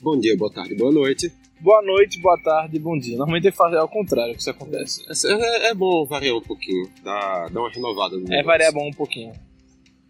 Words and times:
Bom 0.00 0.18
dia, 0.18 0.36
boa 0.36 0.50
tarde, 0.52 0.74
boa 0.74 0.90
noite. 0.92 1.30
Boa 1.60 1.82
noite, 1.82 2.18
boa 2.20 2.40
tarde, 2.42 2.78
bom 2.78 2.96
dia. 2.98 3.18
Normalmente 3.18 3.50
que 3.50 3.56
fazer 3.56 3.76
ao 3.76 3.88
contrário 3.88 4.34
que 4.34 4.40
isso 4.40 4.50
acontece. 4.50 5.02
É, 5.26 5.32
é- 5.32 5.70
é 5.70 5.74
bom 5.74 6.06
variar 6.06 6.36
um 6.36 6.40
pouquinho, 6.40 6.88
dar, 7.04 7.50
dar 7.50 7.60
uma 7.60 7.70
renovada 7.70 8.16
no 8.16 8.22
É, 8.22 8.28
negócio. 8.30 8.46
variar 8.46 8.72
bom 8.72 8.88
um 8.88 8.92
pouquinho. 8.92 9.32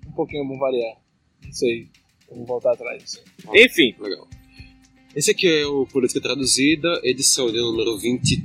Um 0.07 0.13
pouquinho 0.13 0.45
é 0.45 0.47
bom 0.47 0.59
variar. 0.59 0.97
Não 1.45 1.53
sei. 1.53 1.89
Vamos 2.31 2.47
voltar 2.47 2.73
atrás. 2.73 3.21
Enfim, 3.53 3.95
Legal. 3.99 4.29
Esse 5.17 5.33
aqui 5.33 5.49
é 5.49 5.67
o 5.67 5.85
Política 5.87 6.21
Traduzida, 6.21 7.01
edição 7.03 7.51
de 7.51 7.59
número 7.59 7.99
20. 7.99 8.45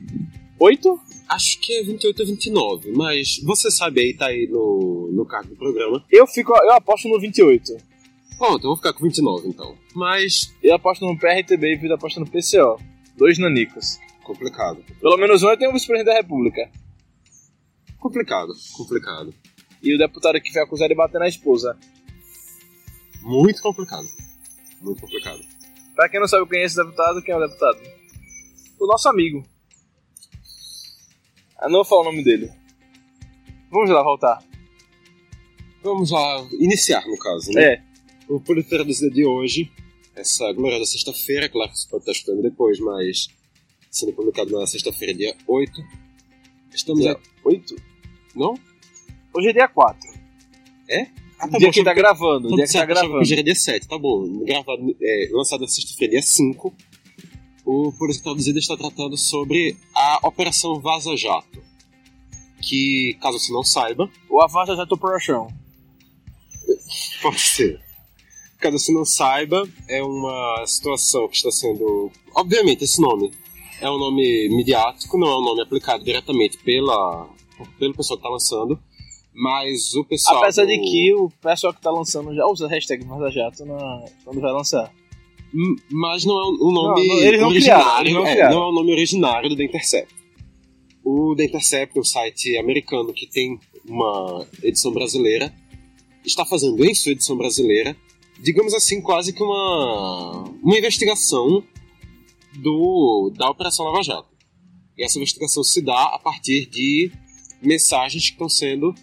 oito? 0.60 1.00
Acho 1.30 1.60
que 1.60 1.74
é 1.74 1.84
28 1.84 2.20
ou 2.22 2.26
29, 2.28 2.92
mas 2.92 3.40
você 3.44 3.70
sabe 3.70 4.00
aí, 4.02 4.14
tá 4.16 4.28
aí 4.28 4.48
no, 4.48 5.12
no 5.12 5.26
card 5.26 5.48
do 5.50 5.56
programa. 5.56 6.04
Eu 6.12 6.26
fico. 6.26 6.54
Eu 6.56 6.72
aposto 6.74 7.08
no 7.08 7.20
28. 7.20 7.78
Pronto, 8.38 8.64
eu 8.66 8.70
vou 8.70 8.76
ficar 8.78 8.94
com 8.94 9.04
29 9.04 9.48
então. 9.48 9.78
Mas, 9.94 10.54
Eu 10.62 10.76
aposto 10.76 11.06
no 11.06 11.18
PRTB 11.18 11.74
e 11.74 11.76
Vitor 11.78 11.96
aposta 11.96 12.20
no 12.20 12.26
PCO. 12.26 12.80
Dois 13.18 13.38
nanicos. 13.38 13.98
complicado. 14.24 14.84
Pelo 15.00 15.18
menos 15.18 15.42
um 15.44 15.50
eu 15.50 15.58
tenho 15.58 15.70
o 15.72 15.74
vice-presidente 15.74 16.12
da 16.14 16.20
República. 16.20 16.70
Complicado, 18.00 18.54
complicado. 18.76 19.34
E 19.82 19.94
o 19.94 19.98
deputado 19.98 20.40
que 20.42 20.52
foi 20.52 20.62
acusado 20.62 20.90
de 20.90 20.96
bater 20.96 21.20
na 21.20 21.28
esposa. 21.28 21.78
Muito 23.22 23.62
complicado. 23.62 24.08
Muito 24.82 25.02
complicado. 25.02 25.40
Pra 25.96 26.10
quem 26.10 26.20
não 26.20 26.28
sabe 26.28 26.48
quem 26.50 26.60
é 26.60 26.66
esse 26.66 26.76
deputado, 26.76 27.22
quem 27.22 27.34
é 27.34 27.38
o 27.38 27.48
deputado? 27.48 27.80
O 28.80 28.88
nosso 28.88 29.08
amigo. 29.08 29.44
Ah, 31.58 31.68
não 31.70 31.76
vou 31.78 31.86
falar 31.86 32.02
o 32.02 32.06
nome 32.06 32.24
dele. 32.24 32.52
Vamos 33.72 33.90
lá 33.90 34.04
voltar. 34.04 34.44
Vamos 35.82 36.12
lá, 36.12 36.48
iniciar 36.60 37.06
no 37.08 37.18
caso, 37.18 37.52
né? 37.52 37.64
É, 37.64 37.84
O 38.28 38.40
Traduzida 38.40 39.14
de 39.14 39.26
hoje, 39.26 39.72
essa 40.16 40.52
gloriosa 40.54 40.86
sexta-feira, 40.86 41.48
claro 41.48 41.72
que 41.72 41.80
você 41.80 41.88
pode 41.88 42.02
estar 42.02 42.12
escutando 42.12 42.42
depois, 42.42 42.80
mas 42.80 43.28
sendo 43.92 44.14
publicado 44.14 44.58
na 44.58 44.66
sexta-feira, 44.66 45.14
dia 45.14 45.36
8. 45.48 45.72
Estamos 46.74 47.02
dia 47.02 47.14
a... 47.14 47.20
8? 47.44 47.76
Não? 48.36 48.56
Hoje 49.34 49.50
é 49.50 49.54
dia 49.54 49.68
4. 49.68 50.00
Ah, 51.40 51.48
O 51.48 51.58
dia 51.60 51.72
que 51.72 51.84
tá 51.84 51.94
gravando. 51.94 52.52
O 52.52 52.56
dia 52.56 52.66
que 52.66 52.74
tá 52.74 52.86
gravando. 52.86 53.18
Hoje 53.18 53.34
era 53.34 53.44
dia 53.44 53.56
7, 53.56 53.88
tá 53.88 53.98
bom. 53.98 54.44
Gravado, 54.44 54.96
é, 55.02 55.30
lançado 55.32 55.62
na 55.62 55.68
sexta-feira, 55.68 56.12
dia 56.12 56.22
5. 56.22 56.74
O 57.64 57.92
Política 57.94 58.26
Traduzida 58.26 58.60
está 58.60 58.76
tratando 58.76 59.18
sobre 59.18 59.78
a 59.94 60.20
Operação 60.28 60.80
Vaza 60.80 61.16
Jato. 61.16 61.64
Que, 62.62 63.18
caso 63.22 63.38
você 63.40 63.54
não 63.54 63.64
saiba, 63.64 64.10
O 64.30 64.40
tô 64.88 64.98
pro 64.98 65.20
chão. 65.20 65.48
Pode 67.22 67.40
ser. 67.40 67.85
Caso 68.72 68.80
você 68.80 68.92
não 68.92 69.06
saiba, 69.06 69.68
é 69.90 70.02
uma 70.02 70.64
situação 70.66 71.28
que 71.28 71.36
está 71.38 71.52
sendo. 71.52 72.12
Obviamente, 72.34 72.84
esse 72.84 73.00
nome 73.02 73.32
é 73.82 73.90
um 73.90 73.98
nome 73.98 74.50
midiático, 74.50 75.18
não 75.18 75.28
é 75.28 75.38
um 75.38 75.42
nome 75.44 75.62
aplicado 75.62 76.04
diretamente 76.04 76.58
pela, 76.60 77.30
pelo 77.78 77.94
pessoal 77.94 78.18
que 78.18 78.22
está 78.26 78.30
lançando, 78.30 78.80
mas 79.34 79.94
o 79.96 80.04
pessoal. 80.04 80.38
Apesar 80.44 80.66
de 80.66 80.78
do- 80.78 80.84
que 80.84 81.14
o 81.14 81.30
pessoal 81.42 81.74
que 81.74 81.82
tá 81.82 81.92
lançando 81.92 82.34
já 82.34 82.46
usa 82.48 82.66
a 82.66 82.70
hashtag 82.70 83.04
Vaza 83.06 83.30
Jato 83.32 83.66
na... 83.66 84.06
quando 84.24 84.42
vai 84.42 84.52
lançar. 84.52 84.92
Hum, 85.54 85.76
Mas 85.92 86.26
não 86.26 86.36
é 86.38 86.48
um 86.48 86.72
nome 86.72 87.08
Não, 87.08 87.16
não, 87.16 87.24
eles 87.24 87.40
não 87.42 87.48
originário. 87.50 87.84
criaram, 87.84 88.02
eles 88.02 88.14
não 88.14 88.26
é, 88.26 88.32
criaram. 88.34 88.56
não 88.56 88.64
é 88.64 88.68
o 88.70 88.72
nome 88.72 88.92
originário 88.92 89.50
do 89.50 89.56
The 89.56 89.64
Intercept. 89.64 90.16
O 91.04 91.36
The 91.36 91.46
Intercept, 91.46 92.00
um 92.00 92.04
site 92.04 92.58
americano 92.58 93.14
que 93.14 93.28
tem 93.28 93.60
uma 93.88 94.46
edição 94.64 94.92
brasileira, 94.92 95.54
está 96.26 96.44
fazendo 96.44 96.84
em 96.84 96.94
sua 96.96 97.12
edição 97.12 97.38
brasileira, 97.38 97.96
digamos 98.40 98.74
assim, 98.74 99.02
quase 99.02 99.34
que 99.34 99.42
uma, 99.42 100.44
uma 100.62 100.78
investigação 100.78 101.64
do, 102.56 103.32
da 103.36 103.50
Operação 103.50 103.86
Lava 103.86 104.04
Jato. 104.04 104.28
E 104.98 105.04
essa 105.04 105.18
investigação 105.18 105.64
se 105.64 105.82
dá 105.82 106.04
a 106.14 106.20
partir 106.20 106.66
de 106.68 107.12
mensagens 107.62 108.26
que 108.26 108.32
estão 108.32 108.48
sendo 108.48 108.94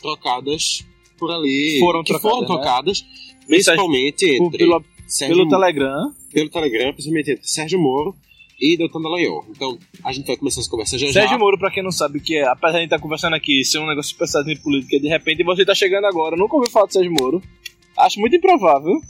trocadas 0.00 0.84
por 1.18 1.30
ali. 1.30 1.78
Foram 1.80 2.02
que 2.02 2.12
trocadas, 2.12 2.30
foram 2.30 2.40
né? 2.40 2.46
trocadas, 2.46 3.06
Mensagem 3.48 3.48
principalmente 3.48 4.24
entre 4.24 4.58
pelo, 4.58 4.84
Sérgio 5.06 5.36
pelo 5.36 5.48
Telegram. 5.48 6.14
pelo 6.32 6.50
Telegram, 6.50 6.92
principalmente 6.92 7.30
entre 7.32 7.46
Sérgio 7.46 7.78
Moro 7.78 8.14
e 8.60 8.76
Deltan 8.76 9.00
Dallagnol. 9.00 9.44
Então, 9.50 9.78
a 10.02 10.12
gente 10.12 10.26
vai 10.26 10.36
começar 10.36 10.60
essa 10.60 10.70
conversa 10.70 10.98
já 10.98 11.12
Sérgio 11.12 11.30
já. 11.30 11.38
Moro, 11.38 11.58
pra 11.58 11.70
quem 11.70 11.82
não 11.82 11.92
sabe 11.92 12.18
o 12.18 12.20
que 12.20 12.36
é, 12.36 12.46
apesar 12.46 12.72
de 12.72 12.76
a 12.76 12.80
gente 12.80 12.86
estar 12.88 12.98
conversando 12.98 13.34
aqui, 13.34 13.64
ser 13.64 13.78
um 13.78 13.86
negócio 13.86 14.16
pesado 14.16 14.50
em 14.50 14.56
política, 14.56 14.98
de 14.98 15.08
repente 15.08 15.44
você 15.44 15.64
tá 15.64 15.74
chegando 15.74 16.06
agora, 16.06 16.36
nunca 16.36 16.56
ouviu 16.56 16.70
falar 16.70 16.86
de 16.86 16.94
Sérgio 16.94 17.12
Moro. 17.12 17.42
Acho 17.98 18.20
muito 18.20 18.36
improvável. 18.36 19.00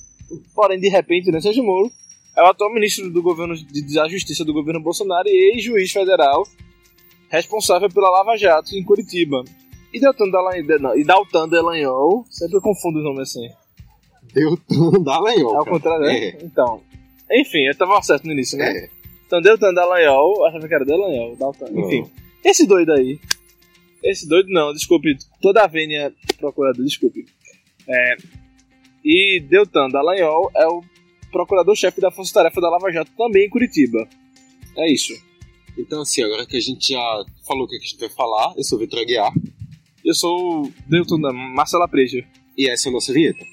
Porém, 0.55 0.79
de 0.79 0.89
repente, 0.89 1.31
né, 1.31 1.41
Sérgio 1.41 1.65
Moro 1.65 1.91
é 2.37 2.43
o 2.43 2.47
atual 2.47 2.73
ministro 2.73 3.11
do 3.11 3.23
governo 3.23 3.55
de, 3.55 3.95
da 3.95 4.09
Justiça 4.09 4.45
do 4.45 4.53
governo 4.53 4.81
Bolsonaro 4.81 5.29
e 5.29 5.55
ex-juiz 5.55 5.91
federal 5.91 6.47
responsável 7.29 7.89
pela 7.89 8.11
Lava 8.11 8.37
Jato 8.37 8.75
em 8.77 8.85
Curitiba. 8.85 9.43
E 9.93 10.01
Deltan 10.01 10.29
Dallagnol, 10.29 10.99
e 10.99 11.05
Daltan 11.05 11.49
Dallagnol, 11.49 12.25
sempre 12.29 12.57
eu 12.57 12.61
confundo 12.61 12.99
os 12.99 13.05
nomes 13.05 13.31
assim. 13.31 13.49
Deltan 14.33 15.03
Dallagnol. 15.03 15.55
É 15.55 15.57
ao 15.57 15.65
cara. 15.65 15.77
contrário, 15.77 16.07
né? 16.07 16.19
É, 16.19 16.45
Então. 16.45 16.83
Enfim, 17.33 17.67
eu 17.67 17.77
tava 17.77 18.01
certo 18.03 18.25
no 18.25 18.33
início, 18.33 18.59
né? 18.59 18.71
é. 18.71 18.91
Então 19.27 19.41
Deltan 19.41 19.73
Dallagnol, 19.75 20.47
achava 20.47 20.69
que 20.69 20.75
era 20.75 20.85
Dallagnol, 20.85 21.37
Daltan, 21.37 21.67
Não. 21.71 21.85
enfim. 21.85 22.11
Esse 22.45 22.67
doido 22.67 22.93
aí. 22.93 23.19
Esse 24.05 24.29
doido 24.29 24.49
não, 24.51 24.73
desculpe, 24.73 25.17
toda 25.41 25.65
a 25.65 25.67
vênia 25.67 26.13
procurador, 26.39 26.85
desculpe. 26.85 27.25
É, 27.89 28.17
e 29.07 29.41
Deltan 29.41 29.89
Dallagnol 29.89 30.51
é 30.57 30.67
o 30.67 30.83
procurador-chefe 31.31 32.01
da 32.01 32.11
Força 32.11 32.35
Tarefa 32.35 32.61
da 32.61 32.69
Lava 32.69 32.91
Jato 32.91 33.13
também 33.17 33.47
em 33.47 33.49
Curitiba. 33.49 34.09
É 34.77 34.93
isso. 34.93 35.13
Então, 35.79 36.03
assim, 36.03 36.23
agora 36.25 36.45
que 36.45 36.57
a 36.57 36.61
gente 36.61 36.93
já 36.93 37.25
falou 37.47 37.65
o 37.65 37.69
que 37.69 37.77
a 37.77 37.79
gente 37.79 37.99
vai 37.99 38.09
falar, 38.09 38.53
eu 38.57 38.65
sou 38.65 38.79
o 38.79 38.81
Vitor 38.81 38.99
Aguiar 39.01 39.33
Eu 40.05 40.15
sou 40.15 40.65
o 40.65 40.73
Deltan 40.89 41.21
da 41.21 41.33
Marcela 41.33 41.87
Preja. 41.87 42.27
e 42.59 42.69
essa 42.69 42.89
é 42.89 42.91
a 42.91 42.93
nossa 42.93 43.13
vinheta. 43.13 43.45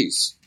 É 0.00 0.06
isso. 0.06 0.38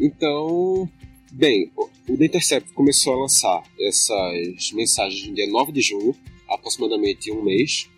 Então, 0.00 0.88
bem, 1.32 1.70
o 2.08 2.16
The 2.16 2.24
Intercept 2.24 2.72
começou 2.72 3.14
a 3.14 3.16
lançar 3.22 3.62
essas 3.80 4.72
mensagens 4.72 5.26
no 5.28 5.34
dia 5.34 5.46
9 5.48 5.72
de 5.72 5.80
junho, 5.80 6.14
aproximadamente 6.48 7.30
um 7.30 7.42
mês. 7.42 7.88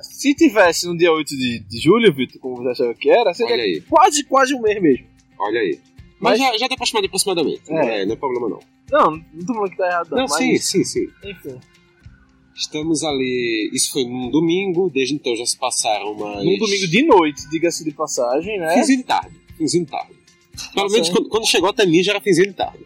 Se 0.00 0.34
tivesse 0.34 0.86
no 0.86 0.96
dia 0.96 1.12
8 1.12 1.28
de, 1.28 1.58
de 1.60 1.78
julho, 1.80 2.12
Vitor, 2.14 2.40
como 2.40 2.56
você 2.56 2.68
achava 2.70 2.94
que 2.94 3.10
era, 3.10 3.32
seria 3.34 3.54
Olha 3.54 3.64
aí, 3.64 3.80
quase, 3.82 4.24
quase 4.24 4.54
um 4.54 4.60
mês 4.60 4.80
mesmo. 4.80 5.06
olha 5.38 5.60
aí. 5.60 5.78
Mas, 6.20 6.38
Mas- 6.40 6.52
já, 6.52 6.58
já 6.58 6.68
tá 6.68 6.74
aproximado 6.74 7.06
aproximadamente, 7.06 7.62
não, 7.70 7.78
É. 7.78 8.02
é, 8.02 8.06
não 8.06 8.12
é 8.14 8.16
problema 8.16 8.48
não. 8.48 8.58
Não, 8.90 9.10
não 9.32 9.46
tô 9.46 9.54
falando 9.54 9.70
que 9.70 9.76
tá 9.76 9.86
errado, 9.86 10.10
não. 10.10 10.18
Não, 10.18 10.26
mas, 10.28 10.36
sim, 10.36 10.58
sim, 10.58 10.84
sim. 10.84 11.08
Enfim. 11.24 11.58
Estamos 12.56 13.04
ali. 13.04 13.70
Isso 13.72 13.92
foi 13.92 14.02
num 14.04 14.28
domingo, 14.30 14.90
desde 14.90 15.14
então 15.14 15.36
já 15.36 15.46
se 15.46 15.56
passaram 15.56 16.14
mais. 16.14 16.44
Num 16.44 16.58
domingo 16.58 16.88
de 16.88 17.02
noite, 17.04 17.48
diga-se 17.50 17.84
de 17.84 17.92
passagem, 17.92 18.58
né? 18.58 18.74
Finzinho 18.74 18.98
de 18.98 19.04
tarde. 19.04 19.36
Finzinho 19.58 19.84
de 19.84 19.90
tarde. 19.90 20.12
Pelo 20.74 20.88
menos 20.90 21.08
é. 21.08 21.12
quando, 21.12 21.28
quando 21.28 21.46
chegou 21.46 21.68
até 21.68 21.84
mim 21.84 22.02
já 22.02 22.12
era 22.12 22.20
finzinho 22.20 22.48
de 22.48 22.54
tarde. 22.54 22.84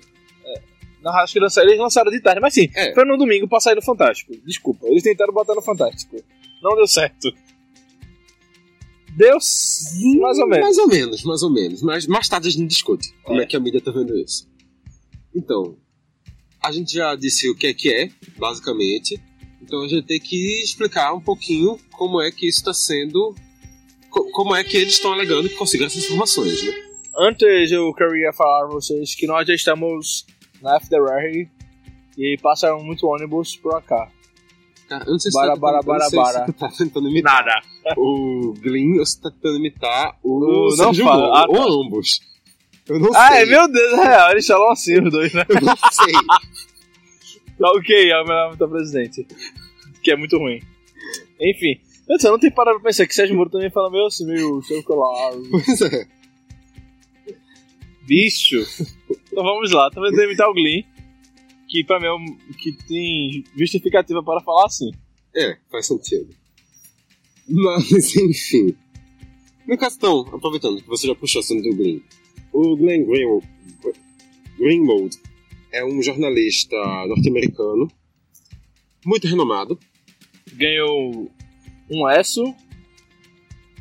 Não, 1.03 1.13
acho 1.17 1.33
que 1.33 1.41
lançaram, 1.41 1.69
eles 1.69 1.81
lançaram 1.81 2.11
de 2.13 2.21
tarde, 2.21 2.41
mas 2.41 2.55
sim, 2.55 2.69
É. 2.77 2.95
foi 2.95 3.05
no 3.05 3.17
domingo 3.17 3.49
pra 3.49 3.59
sair 3.59 3.75
no 3.75 3.83
Fantástico. 3.83 4.33
Desculpa, 4.47 4.87
eles 4.87 5.03
tentaram 5.03 5.33
botar 5.33 5.53
no 5.55 5.61
Fantástico. 5.63 6.17
Não 6.63 6.77
deu 6.77 6.87
certo. 6.87 7.29
Deu 9.17 9.37
s- 9.37 10.19
mais 10.21 10.39
ou 10.39 10.47
menos. 10.49 10.65
Mais 10.65 10.79
ou 10.79 10.89
menos, 10.89 11.25
mais 11.25 11.43
ou 11.43 11.51
menos. 11.53 11.83
Mas 11.83 12.07
mais 12.07 12.29
tarde 12.29 12.49
a 12.49 12.51
gente 12.51 12.69
discute 12.69 13.13
como 13.25 13.41
é, 13.41 13.45
É. 13.45 13.47
que 13.47 13.57
a 13.57 13.61
mídia 13.61 13.81
tá 13.81 13.91
vendo 13.91 14.17
isso. 14.17 14.49
Então, 15.35 15.77
a 16.63 16.71
gente 16.73 16.93
já 16.95 17.15
disse 17.17 17.51
o 17.51 17.55
que 17.57 17.67
é 17.67 17.75
que 17.75 17.93
é, 17.93 18.09
basicamente. 18.39 19.21
Então 19.61 19.83
a 19.85 19.89
gente 19.89 20.07
tem 20.07 20.21
que 20.21 20.63
explicar 20.63 21.13
um 21.15 21.21
pouquinho 21.21 21.79
como 21.91 22.21
é 22.23 22.31
que 22.31 22.47
isso 22.49 22.59
está 22.59 22.73
sendo. 22.73 23.35
Co- 24.13 24.31
Como 24.31 24.55
é 24.55 24.63
que 24.63 24.77
eles 24.77 24.95
estão 24.95 25.13
alegando 25.13 25.49
que 25.49 25.55
conseguiram 25.57 25.87
essas 25.89 26.05
informações, 26.05 26.63
né? 26.65 26.73
Antes 27.19 27.71
eu 27.73 27.93
queria 27.95 28.33
falar 28.33 28.67
pra 28.67 28.75
vocês 28.75 29.15
que 29.15 29.27
nós 29.27 29.47
já 29.47 29.55
estamos 29.55 30.25
na 30.63 30.77
FDR 30.81 31.49
e 32.17 32.37
passaram 32.41 32.83
muito 32.83 33.07
ônibus 33.07 33.57
por 33.57 33.83
cá. 33.83 34.09
Cara, 34.89 35.05
eu 35.07 35.13
não 35.13 35.19
sei 35.19 35.31
se 35.31 35.39
Bara, 35.39 35.55
você 35.55 35.61
bara, 35.61 35.79
tá, 35.81 35.83
sei 35.83 35.93
bara, 35.93 36.05
se 36.09 36.17
bara. 36.17 36.47
você 36.47 36.53
tá 36.53 36.69
tentando 36.79 37.09
imitar 37.09 37.45
Nada. 37.45 37.61
o 37.97 38.55
Glyn 38.61 38.99
ou 38.99 39.07
se 39.07 39.21
tá 39.21 39.31
tentando 39.31 39.57
imitar 39.59 40.19
o, 40.23 40.71
O- 40.73 40.77
não 40.77 40.95
fala. 40.95 41.41
Ah, 41.43 41.47
tá. 41.47 41.49
ou 41.61 41.83
ambos. 41.85 42.21
Eu 42.89 42.99
não 42.99 43.11
Ah, 43.15 43.29
sei. 43.29 43.43
é, 43.43 43.47
meu 43.47 43.69
Deus, 43.71 43.93
é 43.99 44.03
real, 44.05 44.31
eles 44.33 44.47
falam 44.47 44.71
assim 44.73 45.01
os 45.03 45.11
dois, 45.11 45.33
né? 45.33 45.45
Eu 45.49 45.61
não 45.61 45.77
sei. 45.91 46.13
Tá 47.59 47.71
ok, 47.77 48.11
é 48.11 48.21
o 48.21 48.25
melhor 48.25 48.57
da 48.57 48.69
presidente. 48.69 49.27
Que 50.03 50.11
é 50.13 50.17
muito 50.17 50.37
ruim. 50.39 50.61
Enfim. 51.41 51.81
Eu 52.21 52.33
não 52.33 52.39
tenho 52.39 52.55
parado 52.55 52.79
pra 52.79 52.91
pensar 52.91 53.07
que 53.07 53.15
Sérgio 53.15 53.35
Moro 53.37 53.51
também 53.51 53.71
fala 53.71 53.91
meio 53.91 54.07
assim, 54.07 54.27
meio 54.27 54.61
celular. 54.63 55.33
pois 55.51 55.81
é. 55.81 56.07
Bicho. 58.07 58.59
Então 59.11 59.43
vamos 59.43 59.71
lá, 59.73 59.91
tô 59.91 60.03
tentando 60.03 60.25
imitar 60.25 60.49
o 60.49 60.55
Glenn, 60.55 60.83
que 61.69 61.85
pra 61.85 61.99
mim 61.99 62.07
é 62.07 62.13
um, 62.13 62.37
que 62.59 62.73
tem 62.87 63.45
justificativa 63.57 64.23
para 64.23 64.43
falar 64.43 64.67
assim. 64.67 64.91
É, 65.35 65.57
faz 65.71 65.87
sentido. 65.87 66.29
Mas, 67.49 68.15
enfim. 68.17 68.77
No 69.67 69.79
caso, 69.79 69.97
então, 69.97 70.21
aproveitando 70.33 70.83
que 70.83 70.89
você 70.89 71.07
já 71.07 71.15
puxou 71.15 71.41
o 71.41 71.45
assunto 71.45 71.63
do 71.63 71.77
Glenn. 71.77 72.01
O 72.53 72.77
Glenn 72.77 73.05
Greenwald, 73.07 73.49
Greenwald 74.59 75.17
é 75.73 75.85
um 75.85 76.03
jornalista 76.03 76.77
norte-americano 77.07 77.89
muito 79.05 79.27
renomado. 79.27 79.79
Ganhou 80.53 81.31
um 81.93 82.09
ESSO, 82.09 82.55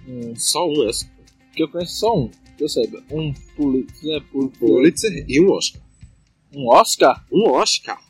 um, 0.07 0.35
só 0.35 0.67
um 0.67 0.89
ESSO, 0.89 1.09
que 1.55 1.63
eu 1.63 1.69
conheço 1.69 1.95
só 1.95 2.17
um, 2.17 2.29
que 2.57 2.63
eu 2.63 2.69
saiba. 2.69 3.03
Um 3.09 3.33
Pulitzer, 3.55 4.23
um 4.33 4.47
Pulitzer 4.47 5.25
e 5.27 5.41
um 5.41 5.51
Oscar. 5.51 5.81
Um 6.53 6.67
Oscar? 6.67 7.25
Um 7.31 7.49
Oscar. 7.49 8.01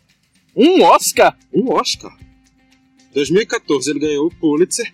Um 0.56 0.81
Oscar? 0.83 1.38
Um 1.53 1.71
Oscar. 1.71 2.18
2014 3.13 3.92
ele 3.92 4.00
ganhou 4.00 4.27
o 4.27 4.36
Pulitzer 4.36 4.92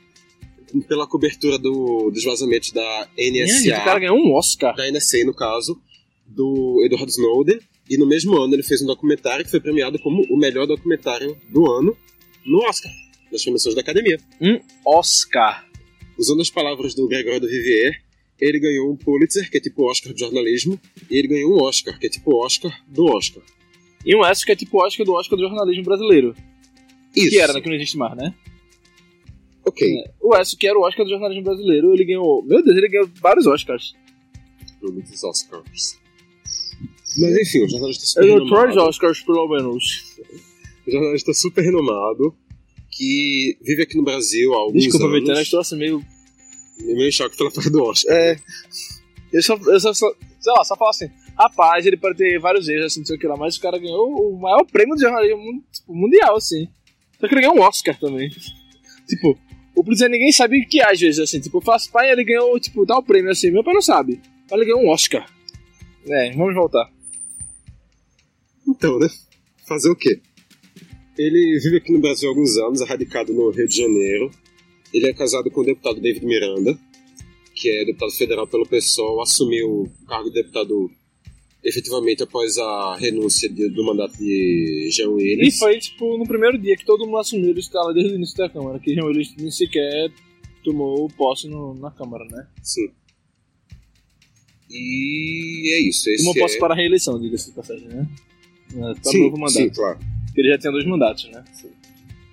pela 0.88 1.08
cobertura 1.08 1.58
do, 1.58 2.12
dos 2.12 2.24
vazamentos 2.24 2.72
da 2.72 3.08
NSA. 3.18 3.78
o 3.78 3.84
cara 3.84 4.00
ganhou 4.00 4.18
um 4.18 4.34
Oscar. 4.34 4.76
Da 4.76 4.92
NSA, 4.92 5.24
no 5.26 5.34
caso, 5.34 5.80
do 6.26 6.82
Edward 6.84 7.10
Snowden. 7.10 7.60
E 7.90 7.98
no 7.98 8.06
mesmo 8.06 8.36
ano 8.38 8.54
ele 8.54 8.64
fez 8.64 8.82
um 8.82 8.86
documentário 8.86 9.46
que 9.46 9.52
foi 9.52 9.62
premiado 9.62 9.98
como 10.00 10.22
o 10.30 10.38
melhor 10.38 10.68
documentário 10.68 11.38
do 11.50 11.72
ano 11.72 11.96
no 12.46 12.60
Oscar, 12.64 12.92
nas 13.32 13.44
premiações 13.44 13.76
da 13.76 13.82
Academia. 13.82 14.20
Um 14.42 14.60
Oscar. 14.86 15.66
Usando 16.18 16.42
as 16.42 16.50
palavras 16.50 16.96
do 16.96 17.08
Gregório 17.08 17.40
do 17.40 17.48
Vivier, 17.48 18.02
ele 18.40 18.60
ganhou 18.60 18.92
um 18.92 18.96
Pulitzer, 18.96 19.50
que 19.50 19.58
é 19.58 19.60
tipo 19.60 19.90
Oscar 19.90 20.14
de 20.14 20.20
jornalismo, 20.20 20.80
e 21.10 21.18
ele 21.18 21.28
ganhou 21.28 21.56
um 21.56 21.64
Oscar, 21.64 21.98
que 22.00 22.08
é 22.08 22.10
tipo 22.10 22.36
Oscar 22.36 22.72
do 22.88 23.06
Oscar. 23.06 23.44
E 24.06 24.16
um 24.16 24.20
Oscar 24.20 24.46
que 24.46 24.52
é 24.52 24.56
tipo 24.56 24.84
Oscar 24.84 25.06
do 25.06 25.14
Oscar 25.14 25.38
do 25.38 25.44
jornalismo 25.44 25.84
brasileiro. 25.84 26.36
Isso. 27.16 27.30
Que 27.30 27.40
era, 27.40 27.54
né, 27.54 27.62
que 27.62 27.68
não 27.68 27.76
existe 27.76 27.98
mais, 27.98 28.16
né? 28.16 28.34
Ok. 29.66 29.88
É, 29.88 30.12
o 30.22 30.36
S, 30.36 30.56
que 30.56 30.68
era 30.68 30.78
o 30.78 30.84
Oscar 30.84 31.06
do 31.06 31.10
jornalismo 31.10 31.44
brasileiro, 31.44 31.94
ele 31.94 32.06
ganhou. 32.06 32.44
Meu 32.44 32.64
Deus, 32.64 32.78
ele 32.78 32.88
ganhou 32.88 33.10
vários 33.22 33.46
Oscars. 33.48 33.96
Muitos 34.82 35.24
Oscars. 35.24 36.00
Mas 37.20 37.38
enfim, 37.38 37.64
o 37.64 37.70
jornalista 37.70 38.06
super 38.06 38.24
Ele 38.24 38.40
ganhou 38.40 38.64
três 38.64 38.78
Oscars, 38.78 39.22
pelo 39.22 39.48
menos. 39.48 40.18
O 40.86 40.92
jornalista 40.92 41.34
super 41.34 41.64
renomado 41.64 42.36
que 42.98 43.58
vive 43.62 43.84
aqui 43.84 43.96
no 43.96 44.04
Brasil 44.04 44.54
há 44.54 44.58
alguns 44.58 44.84
Desculpa, 44.84 45.06
anos. 45.06 45.30
Eu 45.30 45.42
estou 45.42 45.60
assim 45.60 45.78
meio. 45.78 46.04
Meio 46.80 47.08
em 47.08 47.12
choque 47.12 47.38
pela 47.38 47.52
parte 47.52 47.70
do 47.70 47.84
Oscar. 47.84 48.16
É. 48.16 48.38
Eu 49.32 49.42
só, 49.44 49.56
eu 49.56 49.80
só, 49.80 49.94
só. 49.94 50.12
Sei 50.40 50.54
lá, 50.54 50.64
só 50.64 50.76
falo 50.76 50.90
assim. 50.90 51.10
Rapaz, 51.38 51.86
ele 51.86 51.98
pode 51.98 52.18
ter 52.18 52.40
vários 52.40 52.68
erros, 52.68 52.86
assim, 52.88 53.02
não 53.02 53.06
sei 53.06 53.16
o 53.16 53.20
que 53.20 53.28
lá, 53.28 53.38
mas 53.38 53.58
o 53.58 53.62
cara 53.62 53.78
ganhou 53.78 54.10
o 54.10 54.40
maior 54.40 54.66
prêmio 54.66 54.96
de 54.96 55.02
jornalismo 55.02 55.64
tipo, 55.72 55.94
mundial, 55.94 56.36
assim. 56.36 56.68
Só 57.20 57.28
que 57.28 57.34
ele 57.36 57.42
ganhou 57.42 57.58
um 57.58 57.62
Oscar 57.62 57.98
também. 58.00 58.30
Tipo, 59.08 59.38
o 59.76 59.84
Pulitzer 59.84 60.10
ninguém 60.10 60.32
sabe 60.32 60.60
o 60.60 60.68
que 60.68 60.82
é, 60.82 60.92
às 60.92 61.00
vezes, 61.00 61.20
assim. 61.20 61.40
Tipo, 61.40 61.60
o 61.60 61.62
Fast 61.62 61.92
Pai, 61.92 62.12
ele 62.12 62.24
ganhou, 62.24 62.60
tipo, 62.60 62.86
tal 62.86 63.04
prêmio, 63.04 63.32
assim. 63.32 63.52
Meu 63.52 63.64
pai 63.64 63.74
não 63.74 63.82
sabe. 63.82 64.20
Mas 64.50 64.60
ele 64.60 64.66
ganhou 64.66 64.82
um 64.82 64.90
Oscar. 64.90 65.30
É, 66.10 66.32
vamos 66.32 66.56
voltar. 66.56 66.92
Então, 68.68 68.98
né? 68.98 69.08
Fazer 69.68 69.90
o 69.90 69.96
quê? 69.96 70.20
Ele 71.18 71.60
vive 71.60 71.78
aqui 71.78 71.92
no 71.92 72.00
Brasil 72.00 72.28
há 72.30 72.32
alguns 72.32 72.56
anos, 72.58 72.82
é 72.82 72.86
radicado 72.86 73.34
no 73.34 73.50
Rio 73.50 73.68
de 73.68 73.76
Janeiro. 73.78 74.30
Ele 74.94 75.08
é 75.08 75.14
casado 75.14 75.50
com 75.50 75.62
o 75.62 75.66
deputado 75.66 76.00
David 76.00 76.26
Miranda, 76.26 76.78
que 77.56 77.70
é 77.70 77.86
deputado 77.86 78.12
federal 78.12 78.48
pelo 78.48 78.66
PSOL, 78.68 79.22
assumiu 79.22 79.68
o 79.84 79.90
cargo 80.08 80.30
de 80.30 80.36
deputado 80.36 80.90
efetivamente 81.64 82.24
após 82.24 82.58
a 82.58 82.96
renúncia 82.98 83.50
de- 83.50 83.68
do 83.70 83.84
mandato 83.84 84.16
de 84.18 84.90
Jean 84.92 85.06
E 85.06 85.14
Willis. 85.14 85.58
foi, 85.58 85.80
tipo, 85.80 86.18
no 86.18 86.26
primeiro 86.26 86.58
dia 86.58 86.78
que 86.78 86.86
todo 86.86 87.06
mundo 87.06 87.18
assumiu, 87.18 87.50
ele 87.50 87.60
estava 87.60 87.94
desde 87.94 88.14
o 88.14 88.16
início 88.16 88.38
da 88.38 88.48
Câmara, 88.50 88.80
que 88.80 88.94
Jean 88.94 89.06
Willis 89.06 89.36
nem 89.38 89.50
sequer 89.52 90.12
tomou 90.64 91.10
posse 91.18 91.48
no- 91.50 91.74
na 91.74 91.90
Câmara, 91.92 92.24
né? 92.26 92.48
Sim. 92.62 92.90
E 94.70 95.74
é 95.74 95.80
isso. 95.82 96.10
Esse 96.10 96.24
Tomou 96.24 96.36
posse 96.36 96.58
é... 96.58 96.60
para 96.60 96.74
a 96.74 96.78
reeleição, 96.78 97.20
diga-se 97.20 97.48
de 97.50 97.56
passagem, 97.56 97.88
né? 97.88 98.08
É, 98.74 98.80
Para 98.80 98.92
o 98.92 99.12
sim, 99.12 99.22
novo 99.24 99.38
mandato. 99.38 99.54
sim, 99.58 99.70
claro. 99.70 100.00
Porque 100.38 100.42
ele 100.42 100.50
já 100.54 100.60
tinha 100.60 100.72
dois 100.72 100.86
mandatos, 100.86 101.24
né? 101.32 101.44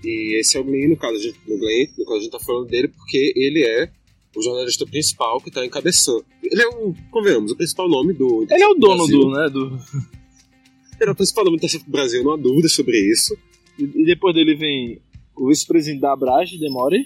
E 0.05 0.39
esse 0.39 0.59
é 0.59 0.61
o 0.61 0.65
Glenn, 0.65 0.91
no 0.91 0.97
caso, 0.99 1.19
gente- 1.19 1.39
no 1.49 1.57
Glenn, 1.59 1.87
no 1.97 2.05
caso 2.05 2.19
a 2.19 2.21
gente 2.21 2.33
tá 2.33 2.39
falando 2.39 2.67
dele 2.69 2.89
porque 2.89 3.33
ele 3.35 3.65
é 3.65 3.91
o 4.37 4.43
jornalista 4.43 4.85
principal 4.85 5.41
que 5.41 5.51
tá 5.51 5.65
encabeçando. 5.65 6.23
Ele 6.43 6.61
é 6.61 6.69
o, 6.69 6.95
convenhamos, 7.11 7.53
o 7.53 7.57
principal 7.57 7.89
nome 7.89 8.13
do. 8.13 8.47
Ele 8.51 8.63
é 8.63 8.69
o 8.69 8.75
dono 8.75 8.97
Brasil. 8.99 9.21
do, 9.21 9.31
né? 9.31 9.49
Do... 9.49 9.79
Ele 11.01 11.09
é 11.09 11.13
o 11.13 11.15
principal 11.17 11.45
nome 11.47 11.57
do 11.57 11.61
Intercept 11.61 11.91
Brasil, 11.91 12.23
não 12.23 12.33
há 12.33 12.37
dúvida 12.37 12.69
sobre 12.69 12.99
isso. 13.11 13.35
E 13.79 13.85
e 13.85 14.05
depois 14.05 14.35
dele 14.35 14.55
vem 14.55 15.01
o 15.35 15.49
vice-presidente 15.49 16.01
da 16.03 16.13
Abrage, 16.13 16.59
Demore. 16.59 17.05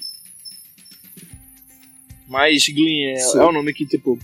Mas 2.29 2.69
Glyn 2.69 3.12
é, 3.12 3.17
Sim. 3.17 3.39
é 3.39 3.45
o 3.45 3.53
nome 3.53 3.73
que, 3.73 3.87
tipo. 3.87 4.19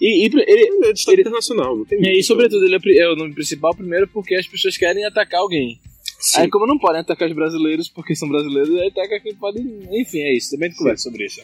E, 0.00 0.22
e 0.22 0.24
ele, 0.26 0.44
Ele 0.46 0.86
é 0.86 0.92
destaque 0.92 1.20
internacional, 1.22 1.76
não 1.76 1.84
tem 1.84 1.98
e, 1.98 2.02
muito. 2.02 2.24
sobretudo, 2.24 2.64
ele 2.64 2.76
é, 2.76 3.02
é 3.02 3.12
o 3.12 3.16
nome 3.16 3.34
principal, 3.34 3.74
primeiro, 3.74 4.06
porque 4.08 4.34
as 4.36 4.46
pessoas 4.46 4.76
querem 4.76 5.04
atacar 5.04 5.40
alguém. 5.40 5.78
Sim. 6.20 6.42
Aí, 6.42 6.50
como 6.50 6.66
não 6.66 6.78
podem 6.78 7.00
atacar 7.00 7.28
os 7.28 7.34
brasileiros 7.34 7.88
porque 7.88 8.14
são 8.14 8.28
brasileiros, 8.28 8.78
aí 8.78 8.88
ataca 8.88 9.18
quem 9.20 9.34
pode. 9.34 9.58
Enfim, 9.90 10.20
é 10.20 10.36
isso. 10.36 10.50
Também 10.50 10.66
a 10.66 10.70
gente 10.70 10.78
conversa 10.78 11.04
sobre 11.04 11.24
isso. 11.24 11.40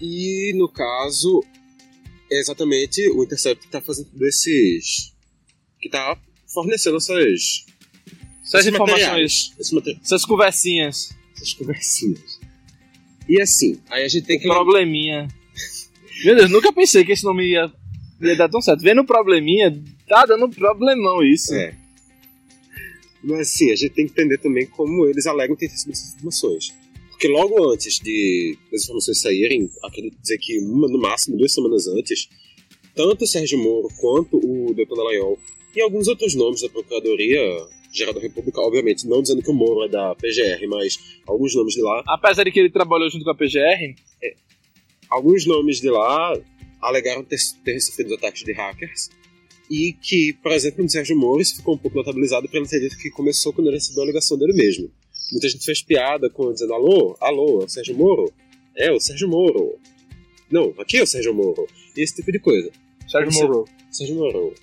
E 0.00 0.52
no 0.54 0.68
caso, 0.68 1.44
é 2.30 2.38
exatamente 2.38 3.08
o 3.10 3.24
Intercept 3.24 3.66
que 3.66 3.72
tá 3.72 3.80
fazendo 3.80 4.10
desses. 4.12 5.12
que 5.80 5.88
tá 5.88 6.16
fornecendo 6.46 6.98
essas. 6.98 7.66
Essas 8.44 8.66
informações, 8.66 9.52
materiais, 9.60 10.00
essas 10.06 10.24
conversinhas, 10.24 11.16
Essas 11.34 11.52
conversinhas. 11.52 12.40
E 13.28 13.42
assim, 13.42 13.78
aí 13.90 14.04
a 14.04 14.08
gente 14.08 14.26
tem 14.26 14.38
que. 14.38 14.48
probleminha. 14.48 15.28
Meu 16.24 16.36
Deus, 16.36 16.50
nunca 16.50 16.72
pensei 16.72 17.04
que 17.04 17.12
esse 17.12 17.24
nome 17.24 17.44
ia, 17.44 17.70
ia 18.20 18.36
dar 18.36 18.48
tão 18.48 18.62
certo. 18.62 18.80
Vendo 18.80 19.04
probleminha, 19.04 19.82
tá 20.06 20.24
dando 20.24 20.48
problemão 20.48 21.22
isso. 21.22 21.52
É. 21.54 21.76
Mas 23.28 23.40
assim, 23.40 23.70
a 23.70 23.76
gente 23.76 23.90
tem 23.90 24.06
que 24.06 24.12
entender 24.12 24.38
também 24.38 24.66
como 24.66 25.06
eles 25.06 25.26
alegam 25.26 25.54
ter 25.54 25.66
recebido 25.66 25.92
essas 25.92 26.14
informações. 26.14 26.74
Porque 27.10 27.28
logo 27.28 27.70
antes 27.70 27.98
de 27.98 28.56
as 28.72 28.84
informações 28.84 29.20
saírem, 29.20 29.68
acredito 29.84 30.16
dizer 30.20 30.38
que 30.38 30.58
uma, 30.60 30.88
no 30.88 30.98
máximo 30.98 31.36
duas 31.36 31.52
semanas 31.52 31.86
antes, 31.88 32.28
tanto 32.94 33.24
o 33.24 33.26
Sérgio 33.26 33.58
Moro 33.58 33.88
quanto 34.00 34.38
o 34.38 34.72
Dr. 34.72 34.94
Dallagnol 34.94 35.38
e 35.74 35.80
alguns 35.80 36.08
outros 36.08 36.34
nomes 36.34 36.62
da 36.62 36.68
Procuradoria 36.68 37.40
Geral 37.92 38.14
da 38.14 38.20
República, 38.20 38.60
obviamente, 38.60 39.06
não 39.06 39.20
dizendo 39.20 39.42
que 39.42 39.50
o 39.50 39.54
Moro 39.54 39.84
é 39.84 39.88
da 39.88 40.14
PGR, 40.14 40.66
mas 40.68 40.98
alguns 41.26 41.54
nomes 41.54 41.74
de 41.74 41.82
lá, 41.82 42.02
Apesar 42.06 42.44
de 42.44 42.52
que 42.52 42.60
ele 42.60 42.70
trabalhou 42.70 43.10
junto 43.10 43.24
com 43.24 43.30
a 43.30 43.34
PGR, 43.34 43.94
alguns 45.10 45.46
nomes 45.46 45.80
de 45.80 45.90
lá 45.90 46.38
alegaram 46.80 47.24
ter, 47.24 47.38
ter 47.64 47.80
sofrido 47.80 48.14
ataques 48.14 48.44
de 48.44 48.52
hackers 48.52 49.10
e 49.70 49.92
que, 49.92 50.32
por 50.42 50.52
exemplo, 50.52 50.82
no 50.82 50.88
Sérgio 50.88 51.16
Moro 51.16 51.40
isso 51.40 51.56
ficou 51.56 51.74
um 51.74 51.78
pouco 51.78 51.96
notabilizado 51.96 52.48
pelo 52.48 52.66
ter 52.66 52.80
dito 52.80 52.96
que 52.96 53.10
começou 53.10 53.52
quando 53.52 53.68
ele 53.68 53.76
recebeu 53.76 54.02
a 54.02 54.06
ligação 54.06 54.38
dele 54.38 54.52
mesmo. 54.52 54.90
Muita 55.30 55.48
gente 55.48 55.64
fez 55.64 55.82
piada 55.82 56.30
com 56.30 56.52
dizendo 56.52 56.72
alô, 56.72 57.16
alô, 57.20 57.62
é 57.62 57.64
o 57.64 57.68
Sérgio 57.68 57.96
Moro? 57.96 58.32
É, 58.76 58.90
o 58.90 59.00
Sérgio 59.00 59.28
Moro. 59.28 59.78
Não, 60.50 60.72
aqui 60.78 60.96
é 60.96 61.02
o 61.02 61.06
Sérgio 61.06 61.34
Moro. 61.34 61.66
Esse 61.96 62.16
tipo 62.16 62.32
de 62.32 62.38
coisa. 62.38 62.70
Sérgio 63.06 63.32
Como 63.32 63.48
Moro. 63.48 63.64
Sérgio 63.90 64.16
Moro. 64.16 64.54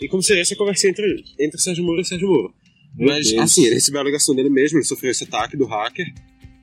E 0.00 0.08
como 0.08 0.22
seria 0.22 0.42
essa 0.42 0.56
conversa 0.56 0.88
entre, 0.88 1.24
entre 1.38 1.56
o 1.56 1.60
Sérgio 1.60 1.84
Moro 1.84 1.98
e 1.98 2.02
o 2.02 2.04
Sérgio 2.04 2.28
Moro? 2.28 2.54
Meu 2.94 3.08
Mas, 3.08 3.28
Deus. 3.28 3.42
assim, 3.42 3.64
ele 3.64 3.74
recebeu 3.74 4.00
a 4.00 4.04
alegação 4.04 4.34
dele 4.34 4.50
mesmo, 4.50 4.78
ele 4.78 4.84
sofreu 4.84 5.10
esse 5.10 5.24
ataque 5.24 5.56
do 5.56 5.64
hacker, 5.64 6.12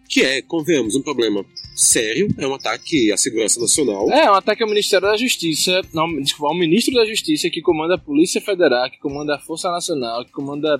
que 0.09 0.21
é, 0.21 0.41
convenhamos, 0.41 0.95
um 0.95 1.01
problema 1.01 1.45
sério, 1.75 2.27
é 2.37 2.47
um 2.47 2.53
ataque 2.53 3.11
à 3.11 3.17
segurança 3.17 3.59
nacional. 3.59 4.09
É, 4.11 4.31
um 4.31 4.35
ataque 4.35 4.63
ao 4.63 4.69
Ministério 4.69 5.07
da 5.07 5.17
Justiça, 5.17 5.81
não, 5.93 6.07
desculpa, 6.21 6.53
ao 6.53 6.57
Ministro 6.57 6.93
da 6.93 7.05
Justiça 7.05 7.49
que 7.49 7.61
comanda 7.61 7.95
a 7.95 7.99
Polícia 7.99 8.41
Federal, 8.41 8.89
que 8.89 8.99
comanda 8.99 9.35
a 9.35 9.39
Força 9.39 9.69
Nacional, 9.69 10.25
que 10.25 10.31
comanda 10.31 10.77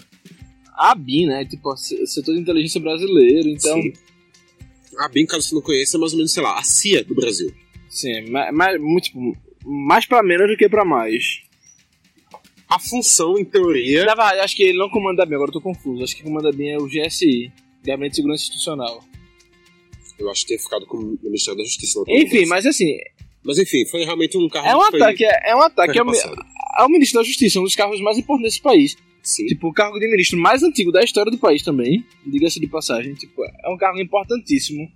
a 0.74 0.92
ABIN, 0.92 1.26
né? 1.26 1.46
Tipo, 1.46 1.72
o 1.72 1.78
setor 1.78 2.34
de 2.36 2.42
inteligência 2.42 2.80
brasileiro. 2.80 3.50
Então, 3.50 3.82
Sim. 3.82 3.94
A 4.98 5.08
BIM, 5.08 5.26
caso 5.26 5.48
você 5.48 5.56
não 5.56 5.62
conheça, 5.62 5.98
é 5.98 6.00
mais 6.00 6.14
ou 6.14 6.18
menos, 6.18 6.34
sei 6.34 6.44
lá, 6.44 6.58
a 6.58 6.64
CIA 6.64 7.04
do 7.04 7.14
Brasil. 7.14 7.54
sim, 7.88 8.30
mais, 8.30 8.54
mais, 8.54 8.82
muito, 8.82 9.04
tipo, 9.06 9.38
mais 9.64 10.06
pra 10.06 10.24
menos 10.24 10.48
do 10.48 10.58
que 10.58 10.68
pra 10.68 10.84
mais. 10.84 11.42
A 12.68 12.80
função, 12.80 13.38
em 13.38 13.46
teoria, 13.46 14.06
verdade, 14.06 14.40
acho 14.40 14.56
que 14.56 14.64
ele 14.64 14.78
não 14.78 14.90
comanda 14.90 15.26
bem, 15.26 15.36
agora 15.36 15.50
eu 15.50 15.54
tô 15.54 15.62
confuso. 15.62 16.04
Acho 16.04 16.16
que 16.16 16.24
comanda 16.24 16.52
bem 16.52 16.72
é 16.72 16.78
o 16.78 16.88
GSI, 16.88 17.52
Gabinete 17.84 18.12
de 18.12 18.16
Segurança 18.18 18.44
Institucional. 18.44 19.04
Eu 20.20 20.30
acho 20.30 20.42
que 20.42 20.48
tem 20.50 20.60
ficado 20.60 20.86
com 20.86 20.98
o 20.98 21.18
Ministério 21.24 21.58
da 21.58 21.64
Justiça. 21.64 22.00
Enfim, 22.08 22.46
mas 22.46 22.66
assim, 22.66 22.98
Mas 23.44 23.58
enfim, 23.58 23.86
foi 23.88 24.04
realmente 24.04 24.38
um 24.38 24.48
carro 24.50 24.68
é 24.68 24.76
um 24.76 24.80
que 24.86 24.92
foi- 24.92 25.02
ataque, 25.02 25.26
é, 25.26 25.52
é 25.52 25.56
um 25.56 25.62
ataque 25.62 26.00
ao, 26.00 26.06
ao 26.78 26.90
Ministro 26.90 27.20
da 27.22 27.26
Justiça, 27.26 27.60
um 27.60 27.64
dos 27.64 27.76
cargos 27.76 28.02
mais 28.02 28.18
importantes 28.18 28.54
desse 28.54 28.62
país. 28.62 28.96
Sim. 29.24 29.46
Tipo, 29.46 29.68
o 29.68 29.74
cargo 29.74 30.00
de 30.00 30.08
ministro 30.10 30.40
mais 30.40 30.64
antigo 30.64 30.90
da 30.92 31.04
história 31.04 31.30
do 31.30 31.38
país 31.38 31.62
também, 31.62 32.06
diga-se 32.26 32.60
de 32.62 32.68
passagem. 32.68 33.14
Tipo, 33.14 33.44
é 33.44 33.70
um 33.70 33.78
cargo 33.78 34.00
importantíssimo. 34.00 34.88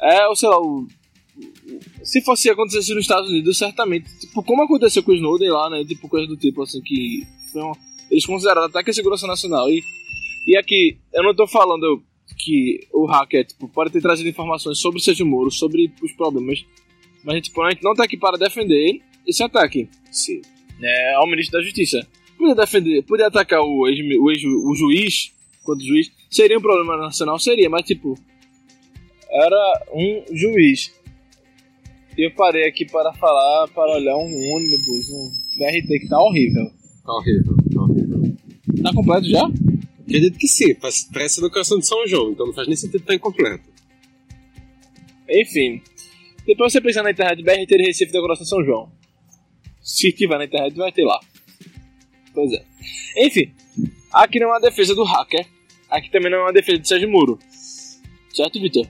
É, 0.00 0.26
ou 0.28 0.36
sei 0.36 0.48
lá, 0.50 0.60
o, 0.60 0.86
se 2.02 2.20
fosse 2.22 2.50
acontecer 2.50 2.94
nos 2.94 3.04
Estados 3.04 3.30
Unidos, 3.30 3.56
certamente, 3.56 4.06
tipo, 4.18 4.42
como 4.42 4.62
aconteceu 4.62 5.02
com 5.02 5.12
o 5.12 5.14
Snowden 5.14 5.50
lá, 5.50 5.70
né? 5.70 5.84
Tipo, 5.84 6.08
coisa 6.08 6.26
do 6.26 6.36
tipo, 6.36 6.62
assim, 6.62 6.80
que 6.82 7.22
um, 7.54 7.72
eles 8.10 8.26
consideraram 8.26 8.64
ataque 8.66 8.90
à 8.90 8.92
segurança 8.92 9.26
nacional. 9.26 9.68
E, 9.70 9.82
e 10.46 10.56
aqui, 10.56 10.98
eu 11.14 11.22
não 11.22 11.34
tô 11.34 11.46
falando 11.46 12.02
que 12.38 12.86
o 12.92 13.04
hacker 13.06 13.46
tipo, 13.46 13.68
pode 13.68 13.90
ter 13.90 14.00
trazido 14.00 14.28
informações 14.28 14.78
sobre 14.78 15.00
o 15.00 15.02
Sérgio 15.02 15.26
Moro, 15.26 15.50
sobre 15.50 15.92
os 16.02 16.12
problemas, 16.12 16.64
mas 17.24 17.42
tipo, 17.42 17.60
a 17.62 17.70
gente 17.70 17.82
não 17.82 17.94
tá 17.94 18.04
aqui 18.04 18.16
para 18.16 18.38
defender 18.38 19.02
esse 19.26 19.42
ataque. 19.42 19.88
Sim. 20.10 20.40
É, 20.80 21.14
ao 21.14 21.26
ministro 21.26 21.58
da 21.58 21.64
Justiça. 21.64 22.06
Podia 22.38 22.54
defender, 22.54 23.02
podia 23.02 23.26
atacar 23.26 23.60
o, 23.60 23.88
ex, 23.88 23.98
o, 24.20 24.30
ex, 24.30 24.44
o 24.44 24.74
juiz, 24.76 25.32
quanto 25.64 25.84
juiz, 25.84 26.10
seria 26.30 26.56
um 26.56 26.62
problema 26.62 26.96
nacional? 26.96 27.36
Seria, 27.38 27.68
mas 27.68 27.84
tipo, 27.84 28.16
era 29.28 29.86
um 29.92 30.24
juiz. 30.32 30.94
Eu 32.16 32.32
parei 32.32 32.66
aqui 32.66 32.84
para 32.84 33.12
falar, 33.14 33.68
para 33.68 33.96
olhar 33.96 34.16
um 34.16 34.54
ônibus, 34.54 35.10
um 35.10 35.30
BRT 35.56 36.00
que 36.00 36.08
tá 36.08 36.20
horrível. 36.20 36.70
Tá 37.04 37.12
horrível, 37.12 37.56
tá 37.74 37.82
horrível. 37.82 38.36
Tá 38.82 38.92
completo 38.92 39.28
já? 39.28 39.50
Acredito 40.08 40.38
que 40.38 40.48
sim, 40.48 40.74
parece 41.12 41.38
do 41.38 41.50
coração 41.50 41.78
de 41.78 41.86
São 41.86 42.06
João, 42.06 42.32
então 42.32 42.46
não 42.46 42.54
faz 42.54 42.66
nem 42.66 42.74
sentido 42.74 43.00
estar 43.00 43.14
incompleto. 43.14 43.68
Enfim, 45.28 45.82
depois 46.46 46.72
você 46.72 46.80
pensar 46.80 47.02
na 47.02 47.10
internet 47.10 47.42
BRT 47.42 47.66
de 47.66 47.82
Recife 47.82 48.12
coração 48.12 48.42
de 48.42 48.48
São 48.48 48.64
João. 48.64 48.90
Se 49.82 50.10
tiver 50.10 50.38
na 50.38 50.46
internet, 50.46 50.74
vai 50.74 50.90
ter 50.90 51.04
lá. 51.04 51.20
Pois 52.32 52.50
é. 52.54 52.64
Enfim, 53.18 53.52
aqui 54.10 54.40
não 54.40 54.46
é 54.46 54.52
uma 54.52 54.60
defesa 54.60 54.94
do 54.94 55.04
hacker, 55.04 55.46
aqui 55.90 56.10
também 56.10 56.30
não 56.30 56.38
é 56.38 56.42
uma 56.44 56.52
defesa 56.54 56.78
de 56.78 56.88
Sérgio 56.88 57.10
Muro. 57.10 57.38
Certo, 58.32 58.58
Vitor? 58.58 58.88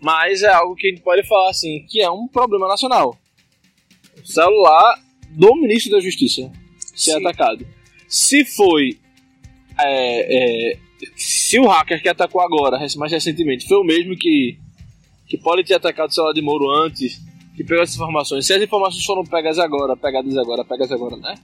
Mas 0.00 0.44
é 0.44 0.52
algo 0.52 0.76
que 0.76 0.86
a 0.86 0.90
gente 0.90 1.02
pode 1.02 1.26
falar 1.26 1.50
assim, 1.50 1.84
que 1.88 2.00
é 2.00 2.08
um 2.08 2.28
problema 2.28 2.68
nacional. 2.68 3.18
O 4.22 4.26
celular 4.26 5.02
do 5.30 5.56
ministro 5.56 5.90
da 5.90 5.98
Justiça 6.00 6.52
ser 6.78 7.12
Sim. 7.12 7.26
atacado. 7.26 7.66
Se 8.06 8.44
foi. 8.44 9.01
É, 9.78 10.72
é, 10.72 10.78
se 11.16 11.58
o 11.58 11.66
hacker 11.66 12.02
que 12.02 12.08
atacou 12.08 12.40
agora, 12.40 12.78
mais 12.96 13.12
recentemente, 13.12 13.66
foi 13.66 13.78
o 13.78 13.84
mesmo 13.84 14.16
que, 14.16 14.58
que 15.26 15.36
pode 15.38 15.64
ter 15.64 15.74
atacado 15.74 16.10
o 16.10 16.14
celular 16.14 16.32
de 16.32 16.42
Moro 16.42 16.70
antes, 16.70 17.20
que 17.56 17.64
pegou 17.64 17.82
essas 17.82 17.96
informações. 17.96 18.46
Se 18.46 18.52
as 18.52 18.62
informações 18.62 19.04
foram 19.04 19.24
pegas 19.24 19.58
agora, 19.58 19.96
pegadas 19.96 20.36
agora, 20.36 20.64
pegas 20.64 20.90
agora, 20.92 21.16
né? 21.16 21.34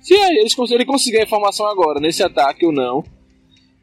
Se 0.00 0.14
eles 0.14 0.54
ele 0.70 0.84
conseguir 0.84 1.18
a 1.18 1.22
informação 1.22 1.66
agora, 1.66 2.00
nesse 2.00 2.22
ataque 2.22 2.66
ou 2.66 2.72
não, 2.72 3.04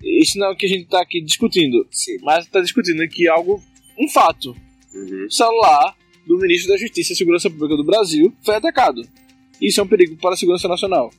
isso 0.04 0.38
não 0.38 0.48
é 0.48 0.52
o 0.52 0.56
que 0.56 0.66
a 0.66 0.70
gente 0.70 0.84
está 0.84 1.02
aqui 1.02 1.22
discutindo. 1.22 1.88
Sim. 1.92 2.18
Mas 2.22 2.46
está 2.46 2.60
discutindo 2.60 3.02
aqui 3.02 3.28
algo 3.28 3.62
um 3.98 4.08
fato. 4.08 4.56
Uhum. 4.94 5.26
O 5.26 5.32
celular 5.32 5.96
do 6.26 6.38
ministro 6.38 6.70
da 6.70 6.78
Justiça 6.78 7.14
e 7.14 7.16
Segurança 7.16 7.50
Pública 7.50 7.76
do 7.76 7.84
Brasil 7.84 8.34
foi 8.44 8.56
atacado. 8.56 9.02
Isso 9.62 9.80
é 9.80 9.84
um 9.84 9.88
perigo 9.88 10.16
para 10.18 10.34
a 10.34 10.38
segurança 10.38 10.68
nacional. 10.68 11.12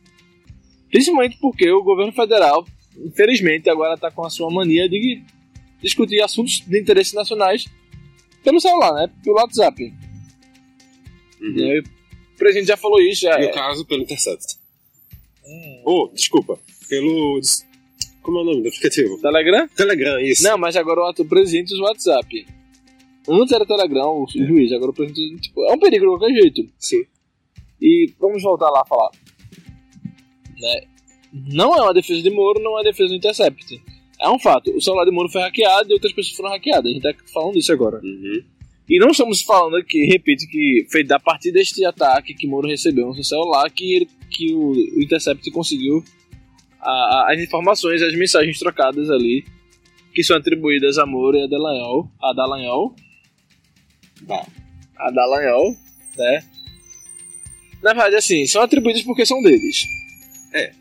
Principalmente 0.90 1.38
porque 1.40 1.70
o 1.70 1.82
governo 1.82 2.12
federal, 2.12 2.66
infelizmente, 2.98 3.70
agora 3.70 3.94
está 3.94 4.10
com 4.10 4.24
a 4.24 4.30
sua 4.30 4.50
mania 4.50 4.88
de 4.88 5.22
discutir 5.82 6.20
assuntos 6.22 6.60
de 6.66 6.80
interesse 6.80 7.14
nacionais 7.14 7.66
pelo 8.42 8.60
celular, 8.60 8.92
né? 8.94 9.10
Pelo 9.22 9.36
WhatsApp. 9.36 9.92
Uhum. 11.40 11.82
o 12.34 12.38
presidente 12.38 12.68
já 12.68 12.76
falou 12.76 13.00
isso. 13.00 13.22
Já 13.22 13.38
no 13.38 13.44
é... 13.44 13.48
caso, 13.48 13.86
pelo 13.86 14.02
Intercept. 14.02 14.56
Hum. 15.46 15.82
Oh, 15.84 16.10
desculpa. 16.12 16.58
Pelo. 16.88 17.40
Como 18.22 18.38
é 18.38 18.42
o 18.42 18.44
nome 18.44 18.62
do 18.62 18.68
aplicativo? 18.68 19.18
Telegram? 19.20 19.68
Telegram, 19.68 20.20
isso. 20.20 20.42
Não, 20.42 20.58
mas 20.58 20.76
agora 20.76 21.00
o 21.18 21.24
presidente 21.24 21.72
usa 21.72 21.82
o 21.82 21.86
WhatsApp. 21.86 22.46
Antes 23.28 23.52
era 23.52 23.64
Telegram, 23.64 24.22
o 24.22 24.26
juiz, 24.28 24.72
agora 24.72 24.90
o 24.90 24.94
presidente. 24.94 25.42
Tipo, 25.42 25.64
é 25.64 25.72
um 25.72 25.78
perigo 25.78 26.04
de 26.04 26.18
qualquer 26.18 26.34
jeito. 26.34 26.70
Sim. 26.78 27.04
E 27.80 28.12
vamos 28.18 28.42
voltar 28.42 28.70
lá 28.70 28.82
a 28.82 28.84
falar. 28.84 29.10
Né? 30.60 30.82
Não 31.32 31.74
é 31.74 31.82
uma 31.82 31.94
defesa 31.94 32.22
de 32.22 32.30
Moro, 32.30 32.60
não 32.60 32.72
é 32.72 32.74
uma 32.74 32.84
defesa 32.84 33.08
do 33.08 33.16
Intercept. 33.16 33.80
É 34.20 34.28
um 34.28 34.38
fato. 34.38 34.70
O 34.76 34.80
celular 34.80 35.04
de 35.04 35.10
Moro 35.10 35.28
foi 35.28 35.40
hackeado 35.40 35.90
e 35.90 35.94
outras 35.94 36.12
pessoas 36.12 36.36
foram 36.36 36.50
hackeadas. 36.50 36.90
A 36.90 36.94
gente 36.94 37.02
tá 37.02 37.14
falando 37.32 37.54
disso 37.54 37.72
agora. 37.72 38.00
Uhum. 38.02 38.42
E 38.88 38.98
não 38.98 39.10
estamos 39.10 39.40
falando 39.42 39.76
aqui, 39.76 40.04
repito, 40.06 40.44
que 40.48 40.86
foi 40.90 41.06
a 41.10 41.20
partir 41.20 41.52
deste 41.52 41.84
ataque 41.84 42.34
que 42.34 42.46
Moro 42.46 42.68
recebeu 42.68 43.06
no 43.06 43.14
seu 43.14 43.24
celular 43.24 43.70
que, 43.70 43.94
ele, 43.94 44.08
que 44.28 44.52
o, 44.52 44.72
o 44.72 45.02
Intercept 45.02 45.48
conseguiu 45.52 46.02
a, 46.80 46.90
a, 46.90 47.32
as 47.32 47.40
informações, 47.40 48.02
as 48.02 48.14
mensagens 48.14 48.58
trocadas 48.58 49.08
ali, 49.08 49.44
que 50.12 50.24
são 50.24 50.36
atribuídas 50.36 50.98
a 50.98 51.06
Moro 51.06 51.36
e 51.36 51.44
a 51.44 51.46
Dallagnol. 51.46 52.10
A 52.20 52.32
Dallagnol 52.32 52.94
Tá. 54.26 54.46
A 54.98 55.10
Dallagnol, 55.10 55.76
né? 56.16 56.44
Na 57.82 57.94
verdade, 57.94 58.16
assim, 58.16 58.46
são 58.46 58.62
atribuídos 58.62 59.02
porque 59.02 59.24
são 59.24 59.42
deles. 59.42 59.86
É. 60.54 60.72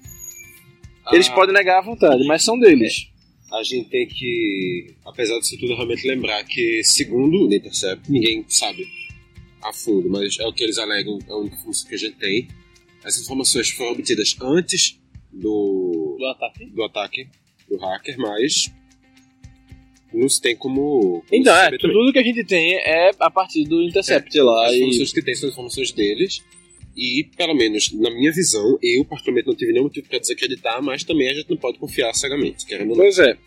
Eles 1.12 1.28
Ah, 1.30 1.34
podem 1.36 1.54
negar 1.54 1.80
à 1.80 1.82
vontade, 1.82 2.24
mas 2.28 2.44
são 2.44 2.58
deles. 2.60 3.08
A 3.52 3.64
gente 3.64 3.90
tem 3.90 4.06
que, 4.08 4.94
apesar 5.06 5.40
disso 5.40 5.58
tudo, 5.60 5.76
realmente 5.76 6.08
lembrar 6.08 6.44
que, 6.44 6.84
segundo 6.84 7.48
o 7.48 7.54
Intercept, 7.54 8.12
ninguém 8.12 8.46
sabe 8.48 8.86
a 9.64 9.74
fundo, 9.74 10.08
mas 10.10 10.38
é 10.40 10.46
o 10.46 10.54
que 10.54 10.64
eles 10.64 10.78
alegam, 10.78 11.18
é 11.28 11.32
a 11.32 11.36
única 11.36 11.58
função 11.58 11.88
que 11.90 11.96
a 11.96 11.98
gente 11.98 12.16
tem. 12.18 12.48
As 13.04 13.20
informações 13.20 13.70
foram 13.72 13.94
obtidas 13.94 14.36
antes 14.40 15.00
do, 15.32 16.16
Do 16.20 16.26
ataque. 16.28 16.66
do 16.68 16.84
ataque 16.84 17.28
do 17.68 17.78
hacker, 17.78 18.18
mas 18.20 18.72
não 20.14 20.30
se 20.30 20.40
tem 20.42 20.56
como. 20.56 21.22
como 21.22 21.24
Então, 21.32 21.56
é, 21.56 21.66
também. 21.78 21.80
tudo 21.96 22.12
que 22.14 22.20
a 22.20 22.24
gente 22.24 22.44
tem 22.44 22.76
é 22.78 23.12
a 23.20 23.32
partir 23.32 23.64
do 23.64 23.82
Intercept 23.82 24.40
lá. 24.42 24.68
As 24.68 24.74
E... 24.74 24.78
informações 24.78 25.14
que 25.14 25.22
tem 25.24 25.34
são 25.36 25.50
informações 25.50 25.92
deles. 25.92 26.44
E, 26.96 27.29
pelo 27.38 27.53
menos 27.53 27.91
na 27.93 28.10
minha 28.10 28.31
visão, 28.31 28.77
eu 28.81 29.05
particularmente 29.05 29.48
não 29.48 29.55
tive 29.55 29.72
nenhum 29.72 29.86
motivo 29.86 30.08
para 30.08 30.19
desacreditar, 30.19 30.81
mas 30.84 31.03
também 31.03 31.29
a 31.29 31.34
gente 31.34 31.50
não 31.50 31.58
pode 31.58 31.77
confiar 31.79 32.13
cegamente, 32.13 32.65
querendo 32.65 32.91
ou 32.91 32.98
não. 32.98 33.03
Pois 33.03 33.19
é. 33.19 33.38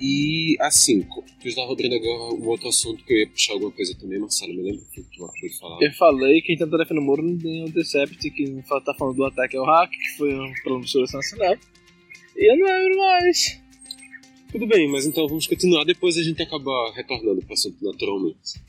E 0.00 0.56
assim, 0.60 1.02
co- 1.02 1.24
tu 1.40 1.46
estava 1.48 1.72
abrindo 1.72 1.94
agora 1.94 2.34
um 2.34 2.46
outro 2.48 2.68
assunto 2.68 3.02
que 3.04 3.12
eu 3.12 3.18
ia 3.20 3.28
puxar 3.28 3.52
alguma 3.52 3.70
coisa 3.70 3.94
também, 3.94 4.18
Marcelo, 4.18 4.52
me 4.52 4.62
lembra 4.62 4.82
o 4.82 4.90
que 4.90 5.00
tu 5.02 5.24
acabou 5.24 5.48
de 5.48 5.58
falar. 5.58 5.82
Eu 5.82 5.92
falei 5.92 6.40
que 6.42 6.48
quem 6.48 6.58
tá 6.58 6.66
defendendo 6.76 6.98
o 6.98 7.02
Moro 7.06 7.22
não 7.22 7.38
tem 7.38 7.64
o 7.64 7.68
Intercept, 7.68 8.30
que 8.30 8.62
tá 8.84 8.94
falando 8.98 9.16
do 9.16 9.24
ataque 9.24 9.56
ao 9.56 9.64
hack, 9.64 9.90
que 9.90 10.16
foi 10.16 10.34
um 10.34 10.52
problema 10.62 10.84
de 10.84 10.90
segurança 10.90 11.16
nacional. 11.16 11.56
E 12.36 12.52
eu 12.52 12.58
não 12.58 12.66
lembro 12.66 12.98
mais. 12.98 13.60
Tudo 14.50 14.66
bem, 14.66 14.88
mas 14.90 15.06
então 15.06 15.26
vamos 15.28 15.46
continuar, 15.46 15.84
depois 15.84 16.16
a 16.18 16.22
gente 16.22 16.42
acaba 16.42 16.92
retornando 16.94 17.40
para 17.42 17.50
o 17.50 17.54
assunto 17.54 17.76
naturalmente. 17.82 18.60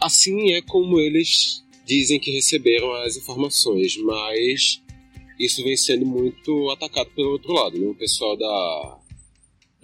Assim 0.00 0.52
é 0.52 0.62
como 0.62 0.98
eles 1.00 1.64
dizem 1.86 2.20
que 2.20 2.30
receberam 2.30 2.92
as 3.02 3.16
informações, 3.16 3.96
mas 3.96 4.82
isso 5.38 5.62
vem 5.62 5.76
sendo 5.76 6.04
muito 6.06 6.70
atacado 6.70 7.10
pelo 7.10 7.30
outro 7.32 7.52
lado, 7.52 7.78
né? 7.78 7.86
O 7.86 7.94
pessoal 7.94 8.36
da, 8.36 8.98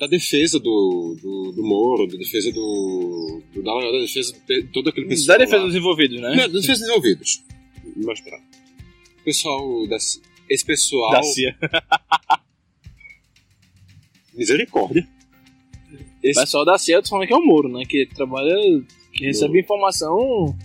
da 0.01 0.07
defesa 0.07 0.59
do, 0.61 1.17
do, 1.21 1.53
do 1.53 1.63
Moro, 1.65 2.07
da 2.07 2.17
defesa 2.19 2.53
do, 2.53 3.43
do 3.53 3.63
Dallagnol, 3.63 3.93
da 3.93 4.01
defesa 4.01 4.35
de 4.47 4.65
todo 4.65 4.89
aquele 4.91 5.07
pessoal 5.07 5.39
Da 5.39 5.45
defesa 5.45 5.63
lá. 5.63 5.67
dos 5.67 5.77
envolvidos, 5.77 6.21
né? 6.21 6.29
Não, 6.31 6.37
da 6.37 6.47
defesa 6.61 6.81
dos 6.81 6.89
envolvidos. 6.89 7.43
Mais 7.97 8.21
pra. 8.21 8.37
O 9.21 9.25
pessoal 9.25 9.87
da, 9.87 9.97
esse 9.97 10.65
pessoal... 10.65 11.11
Da 11.13 11.23
CIA. 11.23 11.57
Misericórdia. 14.35 15.07
O 15.93 15.97
Esse 16.27 16.41
pessoal 16.41 16.65
da 16.65 16.77
CIA, 16.79 17.01
tu 17.03 17.09
falando 17.09 17.27
que 17.29 17.33
é 17.33 17.37
o 17.37 17.45
Moro, 17.45 17.69
né? 17.69 17.85
Que 17.85 18.07
trabalha, 18.07 18.55
que 19.15 19.27
recebe 19.27 19.61
informação, 19.61 20.57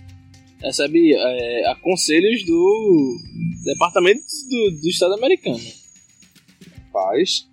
recebe 0.60 1.14
é, 1.14 1.70
aconselhos 1.70 2.44
do 2.44 3.18
Departamento 3.64 4.22
do, 4.48 4.80
do 4.82 4.88
Estado 4.88 5.14
americano. 5.14 5.60
faz. 6.92 7.48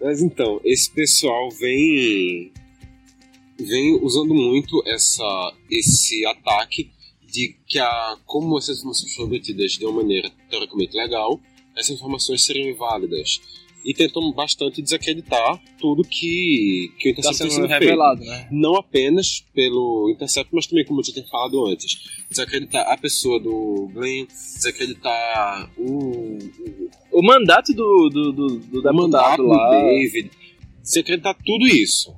Mas 0.00 0.22
então, 0.22 0.60
esse 0.64 0.90
pessoal 0.90 1.50
vem 1.50 2.52
vem 3.58 4.02
usando 4.02 4.34
muito 4.34 4.82
essa 4.86 5.54
esse 5.70 6.24
ataque 6.24 6.90
de 7.30 7.54
que 7.66 7.78
a 7.78 8.18
como 8.24 8.58
essas 8.58 8.78
informações 8.78 9.14
foram 9.14 9.28
obtidas 9.28 9.72
de 9.72 9.84
uma 9.84 10.02
maneira 10.02 10.30
teoricamente 10.48 10.96
legal, 10.96 11.38
essas 11.76 11.96
informações 11.96 12.42
seriam 12.42 12.68
inválidas. 12.68 13.40
E 13.84 13.94
tentam 13.94 14.30
bastante 14.32 14.82
desacreditar 14.82 15.58
tudo 15.80 16.02
que, 16.04 16.92
que 16.98 17.08
o 17.08 17.10
Está 17.12 17.30
Intercept 17.30 17.38
tem 17.38 17.50
sendo 17.50 17.50
sido 17.52 17.68
feito 17.68 17.80
revelado, 17.80 18.20
né? 18.24 18.46
não 18.52 18.76
apenas 18.76 19.42
pelo 19.54 20.10
Intercept, 20.10 20.50
mas 20.54 20.66
também, 20.66 20.84
como 20.84 21.00
eu 21.00 21.04
já 21.04 21.12
tinha 21.14 21.26
falado 21.26 21.66
antes, 21.66 21.98
desacreditar 22.28 22.86
a 22.86 22.96
pessoa 22.98 23.40
do 23.40 23.88
Glenn, 23.94 24.26
desacreditar 24.26 25.70
o, 25.78 26.38
o 27.12 27.18
O 27.18 27.22
mandato 27.22 27.72
do, 27.74 28.08
do, 28.10 28.32
do, 28.32 28.46
do 28.48 28.58
deputado 28.82 28.94
mandato 28.94 29.42
lá. 29.44 29.66
do 29.70 29.86
David, 29.86 30.30
desacreditar 30.82 31.36
tudo 31.44 31.66
isso, 31.66 32.14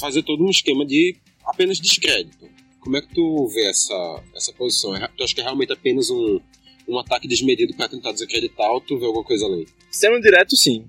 fazer 0.00 0.22
todo 0.22 0.42
um 0.44 0.50
esquema 0.50 0.84
de 0.86 1.16
apenas 1.44 1.78
descrédito. 1.78 2.46
Como 2.80 2.96
é 2.96 3.02
que 3.02 3.14
tu 3.14 3.46
vê 3.48 3.66
essa, 3.66 4.22
essa 4.34 4.52
posição? 4.52 4.94
É- 4.96 5.08
Tu 5.16 5.24
acha 5.24 5.34
que 5.34 5.40
é 5.40 5.44
realmente 5.44 5.72
apenas 5.72 6.08
um, 6.08 6.40
um 6.88 6.98
ataque 6.98 7.26
desmedido 7.28 7.74
para 7.74 7.88
tentar 7.88 8.12
desacreditar 8.12 8.70
ou 8.72 8.80
tu 8.80 8.98
vê 8.98 9.06
alguma 9.06 9.24
coisa 9.24 9.44
além? 9.44 9.66
Sendo 9.98 10.20
direto, 10.20 10.54
sim. 10.54 10.86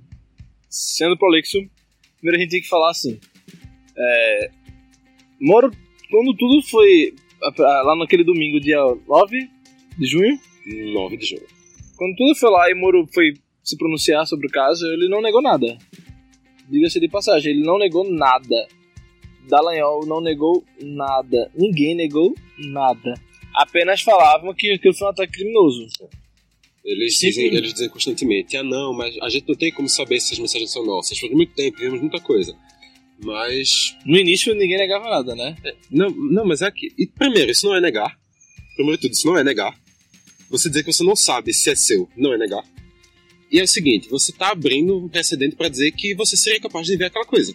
Sendo 0.69 1.17
prolixo, 1.17 1.59
primeiro 2.17 2.37
a 2.37 2.41
gente 2.41 2.51
tem 2.51 2.61
que 2.61 2.67
falar 2.67 2.91
assim. 2.91 3.17
É, 3.97 4.51
Moro, 5.39 5.71
quando 6.11 6.35
tudo 6.35 6.61
foi. 6.67 7.15
Lá 7.57 7.95
naquele 7.95 8.25
domingo, 8.25 8.59
dia 8.59 8.79
9 9.07 9.49
de 9.97 10.07
junho. 10.07 10.37
9 10.93 11.15
de 11.15 11.25
junho. 11.25 11.47
Quando 11.95 12.17
tudo 12.17 12.35
foi 12.35 12.49
lá 12.49 12.69
e 12.69 12.75
Moro 12.75 13.07
foi 13.13 13.33
se 13.63 13.77
pronunciar 13.77 14.27
sobre 14.27 14.47
o 14.47 14.51
caso, 14.51 14.85
ele 14.85 15.07
não 15.07 15.21
negou 15.21 15.41
nada. 15.41 15.77
Diga-se 16.69 16.99
de 16.99 17.07
passagem, 17.07 17.53
ele 17.53 17.63
não 17.63 17.79
negou 17.79 18.03
nada. 18.11 18.67
Dallagnol 19.47 20.05
não 20.05 20.19
negou 20.19 20.65
nada. 20.81 21.49
Ninguém 21.55 21.95
negou 21.95 22.35
nada. 22.57 23.13
Apenas 23.55 24.01
falavam 24.01 24.53
que 24.53 24.73
aquilo 24.73 24.93
foi 24.93 25.07
um 25.07 25.11
ataque 25.11 25.31
criminoso. 25.31 25.87
Eles 26.87 27.15
dizem, 27.19 27.47
eles 27.47 27.73
dizem 27.73 27.89
constantemente, 27.89 28.55
ah 28.55 28.63
não, 28.63 28.93
mas 28.93 29.13
a 29.21 29.27
gente 29.27 29.45
não 29.45 29.55
tem 29.55 29.73
como 29.73 29.89
saber 29.89 30.21
se 30.21 30.33
as 30.33 30.39
mensagens 30.39 30.71
são 30.71 30.85
nossas. 30.85 31.19
Faz 31.19 31.33
muito 31.33 31.53
tempo, 31.53 31.77
vimos 31.77 31.99
muita 31.99 32.21
coisa. 32.21 32.57
Mas. 33.21 33.93
No 34.05 34.17
início 34.17 34.55
ninguém 34.55 34.77
negava 34.77 35.09
nada, 35.09 35.35
né? 35.35 35.57
É, 35.65 35.75
não, 35.91 36.09
não, 36.09 36.45
mas 36.45 36.61
é 36.61 36.71
que. 36.71 36.87
E, 36.97 37.05
primeiro, 37.05 37.51
isso 37.51 37.67
não 37.67 37.75
é 37.75 37.81
negar. 37.81 38.17
Primeiro 38.75 39.01
de 39.01 39.01
tudo, 39.01 39.13
isso 39.13 39.27
não 39.27 39.37
é 39.37 39.43
negar. 39.43 39.77
Você 40.49 40.69
dizer 40.69 40.81
que 40.85 40.93
você 40.93 41.03
não 41.03 41.15
sabe 41.15 41.53
se 41.53 41.69
é 41.69 41.75
seu, 41.75 42.07
não 42.15 42.33
é 42.33 42.37
negar. 42.37 42.63
E 43.51 43.59
é 43.59 43.63
o 43.63 43.67
seguinte, 43.67 44.07
você 44.07 44.31
está 44.31 44.51
abrindo 44.51 44.97
um 44.97 45.09
precedente 45.09 45.57
para 45.57 45.67
dizer 45.67 45.91
que 45.91 46.15
você 46.15 46.37
seria 46.37 46.61
capaz 46.61 46.87
de 46.87 46.95
ver 46.95 47.05
aquela 47.05 47.25
coisa. 47.25 47.53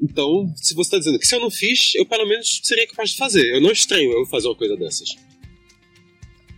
Então, 0.00 0.52
se 0.56 0.74
você 0.74 0.88
está 0.88 0.98
dizendo 0.98 1.18
que 1.18 1.26
se 1.26 1.34
eu 1.34 1.40
não 1.40 1.50
fiz, 1.50 1.94
eu 1.94 2.04
pelo 2.04 2.26
menos 2.26 2.60
seria 2.62 2.86
capaz 2.86 3.10
de 3.10 3.16
fazer. 3.16 3.54
Eu 3.54 3.62
não 3.62 3.72
estranho 3.72 4.12
eu 4.12 4.26
fazer 4.26 4.48
uma 4.48 4.56
coisa 4.56 4.76
dessas. 4.76 5.16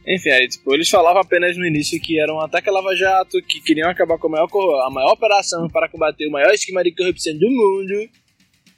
Enfim, 0.07 0.31
aí, 0.31 0.49
tipo, 0.49 0.75
eles 0.75 0.89
falavam 0.89 1.21
apenas 1.21 1.57
no 1.57 1.67
início 1.67 2.01
que 2.01 2.19
era 2.19 2.33
um 2.33 2.41
ataque 2.41 2.69
a 2.69 2.73
Lava 2.73 2.97
Jato, 2.97 3.41
que 3.43 3.61
queriam 3.61 3.89
acabar 3.89 4.19
com 4.19 4.29
a 4.29 4.31
maior, 4.31 4.49
a 4.87 4.91
maior 4.91 5.13
operação 5.13 5.69
para 5.69 5.89
combater 5.89 6.27
o 6.27 6.31
maior 6.31 6.53
esquema 6.53 6.83
de 6.83 6.95
corrupção 6.95 7.37
do 7.39 7.51
mundo. 7.51 8.09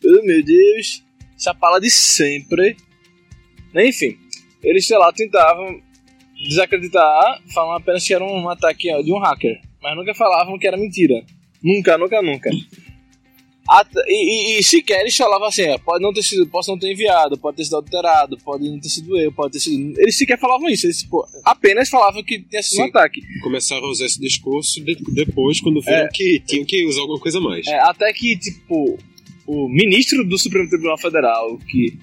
Oh, 0.04 0.26
meu 0.26 0.42
Deus. 0.42 1.02
Essa 1.36 1.54
fala 1.54 1.80
de 1.80 1.90
sempre. 1.90 2.76
Enfim, 3.74 4.18
eles, 4.62 4.86
sei 4.86 4.98
lá, 4.98 5.12
tentavam 5.12 5.80
desacreditar, 6.48 7.40
falando 7.54 7.78
apenas 7.78 8.06
que 8.06 8.12
era 8.12 8.24
um 8.24 8.48
ataque 8.48 8.88
de 9.02 9.12
um 9.12 9.18
hacker. 9.18 9.60
Mas 9.80 9.96
nunca 9.96 10.14
falavam 10.14 10.58
que 10.58 10.66
era 10.66 10.76
mentira. 10.76 11.24
Nunca, 11.62 11.96
nunca, 11.96 12.20
nunca. 12.20 12.50
E, 14.06 14.56
e, 14.56 14.58
e, 14.58 14.62
sequer 14.62 15.00
eles 15.00 15.16
falavam 15.16 15.48
assim, 15.48 15.62
é, 15.62 15.78
pode 15.78 16.02
não 16.02 16.12
ter 16.12 16.22
sido, 16.22 16.46
posso 16.46 16.70
não 16.70 16.78
ter 16.78 16.92
enviado, 16.92 17.38
pode 17.38 17.56
ter 17.56 17.64
sido 17.64 17.76
alterado, 17.76 18.36
pode 18.38 18.68
não 18.68 18.78
ter 18.78 18.90
sido 18.90 19.16
eu, 19.18 19.32
pode 19.32 19.54
ter 19.54 19.60
sido. 19.60 19.98
Eles 19.98 20.16
sequer 20.18 20.38
falavam 20.38 20.68
isso, 20.68 20.86
eles 20.86 20.98
tipo, 20.98 21.26
apenas 21.42 21.88
falavam 21.88 22.22
que 22.22 22.38
tinha 22.40 22.62
sido 22.62 22.76
Sim. 22.76 22.82
um 22.82 22.86
ataque. 22.86 23.22
Começaram 23.42 23.84
a 23.84 23.90
usar 23.90 24.04
esse 24.04 24.20
discurso 24.20 24.84
de, 24.84 24.96
depois, 25.14 25.60
quando 25.60 25.80
viram 25.80 26.04
é, 26.04 26.08
que 26.08 26.40
tinham 26.46 26.66
que 26.66 26.84
usar 26.84 27.00
alguma 27.00 27.18
coisa 27.18 27.40
mais. 27.40 27.66
É, 27.66 27.78
até 27.78 28.12
que, 28.12 28.36
tipo, 28.36 28.98
o 29.46 29.68
ministro 29.68 30.22
do 30.24 30.36
Supremo 30.38 30.68
Tribunal 30.68 30.98
Federal, 30.98 31.56
que 31.58 31.96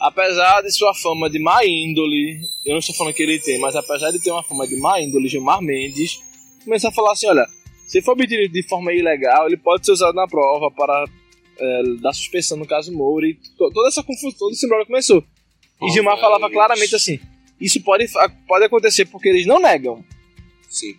apesar 0.00 0.62
de 0.62 0.72
sua 0.72 0.94
fama 0.94 1.28
de 1.28 1.38
má 1.38 1.64
índole, 1.64 2.40
eu 2.64 2.72
não 2.72 2.78
estou 2.78 2.94
falando 2.94 3.14
que 3.14 3.22
ele 3.22 3.38
tem, 3.38 3.58
mas 3.58 3.76
apesar 3.76 4.10
de 4.10 4.18
ter 4.18 4.30
uma 4.30 4.42
fama 4.42 4.66
de 4.66 4.76
má 4.76 5.00
índole, 5.00 5.28
Gilmar 5.28 5.60
Mendes, 5.60 6.18
começou 6.64 6.88
a 6.88 6.92
falar 6.92 7.12
assim, 7.12 7.26
olha 7.26 7.46
se 7.92 8.00
for 8.00 8.12
obtido 8.12 8.50
de 8.50 8.62
forma 8.62 8.90
ilegal, 8.90 9.46
ele 9.46 9.58
pode 9.58 9.84
ser 9.84 9.92
usado 9.92 10.14
na 10.14 10.26
prova 10.26 10.70
para 10.70 11.04
é, 11.58 11.82
dar 12.00 12.14
suspensão 12.14 12.56
no 12.56 12.66
caso 12.66 12.90
Moura 12.90 13.26
e 13.26 13.38
toda 13.58 13.86
essa 13.86 14.02
confusão, 14.02 14.32
todo 14.32 14.52
esse 14.52 14.66
problema 14.66 14.86
começou. 14.86 15.22
E 15.82 15.90
Gilmar 15.90 16.18
falava 16.18 16.48
claramente 16.48 16.94
assim: 16.94 17.20
isso 17.60 17.82
pode, 17.82 18.06
pode 18.48 18.64
acontecer 18.64 19.04
porque 19.04 19.28
eles 19.28 19.44
não 19.44 19.60
negam. 19.60 20.02
Sim. 20.70 20.94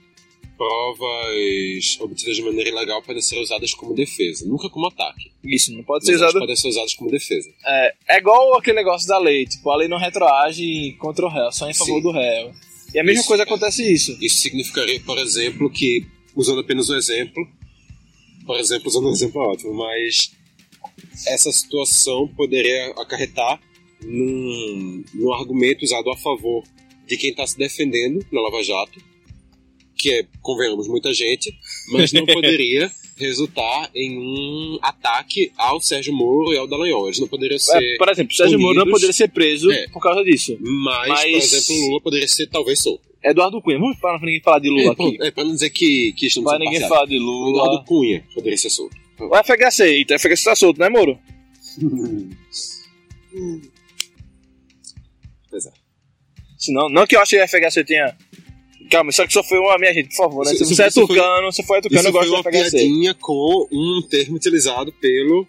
Provas 0.55 1.97
obtidas 1.99 2.35
de 2.35 2.43
maneira 2.43 2.69
ilegal 2.69 3.01
podem 3.01 3.23
ser 3.23 3.39
usadas 3.39 3.73
como 3.73 3.95
defesa, 3.95 4.45
nunca 4.45 4.69
como 4.69 4.85
ataque. 4.85 5.31
Isso, 5.43 5.73
não 5.75 5.83
pode 5.83 6.05
ser 6.05 6.13
usado. 6.13 6.37
podem 6.37 6.55
ser 6.55 6.67
usadas 6.67 6.93
como 6.93 7.09
defesa. 7.09 7.49
É, 7.65 7.93
é 8.07 8.17
igual 8.19 8.55
aquele 8.55 8.77
negócio 8.77 9.07
da 9.07 9.17
lei, 9.17 9.47
tipo, 9.47 9.67
a 9.71 9.75
lei 9.75 9.87
não 9.87 9.97
retroage 9.97 10.95
contra 10.99 11.25
o 11.25 11.29
réu, 11.29 11.51
só 11.51 11.67
em 11.67 11.73
favor 11.73 11.95
Sim. 11.95 12.01
do 12.03 12.11
réu. 12.11 12.53
E 12.93 12.99
a 12.99 13.03
mesma 13.03 13.21
isso, 13.21 13.27
coisa 13.27 13.41
acontece 13.41 13.91
isso. 13.91 14.15
Isso 14.21 14.35
significaria, 14.35 14.99
por 14.99 15.17
exemplo, 15.17 15.71
que 15.71 16.05
usando 16.35 16.61
apenas 16.61 16.89
um 16.89 16.95
exemplo, 16.95 17.47
por 18.45 18.59
exemplo, 18.59 18.87
usando 18.87 19.07
um 19.07 19.11
exemplo 19.11 19.41
ótimo, 19.41 19.73
mas 19.73 20.31
essa 21.27 21.51
situação 21.51 22.27
poderia 22.35 22.91
acarretar 22.97 23.61
num, 24.03 25.03
num 25.13 25.33
argumento 25.33 25.83
usado 25.83 26.09
a 26.09 26.17
favor 26.17 26.63
de 27.07 27.17
quem 27.17 27.31
está 27.31 27.45
se 27.45 27.57
defendendo 27.57 28.25
na 28.31 28.41
Lava 28.41 28.63
Jato, 28.63 28.99
que 29.97 30.11
é, 30.11 30.27
convenhamos, 30.41 30.87
muita 30.87 31.13
gente, 31.13 31.53
mas 31.91 32.11
não 32.11 32.25
poderia 32.27 32.91
resultar 33.15 33.91
em 33.93 34.17
um 34.17 34.79
ataque 34.81 35.51
ao 35.55 35.79
Sérgio 35.79 36.13
Moro 36.13 36.53
e 36.53 36.57
ao 36.57 36.67
Dallagnol. 36.67 37.07
Eles 37.07 37.19
não 37.19 37.27
poderiam 37.27 37.55
é, 37.55 37.59
ser. 37.59 37.83
É, 37.83 37.97
por 37.97 38.09
exemplo, 38.09 38.35
Sérgio 38.35 38.59
Moro 38.59 38.79
não 38.79 38.91
poderia 38.91 39.13
ser 39.13 39.29
preso 39.29 39.71
é, 39.71 39.87
por 39.89 40.01
causa 40.01 40.23
disso. 40.23 40.57
Mas, 40.59 41.09
mas, 41.09 41.49
por 41.49 41.57
exemplo, 41.57 41.87
Lula 41.87 42.01
poderia 42.01 42.27
ser 42.27 42.47
talvez 42.47 42.81
solto. 42.81 43.12
Eduardo 43.23 43.61
Cunha. 43.61 43.79
Vamos 43.79 43.97
para 43.97 44.19
ninguém 44.19 44.41
falar 44.41 44.59
de 44.59 44.69
Lula 44.69 44.83
é, 44.83 44.89
aqui. 44.89 45.17
É, 45.21 45.31
para 45.31 45.43
não 45.43 45.51
dizer 45.51 45.69
que, 45.69 46.13
que 46.13 46.27
estamos 46.27 46.49
Para 46.49 46.59
ninguém 46.59 46.81
falar 46.81 47.05
de 47.05 47.17
Lula. 47.17 47.51
Eduardo 47.51 47.85
Cunha 47.85 48.23
poderia 48.33 48.57
ser 48.57 48.69
solto. 48.69 48.95
O 49.19 49.35
FHC, 49.43 49.83
eita, 49.83 50.15
o 50.15 50.19
FHC 50.19 50.43
tá 50.43 50.55
solto, 50.55 50.79
né, 50.79 50.89
Moro? 50.89 51.17
pois 55.49 55.65
é. 55.65 55.71
Senão, 56.57 56.89
não 56.89 57.07
que 57.07 57.15
eu 57.15 57.21
ache 57.21 57.37
que 57.37 57.43
o 57.43 57.47
FHC 57.47 57.83
tenha. 57.83 58.17
Calma, 58.89 59.11
só 59.11 59.25
que 59.25 59.33
só 59.33 59.43
foi 59.43 59.57
uma 59.57 59.77
minha 59.77 59.93
gente, 59.93 60.09
por 60.09 60.17
favor, 60.17 60.45
né? 60.45 60.53
Se 60.53 60.65
você 60.65 60.83
é 60.83 60.89
tucano, 60.89 61.51
você 61.51 61.63
foi 61.63 61.81
tucano, 61.81 62.09
eu 62.09 62.11
gosto 62.11 62.29
do 62.29 62.37
FHC. 62.43 62.49
Isso 62.49 62.71
foi 62.71 62.81
uma 62.81 62.89
piadinha 62.89 63.13
com 63.13 63.67
um 63.71 64.01
termo 64.07 64.35
utilizado 64.35 64.91
pelo 64.93 65.47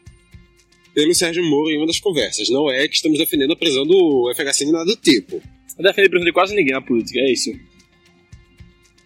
pelo 0.95 1.13
Sérgio 1.13 1.45
Moro 1.45 1.71
em 1.71 1.77
uma 1.77 1.87
das 1.87 1.99
conversas. 1.99 2.49
Não 2.49 2.71
é 2.71 2.87
que 2.87 2.95
estamos 2.95 3.19
defendendo 3.19 3.53
a 3.53 3.57
prisão 3.57 3.85
do 3.85 4.33
FHC 4.35 4.65
nem 4.65 4.73
nada 4.73 4.85
do 4.85 4.97
tipo. 4.97 5.43
Eu 5.79 5.85
defendo 5.85 6.11
prender 6.11 6.33
quase 6.33 6.55
ninguém 6.55 6.73
na 6.73 6.83
política, 6.83 7.19
é 7.21 7.33
isso. 7.33 7.51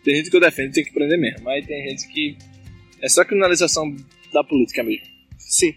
Tem 0.04 0.16
gente 0.16 0.30
que 0.30 0.36
eu 0.36 0.40
defendo 0.40 0.72
tem 0.72 0.84
que 0.84 0.92
prender 0.92 1.18
mesmo, 1.18 1.44
mas 1.44 1.66
tem 1.66 1.88
gente 1.88 2.08
que 2.08 2.36
é 3.00 3.08
só 3.08 3.24
criminalização 3.24 3.94
da 4.32 4.44
política 4.44 4.82
mesmo. 4.82 5.06
Sim. 5.38 5.74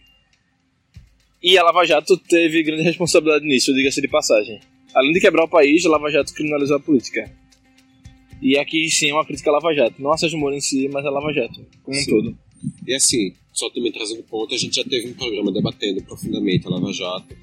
E 1.41 1.57
a 1.57 1.63
Lava 1.63 1.85
Jato 1.85 2.17
teve 2.17 2.61
grande 2.61 2.83
responsabilidade 2.83 3.45
nisso, 3.45 3.73
diga-se 3.73 4.01
de 4.01 4.07
passagem. 4.07 4.59
Além 4.93 5.13
de 5.13 5.19
quebrar 5.19 5.45
o 5.45 5.49
país, 5.49 5.85
a 5.85 5.89
Lava 5.89 6.11
Jato 6.11 6.33
criminalizou 6.33 6.77
a 6.77 6.79
política. 6.79 7.31
E 8.41 8.57
aqui 8.57 8.89
sim 8.89 9.09
é 9.09 9.13
uma 9.13 9.25
crítica 9.25 9.49
à 9.49 9.53
Lava 9.53 9.73
Jato. 9.73 10.01
Não 10.01 10.11
a 10.11 10.17
Sérgio 10.17 10.37
Moro 10.37 10.55
em 10.55 10.61
si, 10.61 10.87
mas 10.89 11.05
a 11.05 11.09
Lava 11.09 11.31
Jato, 11.33 11.65
como 11.83 11.97
sim. 11.97 12.03
um 12.03 12.15
todo. 12.15 12.37
E 12.85 12.93
assim, 12.93 13.33
só 13.53 13.69
também 13.69 13.91
trazendo 13.91 14.23
ponto, 14.23 14.53
a 14.53 14.57
gente 14.57 14.75
já 14.75 14.83
teve 14.83 15.09
um 15.09 15.13
programa 15.13 15.51
debatendo 15.51 16.03
profundamente 16.03 16.67
a 16.67 16.69
Lava 16.69 16.91
Jato 16.91 17.35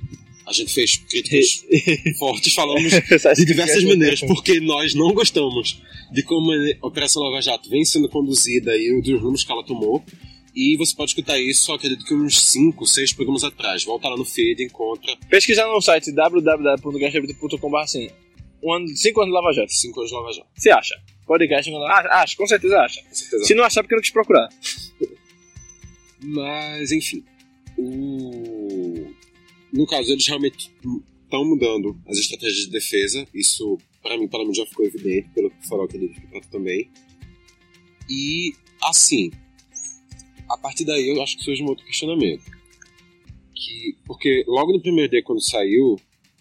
a 0.49 0.53
gente 0.53 0.73
fez 0.73 0.97
críticas 0.97 1.65
fortes, 2.19 2.55
falamos 2.55 2.91
de 3.37 3.45
diversas 3.45 3.85
maneiras, 3.85 4.21
porque 4.21 4.61
nós 4.61 4.95
não 4.95 5.13
gostamos 5.13 5.81
de 6.11 6.23
como 6.23 6.51
a 6.51 6.87
Operação 6.87 7.23
Lava 7.23 7.41
Jato 7.43 7.69
vem 7.69 7.85
sendo 7.85 8.09
conduzida 8.09 8.75
e 8.77 9.01
dos 9.03 9.21
rumos 9.21 9.45
que 9.45 9.53
ela 9.53 9.63
tomou. 9.63 10.03
E 10.57 10.77
você 10.77 10.97
pode 10.97 11.11
escutar 11.11 11.39
isso, 11.39 11.73
acredito 11.73 12.05
que 12.05 12.15
uns 12.15 12.41
5, 12.51 12.85
6 12.85 13.13
programas 13.13 13.45
atrás. 13.45 13.85
Volta 13.85 14.09
lá 14.09 14.17
no 14.17 14.25
feed 14.25 14.65
encontra. 14.65 15.15
Pesquisar 15.29 15.67
no 15.69 15.81
site 15.81 16.11
www.gastabito.com.br 16.11 17.77
assim. 17.79 18.09
Um 18.63 18.73
ano, 18.73 18.89
5 18.89 19.21
anos 19.21 19.33
de 19.33 19.41
Lava 19.41 19.53
Jato. 19.53 19.73
5 19.73 20.01
anos 20.01 20.11
de 20.11 20.17
Lava 20.17 20.33
Jato. 20.33 20.49
Você 20.57 20.71
acha? 20.71 20.95
Podcast 21.27 21.71
ah, 21.71 22.23
acha, 22.23 22.37
com 22.37 22.47
certeza 22.47 22.81
acha. 22.81 23.03
Com 23.03 23.15
certeza. 23.15 23.45
Se 23.45 23.55
não 23.55 23.63
achar, 23.63 23.83
porque 23.83 23.95
eu 23.95 23.99
não 23.99 24.03
quis 24.03 24.11
procurar. 24.11 24.49
Mas, 26.25 26.91
enfim. 26.91 27.23
O 27.77 29.15
no 29.73 29.87
caso, 29.87 30.13
eles 30.13 30.27
realmente 30.27 30.71
estão 31.25 31.45
mudando 31.45 32.01
as 32.07 32.19
estratégias 32.19 32.67
de 32.67 32.71
defesa. 32.71 33.27
Isso, 33.35 33.79
para 34.03 34.17
mim, 34.17 34.29
para 34.29 34.45
mim 34.45 34.55
já 34.55 34.65
ficou 34.67 34.87
evidente, 34.87 35.29
pelo 35.35 35.51
que 35.51 35.75
acredito 35.75 36.21
que 36.21 36.49
também. 36.49 36.91
E, 38.09 38.53
assim, 38.83 39.31
a 40.49 40.57
partir 40.57 40.85
daí 40.85 41.09
eu 41.09 41.23
acho 41.23 41.37
que 41.37 41.45
surge 41.45 41.63
um 41.63 41.67
outro 41.67 41.85
questionamento. 41.85 42.45
Que, 43.55 43.97
porque 44.07 44.45
logo 44.47 44.73
no 44.73 44.81
primeiro 44.81 45.11
dia, 45.11 45.23
quando 45.23 45.43
saiu, 45.43 45.97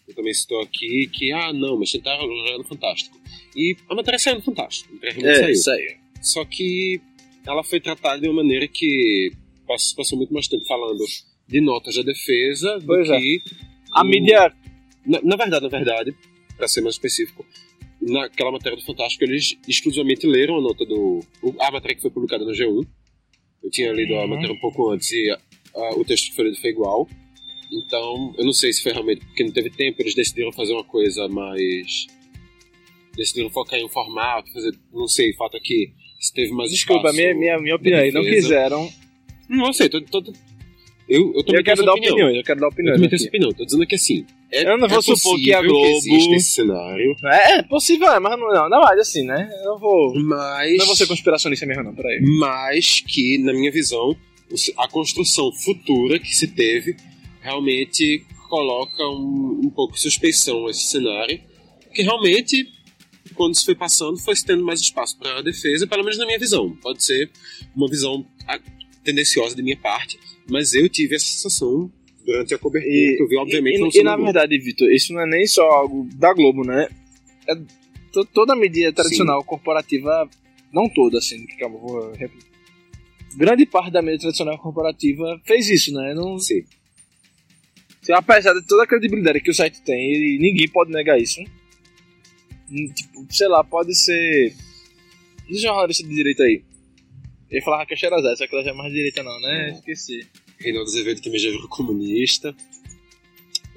eu 0.08 0.16
também 0.16 0.32
estou 0.32 0.62
aqui 0.62 1.10
que, 1.12 1.32
ah, 1.32 1.52
não, 1.52 1.78
mas 1.78 1.92
tentaram 1.92 2.28
já 2.48 2.58
no 2.58 2.64
Fantástico. 2.64 3.20
E 3.56 3.76
a 3.90 3.96
matéria 3.96 4.20
saiu 4.20 4.38
no 4.38 4.44
Fantástico. 4.44 4.98
É, 5.04 5.12
saiu. 5.12 5.56
saiu. 5.56 5.98
Só 6.22 6.46
que 6.46 7.02
ela 7.46 7.64
foi 7.64 7.80
tratada 7.80 8.22
de 8.22 8.28
uma 8.28 8.42
maneira 8.42 8.68
que 8.68 9.32
passou 9.68 10.18
muito 10.18 10.34
mais 10.34 10.48
tempo 10.48 10.66
falando 10.66 11.04
de 11.48 11.62
notas 11.62 11.96
da 11.96 12.04
defesa 12.04 12.80
pois 12.86 13.08
do 13.08 13.14
é. 13.14 13.20
que. 13.20 13.42
A 13.94 14.04
o... 14.04 14.06
mídia. 14.06 14.54
Na, 15.06 15.22
na, 15.24 15.36
verdade, 15.36 15.64
na 15.64 15.70
verdade, 15.70 16.16
para 16.58 16.68
ser 16.68 16.82
mais 16.82 16.96
específico, 16.96 17.46
naquela 18.02 18.52
matéria 18.52 18.78
do 18.78 18.84
Fantástico, 18.84 19.24
eles 19.24 19.58
exclusivamente 19.68 20.28
leram 20.28 20.58
a 20.58 20.62
nota 20.62 20.86
do. 20.86 21.22
a 21.60 21.72
matéria 21.72 21.96
que 21.96 22.02
foi 22.02 22.12
publicada 22.12 22.44
no 22.44 22.52
G1. 22.52 22.86
Eu 23.64 23.72
tinha 23.72 23.92
lido 23.92 24.14
uhum. 24.14 24.22
a 24.22 24.28
matéria 24.28 24.54
um 24.54 24.60
pouco 24.60 24.92
antes 24.92 25.12
e 25.12 25.30
a, 25.30 25.40
a, 25.76 25.96
o 25.96 26.06
texto 26.06 26.30
que 26.30 26.36
foi 26.36 26.46
lido 26.46 26.58
foi 26.60 26.70
igual. 26.70 27.08
Então, 27.72 28.34
eu 28.38 28.46
não 28.46 28.54
sei 28.54 28.72
se 28.72 28.82
foi 28.82 28.94
realmente 28.94 29.26
porque 29.26 29.44
não 29.44 29.52
teve 29.52 29.70
tempo, 29.70 30.02
eles 30.02 30.16
decidiram 30.16 30.52
fazer 30.52 30.74
uma 30.74 30.84
coisa 30.84 31.28
mais. 31.28 32.08
Decidiram 33.16 33.50
focar 33.50 33.80
em 33.80 33.86
um 33.86 33.90
formato, 33.90 34.52
fazer. 34.54 34.72
Não 34.94 35.08
sei, 35.08 35.32
o 35.32 35.36
fato 35.36 35.58
é 35.58 35.60
que 35.60 35.92
se 36.20 36.34
teve 36.34 36.52
mais 36.52 36.72
Desculpa, 36.72 37.12
minha, 37.14 37.34
minha, 37.34 37.60
minha 37.60 37.76
opinião 37.76 38.00
aí, 38.00 38.12
não 38.12 38.24
quiseram. 38.24 38.90
Não 39.50 39.72
sei, 39.72 39.90
tô, 39.90 40.02
tô, 40.02 40.22
Eu, 41.10 41.34
eu 41.36 41.44
Eu 41.56 41.64
quero 41.64 41.84
dar 41.86 41.94
opinião. 41.94 42.14
opiniões, 42.14 42.38
eu 42.38 42.44
quero 42.44 42.60
dar 42.60 42.66
Eu 42.68 42.72
opiniões. 42.72 42.96
também 42.98 43.10
tenho 43.10 43.20
essa 43.20 43.28
opinião. 43.30 43.52
Tô 43.54 43.66
dizendo 43.66 43.88
que 43.88 43.96
assim. 43.96 44.26
É, 44.52 44.64
Eu 44.70 44.78
não 44.78 44.88
vou 44.90 45.00
é 45.00 45.02
supor 45.02 45.36
que 45.40 45.54
a 45.54 45.62
Globo- 45.62 45.86
existe 45.98 46.34
esse 46.36 46.50
cenário. 46.52 47.16
É, 47.26 47.60
é 47.60 47.64
possível, 47.64 48.08
é, 48.10 48.20
mas 48.20 48.32
não, 48.40 48.48
não, 48.48 48.70
na 48.70 48.78
verdade, 48.80 49.02
assim, 49.02 49.24
né? 49.24 49.50
Eu 49.64 49.72
não 49.72 49.80
vou. 49.80 50.14
Mas. 50.20 50.78
Não 50.78 50.86
vou 50.86 50.96
ser 50.96 51.06
conspiracionista 51.08 51.66
mesmo, 51.66 51.84
não, 51.84 51.94
peraí. 51.96 52.20
mas 52.40 53.02
que, 53.02 53.38
na 53.40 53.54
minha 53.54 53.72
visão, 53.72 54.16
a 54.78 54.88
construção 54.88 55.52
futura 55.54 56.20
que 56.20 56.36
se 56.36 56.48
teve 56.48 56.96
realmente 57.42 58.26
coloca 58.50 59.04
um, 59.10 59.62
um 59.66 59.70
pouco 59.70 59.94
de 59.96 60.02
suspeição 60.02 60.68
a 60.68 60.72
esse 60.72 60.86
cenário, 60.90 61.40
que 61.94 62.02
realmente, 62.02 62.68
quando 63.36 63.54
isso 63.56 63.66
foi 63.66 63.76
passando, 63.76 64.18
foi 64.20 64.36
se 64.36 64.46
tendo 64.46 64.64
mais 64.64 64.80
espaço 64.80 65.18
para 65.18 65.40
a 65.40 65.42
defesa, 65.42 65.86
pelo 65.88 66.04
menos 66.04 66.18
na 66.18 66.26
minha 66.26 66.40
visão. 66.40 66.70
Pode 66.82 67.04
ser 67.04 67.30
uma 67.76 67.88
visão 67.90 68.26
ah, 68.48 68.60
tendenciosa 69.04 69.56
da 69.56 69.64
minha 69.64 69.78
parte, 69.78 70.18
mas 70.50 70.74
eu 70.74 70.88
tive 70.90 71.16
essa 71.16 71.26
sensação 71.26 71.92
durante 72.26 72.54
a 72.54 72.58
cobertura, 72.58 72.92
que 72.92 73.18
eu 73.24 73.28
vi, 73.28 73.38
obviamente, 73.38 73.80
e, 73.80 73.98
e, 73.98 74.02
e 74.02 74.04
na 74.04 74.16
verdade, 74.18 74.58
Vitor, 74.60 74.92
isso 74.92 75.14
não 75.14 75.22
é 75.22 75.26
nem 75.26 75.46
só 75.48 75.62
algo 75.70 76.08
da 76.16 76.34
Globo, 76.34 76.64
né? 76.66 76.88
É 77.48 77.56
to- 78.12 78.26
toda 78.34 78.54
a 78.54 78.56
mídia 78.56 78.92
tradicional 78.92 79.44
corporativa, 79.44 80.30
não 80.74 80.90
toda, 80.90 81.18
assim, 81.20 81.46
que 81.46 81.56
calma, 81.58 81.78
vou 81.78 82.12
repetir. 82.14 82.48
Grande 83.36 83.66
parte 83.66 83.92
da 83.92 84.02
mídia 84.02 84.20
tradicional 84.20 84.58
corporativa 84.58 85.40
fez 85.46 85.70
isso, 85.70 85.94
né? 85.94 86.14
Não, 86.14 86.38
Sim. 86.40 86.64
se- 88.02 88.12
apesar 88.12 88.54
de 88.54 88.66
toda 88.68 88.84
a 88.84 88.88
credibilidade 88.88 89.40
que 89.42 89.52
o 89.52 89.54
site 89.54 89.82
tem, 89.82 89.98
e 90.14 90.38
ninguém 90.40 90.68
pode 90.68 90.92
negar 90.92 91.20
isso. 91.22 91.40
Hum, 92.70 92.92
Tipo, 92.94 93.26
sei 93.30 93.48
lá, 93.48 93.64
pode 93.64 93.96
ser. 93.96 94.54
Um 95.50 95.58
jornalista 95.58 96.04
de 96.06 96.14
direita 96.14 96.44
aí. 96.44 96.62
Eu 97.50 97.58
ia 97.58 97.62
falar 97.64 97.78
Raquel 97.80 97.98
Sherazade, 97.98 98.38
só 98.38 98.48
que 98.48 98.54
ela 98.56 98.64
já 98.64 98.72
é 98.72 98.74
mais 98.74 98.92
direita, 98.94 99.24
não, 99.24 99.40
né? 99.40 99.72
Esqueci. 99.72 100.28
Reinaldo 100.60 100.90
Azevedo 100.90 101.22
também 101.22 101.40
já 101.40 101.50
virou 101.50 101.68
comunista. 101.70 102.56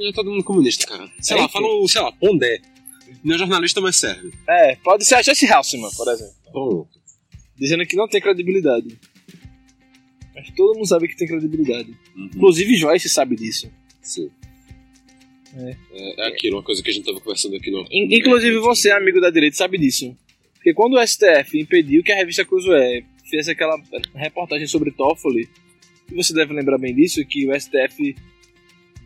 É 0.00 0.12
todo 0.12 0.30
mundo 0.30 0.42
comunista, 0.42 0.86
cara. 0.86 1.10
Sei 1.20 1.36
lá, 1.36 1.44
Enfim. 1.44 1.52
fala, 1.52 1.66
o- 1.68 1.88
sei 1.88 2.00
lá, 2.00 2.10
Pondé. 2.12 2.60
Não 3.22 3.34
é 3.34 3.38
jornalista, 3.38 3.80
mas 3.80 3.96
serve. 3.96 4.32
É, 4.48 4.76
pode 4.76 5.04
ser 5.04 5.16
a 5.16 5.22
Jesse 5.22 5.46
Halseman, 5.46 5.90
por 5.96 6.08
exemplo. 6.12 6.34
Pronto. 6.50 6.88
dizendo 7.58 7.84
que 7.84 7.94
não 7.96 8.08
tem 8.08 8.20
credibilidade. 8.22 8.98
Mas 10.34 10.50
todo 10.56 10.74
mundo 10.76 10.86
sabe 10.86 11.06
que 11.08 11.16
tem 11.16 11.28
credibilidade. 11.28 11.90
Uhum. 12.16 12.30
Inclusive 12.34 12.74
Joyce 12.76 13.08
sabe 13.08 13.36
disso. 13.36 13.70
Sim. 14.00 14.30
É. 15.56 15.76
É, 15.92 16.22
é 16.24 16.28
aquilo, 16.28 16.56
uma 16.56 16.62
coisa 16.62 16.82
que 16.82 16.88
a 16.90 16.92
gente 16.92 17.04
tava 17.04 17.20
conversando 17.20 17.56
aqui 17.56 17.70
no. 17.70 17.82
In- 17.90 18.14
Inclusive 18.16 18.56
você, 18.58 18.90
amigo 18.92 19.20
da 19.20 19.28
direita, 19.30 19.56
sabe 19.56 19.76
disso. 19.78 20.16
Porque 20.54 20.72
quando 20.72 20.94
o 20.94 21.06
STF 21.06 21.60
impediu 21.60 22.02
que 22.02 22.12
a 22.12 22.16
revista 22.16 22.44
Cruzoé 22.44 23.02
fizesse 23.30 23.52
aquela 23.52 23.80
reportagem 24.14 24.66
sobre 24.66 24.90
Toffoli, 24.90 25.48
e 26.10 26.14
você 26.14 26.34
deve 26.34 26.52
lembrar 26.52 26.78
bem 26.78 26.94
disso, 26.94 27.24
que 27.24 27.48
o 27.48 27.58
STF 27.58 28.16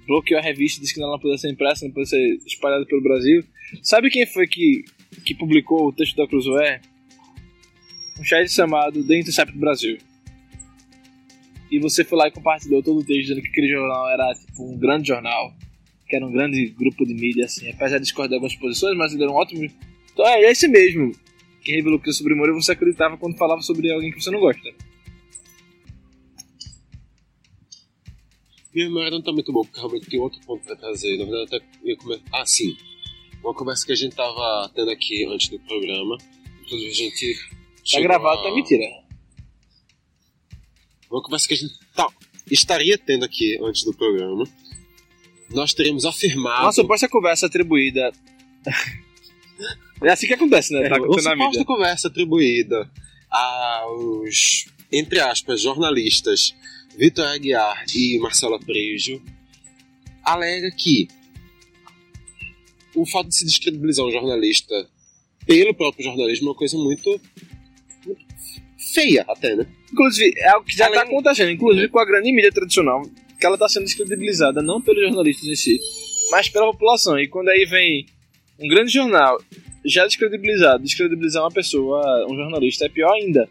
bloqueou 0.06 0.40
a 0.40 0.42
revista, 0.42 0.80
disse 0.80 0.94
que 0.94 1.00
não 1.00 1.18
podia 1.18 1.38
ser 1.38 1.50
impressa, 1.50 1.84
não 1.84 1.92
podia 1.92 2.06
ser 2.06 2.38
espalhada 2.46 2.84
pelo 2.86 3.02
Brasil. 3.02 3.44
Sabe 3.82 4.10
quem 4.10 4.26
foi 4.26 4.46
que, 4.46 4.84
que 5.24 5.34
publicou 5.34 5.88
o 5.88 5.92
texto 5.92 6.16
da 6.16 6.26
Cruzoé? 6.26 6.80
Um 8.18 8.24
site 8.24 8.50
chamado 8.50 9.06
The 9.06 9.18
Intercept 9.18 9.56
Brasil. 9.56 9.98
E 11.70 11.78
você 11.78 12.04
foi 12.04 12.18
lá 12.18 12.28
e 12.28 12.30
compartilhou 12.30 12.82
todo 12.82 13.00
o 13.00 13.04
texto 13.04 13.22
dizendo 13.22 13.42
que 13.42 13.48
aquele 13.48 13.68
jornal 13.68 14.08
era 14.08 14.32
tipo 14.34 14.64
um 14.64 14.78
grande 14.78 15.08
jornal, 15.08 15.52
que 16.08 16.16
era 16.16 16.24
um 16.24 16.32
grande 16.32 16.66
grupo 16.68 17.04
de 17.04 17.14
mídia, 17.14 17.46
assim, 17.46 17.68
apesar 17.70 17.98
de 17.98 18.04
discordar 18.04 18.30
de 18.30 18.34
algumas 18.36 18.54
posições, 18.54 18.96
mas 18.96 19.12
ele 19.12 19.24
era 19.24 19.32
um 19.32 19.34
ótimo. 19.34 19.68
Então 20.12 20.26
é 20.26 20.50
esse 20.50 20.68
mesmo 20.68 21.12
que 21.64 21.72
revelou 21.72 21.98
que 21.98 22.12
sobre 22.12 22.34
Moro 22.34 22.54
você 22.54 22.72
acreditava 22.72 23.16
quando 23.16 23.36
falava 23.38 23.62
sobre 23.62 23.90
alguém 23.90 24.10
que 24.10 24.20
você 24.22 24.30
não 24.30 24.40
gosta. 24.40 24.68
Minha 28.74 28.88
memória 28.88 29.10
não 29.10 29.22
tá 29.22 29.32
muito 29.32 29.52
boa, 29.52 29.64
porque 29.64 29.78
realmente 29.78 30.06
tem 30.06 30.18
outro 30.20 30.40
ponto 30.44 30.64
pra 30.64 30.74
trazer. 30.76 31.16
Na 31.16 31.24
verdade, 31.24 31.56
até 31.56 31.66
ia 31.84 31.96
comer... 31.96 32.20
Ah, 32.32 32.44
sim. 32.44 32.76
Uma 33.42 33.54
conversa 33.54 33.86
que 33.86 33.92
a 33.92 33.96
gente 33.96 34.16
tava 34.16 34.70
tendo 34.74 34.90
aqui 34.90 35.24
antes 35.26 35.48
do 35.48 35.60
programa. 35.60 36.18
Inclusive, 36.64 36.90
a 36.90 36.94
gente. 36.94 37.48
Tá 37.92 38.00
gravado, 38.00 38.40
a- 38.40 38.42
tá 38.44 38.54
mentira. 38.54 38.84
Uma 41.10 41.22
conversa 41.22 41.46
que 41.46 41.54
a 41.54 41.56
gente 41.56 41.74
tá, 41.94 42.08
estaria 42.50 42.98
tendo 42.98 43.24
aqui 43.24 43.56
antes 43.62 43.84
do 43.84 43.94
programa. 43.94 44.44
Nós 45.50 45.72
teremos 45.72 46.04
afirmado. 46.04 46.62
Uma 46.64 46.72
suposta 46.72 47.08
conversa 47.08 47.46
atribuída. 47.46 48.10
É 50.02 50.10
assim 50.10 50.26
que 50.26 50.34
acontece, 50.34 50.72
né? 50.72 50.88
Tá 50.88 50.96
acontecendo 50.96 51.24
na 51.24 51.30
suposta 51.32 51.50
mídia. 51.50 51.64
conversa 51.64 52.08
atribuída 52.08 52.90
aos, 53.30 54.66
entre 54.92 55.20
aspas, 55.20 55.60
jornalistas 55.60 56.54
Vitor 56.96 57.26
Aguiar 57.26 57.84
e 57.94 58.18
Marcelo 58.18 58.58
Prejo, 58.60 59.20
alega 60.24 60.70
que 60.70 61.08
o 62.94 63.04
fato 63.06 63.28
de 63.28 63.36
se 63.36 63.44
descredibilizar 63.44 64.04
um 64.06 64.10
jornalista 64.12 64.88
pelo 65.46 65.74
próprio 65.74 66.04
jornalismo 66.04 66.46
é 66.46 66.50
uma 66.50 66.56
coisa 66.56 66.76
muito, 66.78 67.20
muito 68.06 68.24
feia 68.94 69.24
até, 69.28 69.56
né? 69.56 69.66
Inclusive, 69.92 70.32
é 70.38 70.48
algo 70.50 70.64
que 70.66 70.76
já 70.76 70.86
Além- 70.86 70.98
tá 71.00 71.04
acontecendo, 71.04 71.50
inclusive 71.50 71.88
com 71.88 71.98
a 71.98 72.04
grande 72.04 72.32
mídia 72.32 72.52
tradicional, 72.52 73.02
que 73.38 73.44
ela 73.44 73.58
tá 73.58 73.68
sendo 73.68 73.84
descredibilizada 73.84 74.62
não 74.62 74.80
pelos 74.80 75.02
jornalistas 75.02 75.48
em 75.48 75.54
si, 75.56 75.78
mas 76.30 76.48
pela 76.48 76.70
população. 76.72 77.18
E 77.18 77.28
quando 77.28 77.48
aí 77.48 77.64
vem 77.66 78.06
um 78.58 78.68
grande 78.68 78.92
jornal 78.92 79.38
já 79.84 80.06
descredibilizado, 80.06 80.82
descredibilizar 80.82 81.42
uma 81.42 81.50
pessoa, 81.50 82.26
um 82.30 82.36
jornalista, 82.36 82.86
é 82.86 82.88
pior 82.88 83.12
ainda. 83.12 83.48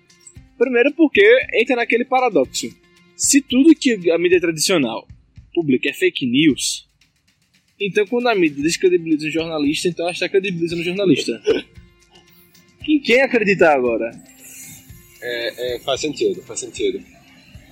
Primeiro 0.57 0.91
porque 0.93 1.21
entra 1.53 1.75
naquele 1.75 2.05
paradoxo. 2.05 2.67
Se 3.15 3.41
tudo 3.41 3.75
que 3.75 4.11
a 4.11 4.17
mídia 4.17 4.39
tradicional 4.39 5.07
publica 5.53 5.89
é 5.89 5.93
fake 5.93 6.25
news, 6.25 6.87
então 7.79 8.05
quando 8.07 8.27
a 8.27 8.35
mídia 8.35 8.63
descredibiliza 8.63 9.27
um 9.27 9.31
jornalista, 9.31 9.87
então 9.87 10.05
ela 10.05 10.13
está 10.13 10.27
credibilizando 10.27 10.81
o 10.81 10.85
jornalista. 10.85 11.41
Em 12.87 12.99
quem 12.99 13.21
acreditar 13.21 13.75
agora? 13.75 14.11
É, 15.21 15.79
faz 15.79 16.01
sentido, 16.01 16.41
faz 16.41 16.59
sentido. 16.59 17.01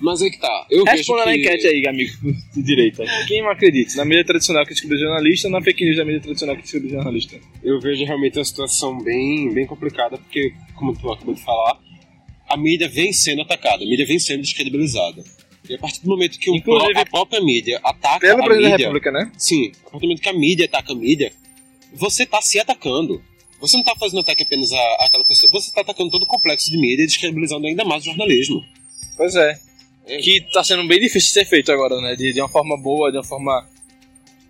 Mas 0.02 0.20
aí 0.20 0.30
que 0.30 0.38
tá. 0.40 0.66
Eu 0.70 0.84
vejo 0.84 0.96
Responda 0.96 1.22
que... 1.22 1.28
na 1.28 1.36
enquete 1.36 1.66
aí, 1.68 1.86
amigo 1.86 2.12
de 2.54 2.62
direita. 2.62 3.04
Quem 3.28 3.40
não 3.42 3.50
acredita? 3.50 3.94
Na 3.96 4.04
mídia 4.04 4.24
tradicional 4.24 4.64
que 4.66 4.72
descobriu 4.72 4.98
jornalista 4.98 5.46
ou 5.48 5.52
na 5.52 5.62
fake 5.62 5.84
news 5.84 5.96
da 5.96 6.04
mídia 6.04 6.20
tradicional 6.20 6.56
que 6.56 6.62
descobriu 6.62 6.90
jornalista? 6.90 7.38
eu 7.62 7.80
vejo 7.80 8.04
realmente 8.04 8.36
uma 8.38 8.44
situação 8.44 8.98
bem, 9.02 9.52
bem 9.54 9.66
complicada, 9.66 10.18
porque, 10.18 10.52
como 10.74 10.92
tu 10.98 11.10
acabou 11.12 11.34
de 11.34 11.42
falar, 11.44 11.78
a 12.48 12.56
mídia 12.56 12.88
vem 12.88 13.12
sendo 13.12 13.42
atacada, 13.42 13.84
a 13.84 13.86
mídia 13.86 14.04
vem 14.04 14.18
sendo 14.18 14.40
descredibilizada. 14.42 15.22
E 15.70 15.74
a 15.74 15.78
partir 15.78 16.02
do 16.02 16.08
momento 16.10 16.36
que 16.38 16.50
o 16.50 16.56
Inclusive- 16.56 16.92
pró- 16.92 17.00
a 17.02 17.06
própria 17.06 17.40
mídia 17.40 17.80
ataca 17.84 18.18
Pelo 18.18 18.42
a 18.42 18.44
presidente 18.44 18.62
da 18.64 18.70
mídia, 18.72 18.86
República, 18.88 19.12
né? 19.12 19.32
sim, 19.38 19.68
a 19.86 19.90
partir 19.90 20.00
do 20.00 20.02
momento 20.08 20.20
que 20.20 20.28
a 20.28 20.32
mídia 20.32 20.64
ataca 20.66 20.92
a 20.92 20.96
mídia, 20.96 21.32
você 21.94 22.26
tá 22.26 22.42
se 22.42 22.58
atacando. 22.58 23.22
Você 23.60 23.76
não 23.76 23.84
tá 23.84 23.94
fazendo 23.96 24.18
ataque 24.20 24.42
apenas 24.42 24.72
a, 24.72 25.06
àquela 25.06 25.24
pessoa, 25.24 25.48
você 25.52 25.72
tá 25.72 25.82
atacando 25.82 26.10
todo 26.10 26.22
o 26.22 26.26
complexo 26.26 26.68
de 26.68 26.76
mídia 26.76 27.04
e 27.04 27.06
descredibilizando 27.06 27.64
ainda 27.68 27.84
mais 27.84 28.02
o 28.02 28.06
jornalismo. 28.06 28.60
Pois 29.16 29.36
é. 29.36 29.56
É. 30.06 30.18
Que 30.18 30.40
tá 30.52 30.64
sendo 30.64 30.86
bem 30.86 30.98
difícil 30.98 31.28
de 31.28 31.32
ser 31.34 31.44
feito 31.44 31.70
agora, 31.70 32.00
né? 32.00 32.16
De, 32.16 32.32
de 32.32 32.40
uma 32.40 32.48
forma 32.48 32.76
boa, 32.76 33.10
de 33.10 33.18
uma 33.18 33.24
forma. 33.24 33.68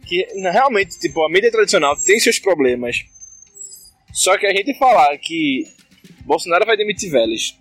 Que 0.06 0.26
realmente, 0.34 0.98
tipo, 0.98 1.22
a 1.24 1.30
mídia 1.30 1.50
tradicional 1.50 1.96
tem 1.96 2.18
seus 2.18 2.38
problemas. 2.38 3.04
Só 4.12 4.36
que 4.36 4.46
a 4.46 4.50
gente 4.54 4.74
falar 4.78 5.16
que 5.18 5.64
Bolsonaro 6.24 6.66
vai 6.66 6.76
demitir 6.76 7.10
Vélez 7.10 7.58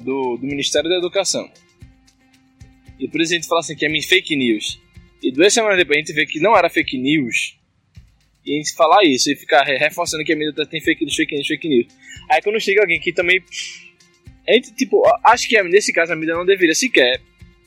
do, 0.00 0.36
do 0.36 0.46
Ministério 0.46 0.88
da 0.88 0.96
Educação. 0.96 1.48
E 2.98 3.06
o 3.06 3.10
presidente 3.10 3.46
fala 3.46 3.60
assim 3.60 3.76
que 3.76 3.84
é 3.84 4.02
fake 4.02 4.36
news. 4.36 4.80
E 5.22 5.32
duas 5.32 5.52
semanas 5.52 5.76
depois 5.78 5.96
a 5.96 6.00
gente 6.00 6.12
vê 6.12 6.26
que 6.26 6.40
não 6.40 6.56
era 6.56 6.68
fake 6.68 6.98
news. 6.98 7.56
E 8.44 8.54
a 8.54 8.56
gente 8.56 8.74
falar 8.74 9.04
isso 9.04 9.30
e 9.30 9.36
ficar 9.36 9.62
re- 9.64 9.78
reforçando 9.78 10.22
que 10.24 10.32
a 10.32 10.36
mídia 10.36 10.66
tem 10.66 10.80
fake 10.80 11.04
news, 11.04 11.16
fake 11.16 11.34
news, 11.34 11.46
fake 11.46 11.68
news. 11.68 11.86
Aí 12.30 12.42
quando 12.42 12.60
chega 12.60 12.80
alguém 12.82 13.00
que 13.00 13.12
também 13.12 13.42
a 14.48 14.52
gente, 14.52 14.72
tipo, 14.74 15.02
acho 15.24 15.48
que 15.48 15.62
nesse 15.64 15.92
caso 15.92 16.12
a 16.12 16.16
mídia 16.16 16.34
não 16.34 16.44
deveria 16.46 16.74
sequer 16.74 17.20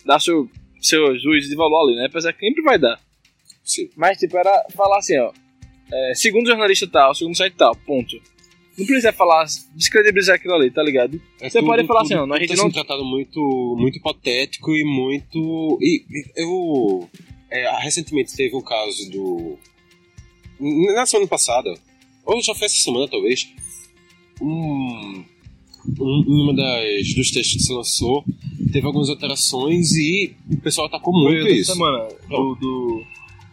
dar 0.05 0.19
seu, 0.19 0.49
seu 0.81 1.17
juízo 1.19 1.49
de 1.49 1.55
valor 1.55 1.87
ali, 1.87 1.97
né? 1.97 2.05
Apesar 2.07 2.33
que 2.33 2.39
sempre 2.45 2.61
vai 2.63 2.77
dar. 2.77 2.99
Sim. 3.63 3.89
Mas, 3.95 4.17
tipo, 4.17 4.37
era 4.37 4.65
falar 4.75 4.99
assim, 4.99 5.17
ó. 5.19 5.31
é, 5.91 6.13
segundo 6.15 6.47
jornalista 6.47 6.87
tal, 6.87 7.13
segundo 7.15 7.35
site 7.35 7.55
tal, 7.55 7.75
ponto. 7.75 8.15
Não 8.77 8.85
precisa 8.85 9.11
falar, 9.11 9.45
descredibilizar 9.73 10.35
aquilo 10.35 10.53
ali, 10.53 10.69
tá 10.69 10.83
ligado? 10.83 11.19
É 11.41 11.49
Você 11.49 11.57
tudo- 11.59 11.67
pode 11.67 11.87
falar 11.87 12.03
tudo- 12.03 12.13
assim, 12.13 12.29
ó, 12.31 12.33
a 12.33 12.39
gente 12.39 12.55
tá 12.55 12.61
não- 12.61 12.69
tratado 12.71 13.03
muito, 13.03 13.75
muito 13.77 13.97
hipotético 13.97 14.75
e 14.75 14.83
muito. 14.85 15.79
E 15.81 16.05
e 16.09 16.25
eu. 16.35 17.09
é, 17.49 17.69
recentemente 17.81 18.35
teve 18.35 18.55
um 18.55 18.61
caso 18.61 19.09
do. 19.09 19.57
Na 20.59 21.05
semana 21.07 21.27
passada, 21.27 21.73
ou 22.23 22.39
já 22.41 22.53
foi 22.53 22.65
essa 22.67 22.75
semana 22.77 23.07
talvez, 23.09 23.47
um, 24.41 25.23
um, 25.99 26.23
uma 26.27 26.53
das 26.55 27.13
dos 27.15 27.31
textos 27.31 27.53
que 27.57 27.63
se 27.63 27.73
lançou 27.73 28.23
teve 28.71 28.85
algumas 28.85 29.09
alterações 29.09 29.93
e 29.93 30.35
o 30.51 30.57
pessoal 30.61 30.87
atacou 30.87 31.13
muito 31.13 31.47
isso. 31.47 31.73
semana, 31.73 32.07
do, 32.29 32.55
do- 32.55 33.03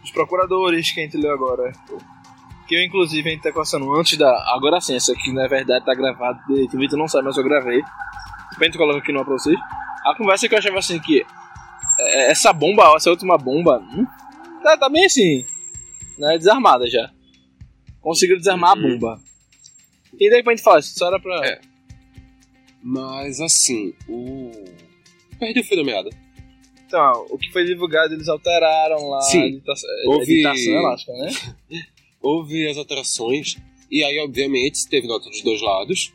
dos 0.01 0.11
procuradores 0.11 0.91
que 0.91 0.99
a 0.99 1.03
gente 1.03 1.17
leu 1.17 1.31
agora. 1.33 1.71
Que 2.67 2.75
eu, 2.75 2.83
inclusive, 2.83 3.27
a 3.29 3.31
gente 3.31 3.43
tá 3.43 3.51
conversando 3.51 3.91
antes 3.93 4.17
da. 4.17 4.29
Agora 4.55 4.79
sim, 4.81 4.95
essa 4.95 5.13
aqui 5.13 5.31
na 5.31 5.47
verdade 5.47 5.85
tá 5.85 5.93
gravado. 5.93 6.39
O 6.49 6.77
Vitor 6.77 6.97
não 6.97 7.07
sabe, 7.07 7.25
mas 7.25 7.37
eu 7.37 7.43
gravei. 7.43 7.77
Depois 7.77 8.61
a 8.61 8.65
gente 8.65 8.77
coloca 8.77 8.99
aqui 8.99 9.11
no 9.11 9.19
ar 9.19 9.25
pra 9.25 9.33
vocês. 9.33 9.57
A 10.05 10.15
conversa 10.15 10.47
que 10.47 10.53
eu 10.55 10.59
achava 10.59 10.79
assim 10.79 10.99
que. 10.99 11.23
é, 11.99 12.31
essa 12.31 12.51
bomba, 12.51 12.93
essa 12.95 13.09
última 13.09 13.37
bomba, 13.37 13.79
hum, 13.79 14.05
tá, 14.63 14.77
tá 14.77 14.89
bem 14.89 15.05
assim, 15.05 15.45
né? 16.17 16.37
Desarmada 16.37 16.89
já. 16.89 17.09
Conseguiu 18.01 18.37
desarmar 18.37 18.71
a 18.71 18.75
bomba. 18.75 19.19
E 20.19 20.29
daí 20.29 20.41
pra 20.43 20.53
gente 20.55 20.63
falar, 20.63 20.81
só 20.81 21.07
era 21.07 21.19
pra. 21.19 21.35
É. 21.45 21.61
Mas 22.87 23.41
assim, 23.41 23.93
o. 24.07 24.51
Perdeu 25.39 25.63
o 25.63 25.65
fio 25.65 25.77
da 25.77 25.83
meada. 25.83 26.09
Então, 26.85 27.25
o 27.31 27.37
que 27.39 27.51
foi 27.51 27.65
divulgado, 27.65 28.13
eles 28.13 28.27
alteraram 28.27 29.09
lá 29.09 29.21
Sim. 29.21 29.41
a 29.41 29.45
editação, 29.47 29.89
Houve- 30.05 30.33
editação 30.33 30.73
elástica, 30.73 31.13
né? 31.13 31.31
Houve 32.21 32.67
as 32.67 32.77
alterações, 32.77 33.57
e 33.89 34.03
aí, 34.03 34.19
obviamente, 34.19 34.87
teve 34.87 35.07
nota 35.07 35.27
dos 35.29 35.41
dois 35.41 35.61
lados. 35.61 36.13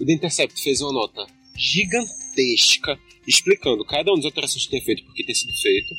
O 0.00 0.06
The 0.06 0.12
Intercept 0.14 0.58
fez 0.62 0.80
uma 0.80 0.92
nota 0.92 1.26
gigantesca 1.54 2.98
explicando 3.26 3.84
cada 3.84 4.10
uma 4.10 4.16
das 4.16 4.24
alterações 4.24 4.64
que 4.64 4.70
tinha 4.70 4.82
feito, 4.82 5.04
por 5.04 5.14
que 5.14 5.22
tinha 5.22 5.34
sido 5.34 5.52
feito. 5.60 5.94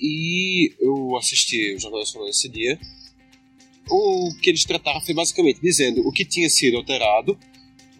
E 0.00 0.74
eu 0.80 1.16
assisti 1.16 1.74
o 1.74 1.80
Jornal 1.80 2.00
Nacional 2.00 2.26
nesse 2.28 2.48
dia. 2.48 2.78
O 3.88 4.32
que 4.40 4.50
eles 4.50 4.64
trataram 4.64 5.00
foi 5.00 5.14
basicamente 5.14 5.60
dizendo 5.60 6.06
o 6.06 6.12
que 6.12 6.24
tinha 6.24 6.48
sido 6.48 6.76
alterado, 6.76 7.36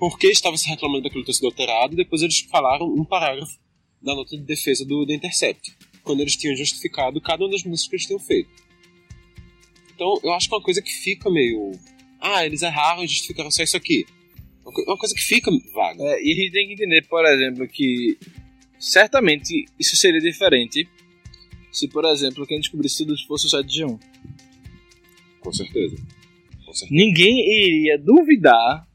por 0.00 0.18
que 0.18 0.26
estava 0.28 0.56
se 0.56 0.68
reclamando 0.68 1.02
daquilo 1.02 1.24
ter 1.24 1.34
sido 1.34 1.46
alterado, 1.46 1.92
e 1.92 1.96
depois 1.96 2.22
eles 2.22 2.40
falaram 2.50 2.86
um 2.86 3.04
parágrafo 3.04 3.56
da 4.02 4.14
nota 4.14 4.36
de 4.36 4.42
defesa 4.42 4.84
do 4.84 5.06
The 5.06 5.14
Intercept, 5.14 5.76
quando 6.02 6.20
eles 6.20 6.34
tinham 6.36 6.56
justificado 6.56 7.20
cada 7.20 7.44
uma 7.44 7.50
das 7.50 7.62
mudanças 7.62 7.86
que 7.86 7.94
eles 7.94 8.06
tinham 8.06 8.18
feito. 8.18 8.48
Então, 9.94 10.18
eu 10.24 10.32
acho 10.32 10.48
que 10.48 10.54
é 10.54 10.56
uma 10.58 10.64
coisa 10.64 10.80
que 10.80 10.90
fica 10.90 11.30
meio. 11.30 11.72
Ah, 12.18 12.44
eles 12.46 12.62
erraram 12.62 13.04
e 13.04 13.06
justificaram 13.06 13.50
só 13.50 13.62
isso 13.62 13.76
aqui. 13.76 14.06
Uma 14.64 14.72
co- 14.72 14.82
Uma 14.84 14.96
coisa 14.96 15.14
que 15.14 15.20
fica 15.20 15.50
vaga. 15.74 16.02
É, 16.02 16.22
e 16.24 16.32
a 16.32 16.34
gente 16.34 16.52
tem 16.52 16.66
que 16.66 16.72
entender, 16.72 17.02
por 17.06 17.24
exemplo, 17.26 17.68
que 17.68 18.18
certamente 18.78 19.66
isso 19.78 19.94
seria 19.96 20.20
diferente 20.20 20.88
se, 21.70 21.86
por 21.88 22.04
exemplo, 22.06 22.46
quem 22.46 22.58
descobrisse 22.58 22.96
tudo 22.98 23.14
isso 23.14 23.26
fosse 23.26 23.46
o 23.46 23.50
7 23.50 23.66
de 23.66 23.84
1. 23.84 23.98
Com 25.40 25.52
certeza. 25.52 25.96
Com 26.64 26.72
certeza. 26.72 26.88
Ninguém 26.90 27.38
iria 27.46 27.98
duvidar 27.98 28.88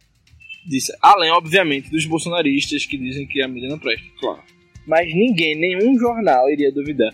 disso. 0.68 0.92
Além, 1.02 1.32
obviamente, 1.32 1.90
dos 1.90 2.06
bolsonaristas 2.06 2.86
que 2.86 2.98
dizem 2.98 3.28
que 3.28 3.42
a 3.42 3.48
mídia 3.48 3.70
não 3.70 3.80
presta. 3.80 4.06
Claro. 4.20 4.44
Mas 4.86 5.08
ninguém, 5.14 5.56
nenhum 5.56 5.98
jornal 5.98 6.50
iria 6.50 6.72
duvidar. 6.72 7.14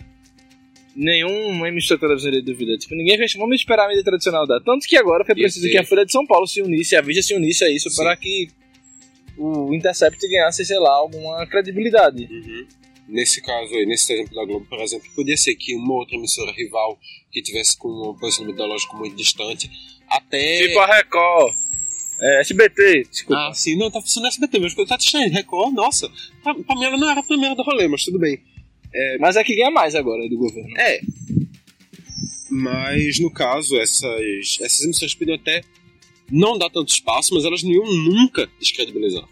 Nenhum 0.94 1.64
emissor 1.64 1.96
de 1.96 2.02
televisão 2.02 2.30
iria 2.30 2.42
duvidar. 2.42 2.76
Tipo, 2.76 2.94
ninguém 2.94 3.16
fez, 3.16 3.32
vamos 3.34 3.56
esperar 3.56 3.86
a 3.86 3.88
mídia 3.88 4.04
tradicional 4.04 4.46
dar. 4.46 4.60
Tanto 4.60 4.86
que 4.86 4.96
agora 4.96 5.24
foi 5.24 5.34
preciso 5.34 5.68
que 5.70 5.78
a 5.78 5.84
Folha 5.84 6.04
de 6.04 6.12
São 6.12 6.26
Paulo 6.26 6.46
se 6.46 6.60
unisse, 6.60 6.94
a 6.94 7.00
Veja 7.00 7.22
se 7.22 7.34
unisse 7.34 7.64
a 7.64 7.70
isso 7.70 7.88
Sim. 7.88 8.02
para 8.02 8.16
que 8.16 8.48
o 9.36 9.72
Intercept 9.74 10.18
ganhasse, 10.28 10.64
sei 10.64 10.78
lá, 10.78 10.90
alguma 10.90 11.46
credibilidade. 11.46 12.28
Nesse 13.08 13.42
caso 13.42 13.74
aí, 13.74 13.86
nesse 13.86 14.12
exemplo 14.12 14.34
da 14.34 14.44
Globo, 14.44 14.66
por 14.66 14.80
exemplo, 14.80 15.08
podia 15.14 15.36
ser 15.36 15.54
que 15.54 15.74
uma 15.74 15.94
outra 15.94 16.16
emissora 16.16 16.52
rival 16.52 16.98
que 17.30 17.42
tivesse 17.42 17.76
com 17.76 17.88
um 17.88 18.14
posicionamento 18.14 18.56
ideológico 18.56 18.96
muito 18.96 19.16
distante, 19.16 19.70
até. 20.08 20.66
Tipo 20.66 20.78
a 20.78 20.96
Record, 20.96 21.54
é, 22.22 22.40
SBT, 22.40 23.06
desculpa. 23.10 23.48
Ah, 23.48 23.52
sim, 23.52 23.76
não, 23.76 23.90
tá 23.90 24.00
funcionando 24.00 24.30
SBT, 24.30 24.58
mas 24.60 24.76
eu 24.76 24.86
tava 24.86 25.00
estranho. 25.00 25.32
Record, 25.32 25.74
nossa, 25.74 26.08
pra, 26.42 26.54
pra 26.54 26.76
mim 26.76 26.84
ela 26.84 26.96
não 26.96 27.10
era 27.10 27.20
a 27.20 27.24
primeira 27.24 27.54
do 27.54 27.62
rolê, 27.62 27.88
mas 27.88 28.04
tudo 28.04 28.18
bem. 28.18 28.40
Mas 29.18 29.36
é 29.36 29.44
que 29.44 29.56
ganha 29.56 29.70
mais 29.70 29.94
agora 29.94 30.28
do 30.28 30.36
governo. 30.36 30.76
É. 30.78 31.00
Mas 32.50 33.18
no 33.18 33.30
caso, 33.30 33.74
essas, 33.80 34.58
essas 34.60 34.82
emissoras 34.82 35.14
podiam 35.14 35.36
até 35.36 35.62
não 36.30 36.58
dar 36.58 36.68
tanto 36.68 36.92
espaço, 36.92 37.34
mas 37.34 37.44
elas 37.44 37.62
não 37.62 37.72
iam 37.72 37.86
nunca 37.86 38.48
descredibilizar. 38.60 39.24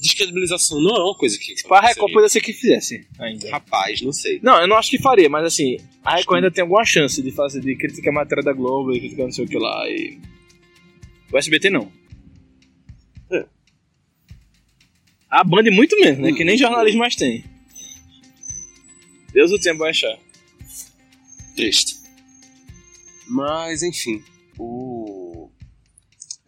Descredibilização 0.00 0.80
não 0.80 0.96
é 0.96 1.04
uma 1.04 1.14
coisa 1.14 1.38
que. 1.38 1.54
Tipo, 1.54 1.72
a 1.72 1.80
Record 1.80 2.12
poderia 2.12 2.28
ser 2.28 2.40
que 2.40 2.52
fizesse 2.52 3.06
ainda. 3.18 3.48
Rapaz, 3.50 4.02
não 4.02 4.12
sei. 4.12 4.40
Não, 4.42 4.60
eu 4.60 4.66
não 4.66 4.76
acho 4.76 4.90
que 4.90 4.98
faria, 4.98 5.30
mas 5.30 5.44
assim, 5.44 5.78
a 6.04 6.16
Record 6.16 6.38
ainda 6.38 6.50
tem 6.50 6.62
alguma 6.62 6.84
chance 6.84 7.22
de 7.22 7.30
fazer, 7.30 7.60
de 7.60 7.76
criticar 7.76 8.12
a 8.12 8.14
matéria 8.14 8.42
da 8.42 8.52
Globo 8.52 8.92
e 8.92 9.00
criticar 9.00 9.26
não 9.26 9.32
sei 9.32 9.44
o 9.44 9.48
que 9.48 9.56
lá 9.56 9.88
e. 9.88 10.18
O 11.34 11.38
SBT 11.38 11.68
não. 11.68 11.90
É. 13.32 13.44
A 15.28 15.42
Band 15.42 15.64
muito 15.72 15.98
menos, 15.98 16.20
né? 16.20 16.32
Que 16.32 16.44
nem 16.44 16.56
jornalismo 16.56 17.00
mais 17.00 17.16
tem. 17.16 17.44
Deus 19.32 19.50
o 19.50 19.58
tempo 19.58 19.80
vai 19.80 19.90
achar. 19.90 20.16
Triste. 21.56 21.96
Mas, 23.26 23.82
enfim, 23.82 24.22
o. 24.56 25.50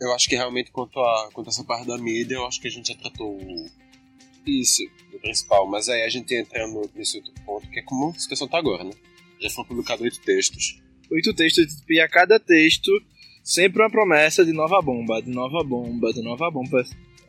Eu 0.00 0.12
acho 0.14 0.28
que 0.28 0.36
realmente 0.36 0.70
quanto 0.70 1.00
a, 1.00 1.30
quanto 1.32 1.48
a 1.48 1.50
essa 1.50 1.64
parte 1.64 1.86
da 1.86 1.98
mídia, 1.98 2.36
eu 2.36 2.46
acho 2.46 2.60
que 2.60 2.68
a 2.68 2.70
gente 2.70 2.88
já 2.88 2.94
tratou 2.94 3.34
o- 3.34 3.66
isso 4.46 4.82
do 5.10 5.18
principal. 5.18 5.66
Mas 5.66 5.88
aí 5.88 6.02
a 6.02 6.08
gente 6.08 6.32
entra 6.32 6.68
no- 6.68 6.88
nesse 6.94 7.16
outro 7.16 7.32
ponto, 7.44 7.68
que 7.70 7.80
é 7.80 7.82
como 7.82 8.10
a 8.10 8.18
situação 8.18 8.46
tá 8.46 8.58
agora, 8.58 8.84
né? 8.84 8.92
Já 9.40 9.50
foram 9.50 9.68
publicados 9.68 10.02
oito 10.04 10.20
textos. 10.20 10.80
Oito 11.10 11.34
textos, 11.34 11.82
e 11.88 11.98
a 11.98 12.08
cada 12.08 12.38
texto 12.38 12.90
sempre 13.46 13.80
uma 13.82 13.88
promessa 13.90 14.44
de 14.44 14.52
nova 14.52 14.82
bomba, 14.82 15.22
de 15.22 15.30
nova 15.30 15.62
bomba, 15.62 16.12
de 16.12 16.20
nova 16.22 16.50
bomba. 16.50 16.82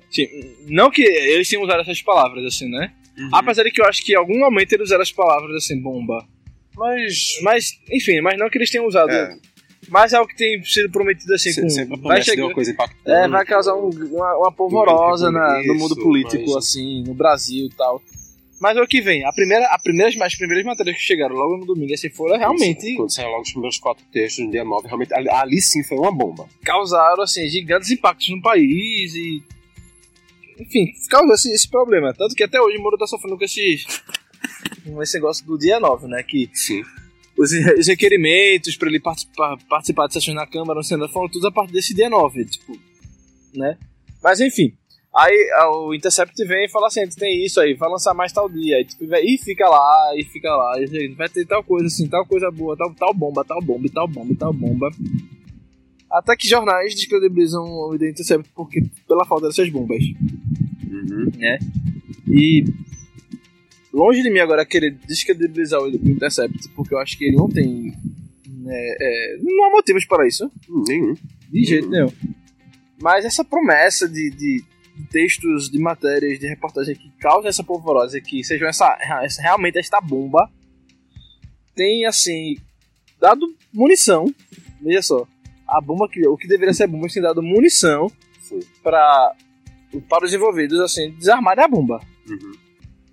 Sim, 0.10 0.28
não 0.68 0.90
que 0.90 1.04
eles 1.04 1.48
tenham 1.48 1.64
usado 1.64 1.82
essas 1.82 2.02
palavras 2.02 2.44
assim, 2.46 2.68
né? 2.70 2.92
Apesar 3.32 3.64
de 3.64 3.72
que 3.72 3.82
eu 3.82 3.86
acho 3.86 4.04
que 4.04 4.14
em 4.14 4.16
algum 4.16 4.40
momento 4.40 4.74
eles 4.74 4.88
usaram 4.88 5.02
as 5.04 5.12
palavras 5.12 5.56
assim, 5.56 5.80
bomba. 5.82 6.26
Mas. 6.76 7.40
Mas, 7.42 7.72
enfim, 7.92 8.22
mas 8.22 8.38
não 8.38 8.50
que 8.50 8.58
eles 8.58 8.70
tenham 8.70 8.86
usado. 8.88 9.10
É, 9.12 9.36
Mas 9.90 10.12
é 10.14 10.20
o 10.20 10.28
que 10.28 10.36
tem 10.36 10.62
sido 10.64 10.92
prometido 10.92 11.34
assim 11.34 11.52
se- 11.52 11.62
com. 11.62 11.70
sempre 11.70 12.00
vai, 12.02 12.22
chegar, 12.22 12.46
uma 12.46 12.54
coisa 12.54 12.72
impactante. 12.72 13.10
é, 13.10 13.28
vai 13.28 13.46
causar 13.46 13.74
um- 13.76 13.90
uma, 13.90 14.38
uma 14.38 14.52
polvorosa 14.52 15.32
na- 15.32 15.62
no 15.64 15.76
mundo 15.76 15.96
político, 15.96 16.44
mas- 16.46 16.56
assim, 16.58 17.04
no 17.06 17.14
Brasil 17.14 17.66
e 17.68 17.70
tal. 17.76 18.02
Mas 18.60 18.76
é 18.76 18.82
o 18.82 18.88
que 18.88 19.02
vem. 19.02 19.24
A 19.24 19.32
primeira, 19.32 19.65
a 19.67 19.78
primeiras, 19.78 20.20
as 20.20 20.36
primeiras 20.36 20.65
matérias 20.65 20.98
que 20.98 21.04
chegaram 21.04 21.36
logo 21.36 21.58
no 21.58 21.65
domingo, 21.65 21.93
assim, 21.93 22.10
foram 22.10 22.38
realmente. 22.38 22.96
Quando 22.96 23.13
saíram 23.13 23.32
logo 23.32 23.43
os 23.43 23.52
primeiros 23.52 23.78
quatro 23.78 24.04
textos 24.12 24.46
no 24.46 24.52
dia 24.52 24.63
9, 24.63 24.88
realmente. 24.88 25.13
Ali, 25.13 25.30
ali 25.30 25.62
sim 25.62 25.84
foi 25.84 25.98
uma 25.98 26.12
bomba. 26.12 26.48
causaram 26.63 27.22
assim, 27.22 27.48
gigantes 27.48 27.91
impactos 27.91 28.30
no 28.30 28.41
país 28.41 29.13
e. 29.13 29.43
Enfim, 30.60 30.91
causou 31.10 31.36
esse, 31.36 31.54
esse 31.54 31.70
problema. 31.70 32.13
Tanto 32.13 32.34
que 32.34 32.43
até 32.43 32.60
hoje 32.60 32.78
o 32.78 32.82
Moro 32.82 32.98
tá 32.98 33.06
sofrendo 33.06 33.38
com 33.38 33.46
esse. 33.46 33.86
com 34.84 35.04
esse 35.04 35.13
negócio 35.13 35.46
do 35.46 35.58
dia 35.58 35.80
9, 35.80 36.08
né? 36.08 36.24
Que 36.24 36.50
Sim. 36.52 36.82
os, 37.38 37.52
os 37.78 37.88
requerimentos 37.88 38.76
para 38.76 38.89
ele 38.89 39.00
participar, 39.00 39.56
participar 39.70 40.08
de 40.08 40.13
sessões 40.13 40.36
na 40.36 40.48
Câmara, 40.48 40.80
no 40.80 40.84
Senado, 40.84 41.12
foram 41.13 41.30
tudo 41.30 41.48
a 41.48 41.52
partir 41.52 41.74
desse 41.74 41.93
dia 41.93 42.10
9, 42.10 42.43
tipo. 42.46 42.76
Né? 43.54 43.78
Mas 44.24 44.41
enfim. 44.41 44.76
Aí 45.18 45.50
a- 45.56 45.72
o 45.72 45.96
Intercept 45.96 46.36
vem 46.46 46.66
e 46.66 46.70
fala 46.70 46.88
assim: 46.88 47.08
tem 47.10 47.44
isso 47.44 47.60
aí, 47.60 47.74
vai 47.74 47.90
lançar 47.90 48.14
mais 48.14 48.32
tal 48.32 48.48
dia. 48.48 48.78
Aí, 48.78 48.86
tipo, 48.86 49.08
vai- 49.08 49.24
e 49.24 49.38
fica 49.38 49.68
lá, 49.68 50.12
e 50.16 50.24
fica 50.24 50.50
lá. 50.56 50.74
E 50.80 51.08
vai 51.16 51.28
ter 51.28 51.46
tal 51.46 51.64
coisa 51.64 51.88
assim, 51.88 52.08
tal 52.08 52.26
coisa 52.26 52.52
boa, 52.52 52.78
tal, 52.78 52.94
tal 52.94 53.14
bomba, 53.14 53.44
tal 53.44 53.60
bomba, 53.62 53.88
tal 53.94 54.08
bomba, 54.08 54.36
tal 54.38 54.54
bomba. 54.54 54.92
Até 56.12 56.36
que 56.38 56.48
jornais 56.48 56.94
descredibilizam 56.96 57.64
o 57.64 57.98
The 57.98 58.10
Intercept 58.10 58.50
porque, 58.56 58.82
pela 59.08 59.26
falta 59.26 59.48
dessas 59.48 59.70
bombas. 59.70 60.04
Uhum. 60.90 61.32
E 62.30 62.64
longe 63.94 64.22
de 64.22 64.30
mim 64.30 64.40
agora 64.40 64.66
querer 64.66 64.92
descredibilizar 65.08 65.82
o 65.82 65.88
Intercept, 65.90 66.70
porque 66.76 66.94
eu 66.94 67.00
acho 67.00 67.18
que 67.18 67.26
ele 67.26 67.38
não 67.38 67.50
tem. 67.50 67.94
né, 68.48 68.96
é, 69.00 69.38
não 69.42 69.66
há 69.66 69.70
motivos 69.72 70.06
para 70.06 70.28
isso, 70.28 70.50
Nenhum. 70.70 71.14
de 71.52 71.64
jeito 71.66 71.90
nenhum. 71.90 72.12
Mas 73.02 73.26
essa 73.26 73.44
promessa 73.44 74.08
de, 74.08 74.30
de 74.32 74.64
textos, 75.06 75.70
de 75.70 75.80
matérias, 75.80 76.40
de 76.40 76.48
reportagem 76.48 76.96
que 76.96 77.10
causam 77.20 77.48
essa 77.50 77.64
polvorosa, 77.64 78.20
que 78.22 78.44
sejam 78.44 78.68
essa, 78.68 78.98
essa- 79.24 79.42
realmente 79.42 79.78
esta 79.78 80.00
bomba, 80.02 80.50
tem 81.76 82.06
assim. 82.06 82.58
dado 83.20 83.48
munição. 83.74 84.26
Veja 84.82 85.02
só. 85.02 85.28
A 85.68 85.82
bomba 85.82 86.08
que. 86.10 86.26
O 86.28 86.38
que 86.38 86.48
deveria 86.48 86.74
ser 86.74 86.88
bomba 86.88 87.08
tem 87.08 87.22
dado 87.22 87.42
munição 87.42 88.12
para 88.84 89.34
para 90.10 90.26
os 90.26 90.34
envolvidos, 90.34 90.80
assim, 90.80 91.12
desarmarem 91.12 91.64
a 91.64 91.68
bomba. 91.68 92.00
Uhum. 92.30 92.52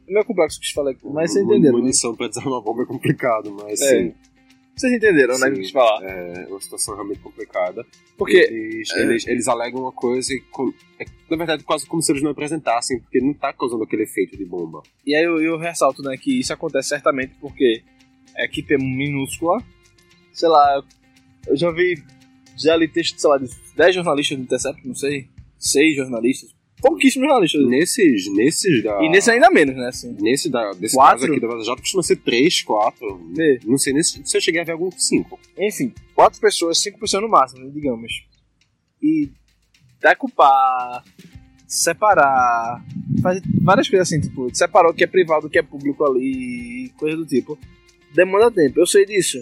É 0.06 0.12
meio 0.12 0.24
complexo 0.26 0.58
que 0.60 0.66
eu 0.66 0.68
te 0.68 0.74
falei, 0.74 0.96
mas 1.04 1.32
vocês 1.32 1.44
entenderam. 1.44 1.76
né? 1.76 1.80
Munição 1.82 2.14
pra 2.14 2.28
desarmar 2.28 2.54
uma 2.54 2.60
bomba 2.62 2.82
é 2.82 2.86
complicado, 2.86 3.50
mas 3.52 3.80
É. 3.80 3.90
sim. 3.90 4.14
Vocês 4.76 4.92
entenderam, 4.92 5.38
né, 5.38 5.46
Sim. 5.46 5.52
que 5.52 5.58
eu 5.58 5.62
quis 5.62 5.70
falar. 5.70 6.04
É 6.04 6.46
uma 6.48 6.60
situação 6.60 6.94
realmente 6.94 7.20
complicada. 7.20 7.86
Porque, 8.16 8.36
Eles, 8.36 8.90
é. 8.90 9.02
eles, 9.02 9.26
eles 9.26 9.48
alegam 9.48 9.80
uma 9.82 9.92
coisa 9.92 10.32
e, 10.32 10.42
é, 10.98 11.04
na 11.30 11.36
verdade, 11.36 11.62
quase 11.62 11.86
como 11.86 12.02
se 12.02 12.10
eles 12.10 12.22
não 12.22 12.32
apresentassem, 12.32 12.98
porque 13.00 13.20
não 13.20 13.32
tá 13.34 13.52
causando 13.52 13.84
aquele 13.84 14.02
efeito 14.02 14.36
de 14.36 14.44
bomba. 14.44 14.82
e 15.06 15.14
aí 15.14 15.24
eu, 15.24 15.40
eu 15.40 15.58
ressalto, 15.58 16.02
né, 16.02 16.16
que 16.16 16.40
isso 16.40 16.52
acontece 16.52 16.88
certamente 16.88 17.34
porque 17.40 17.82
a 18.36 18.44
equipe 18.44 18.74
é 18.74 18.78
minúscula. 18.78 19.62
Sei 20.32 20.48
lá, 20.48 20.82
eu 21.46 21.56
já 21.56 21.70
vi, 21.70 22.02
já 22.56 22.76
li 22.76 22.88
texto, 22.88 23.18
sei 23.18 23.30
lá, 23.30 23.38
de 23.38 23.48
10 23.76 23.94
jornalistas 23.94 24.36
do 24.36 24.42
Intercept, 24.42 24.86
não 24.86 24.94
sei, 24.94 25.28
6 25.58 25.96
jornalistas, 25.96 26.54
pouquíssimos 26.84 27.26
jornalistas. 27.26 27.66
Nesses, 27.66 28.32
nesses 28.34 28.84
da... 28.84 29.02
E 29.02 29.08
nesse 29.08 29.30
ainda 29.30 29.50
menos, 29.50 29.74
né, 29.74 29.88
assim. 29.88 30.14
Nesse 30.20 30.50
da, 30.50 30.72
desse 30.72 30.94
Quatro? 30.94 31.20
caso 31.20 31.32
aqui 31.32 31.40
da 31.40 31.48
Vaza 31.48 31.64
Jato 31.64 31.80
costuma 31.80 32.02
ser 32.02 32.16
três, 32.16 32.62
quatro. 32.62 33.20
É. 33.38 33.58
Não 33.64 33.78
sei 33.78 33.94
nem 33.94 34.02
se, 34.02 34.22
eu 34.22 34.40
cheguei 34.40 34.60
a 34.60 34.64
ver 34.64 34.72
algum 34.72 34.90
cinco. 34.90 35.40
Enfim, 35.58 35.94
quatro 36.14 36.38
pessoas, 36.38 36.78
cinco 36.78 36.98
pessoas 36.98 37.22
no 37.22 37.28
máximo, 37.28 37.70
digamos. 37.72 38.12
E 39.02 39.30
decupar, 40.00 41.02
separar, 41.66 42.84
faz 43.22 43.40
várias 43.62 43.88
coisas 43.88 44.08
assim, 44.08 44.20
tipo, 44.20 44.54
separou 44.54 44.92
o 44.92 44.94
que 44.94 45.04
é 45.04 45.06
privado, 45.06 45.46
o 45.46 45.50
que 45.50 45.58
é 45.58 45.62
público 45.62 46.04
ali, 46.04 46.92
coisa 46.98 47.16
do 47.16 47.24
tipo. 47.24 47.58
Demanda 48.14 48.50
tempo, 48.50 48.78
eu 48.78 48.86
sei 48.86 49.06
disso. 49.06 49.38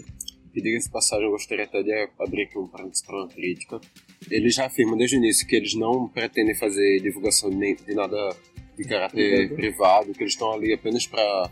E 0.55 0.61
diga-se 0.61 0.91
passagem, 0.91 1.25
eu 1.25 1.33
gostaria 1.33 1.65
até 1.65 1.83
de 1.83 2.09
abrir 2.21 2.43
aqui 2.43 2.59
um 2.59 2.69
parênteses 2.69 3.05
para 3.05 3.17
uma 3.17 3.29
crítica. 3.29 3.81
Eles 4.31 4.55
já 4.55 4.67
afirmam 4.67 4.97
desde 4.97 5.17
o 5.17 5.19
início 5.19 5.47
que 5.47 5.57
eles 5.57 5.75
não 5.75 6.09
pretendem 6.09 6.55
fazer 6.55 7.01
divulgação 7.01 7.51
de, 7.51 7.75
de 7.75 7.95
nada 7.95 8.37
de 8.77 8.85
caráter 8.85 9.49
Privado. 9.49 9.57
privado, 9.57 10.13
que 10.13 10.23
eles 10.23 10.33
estão 10.33 10.53
ali 10.53 10.73
apenas 10.73 11.07
para 11.07 11.51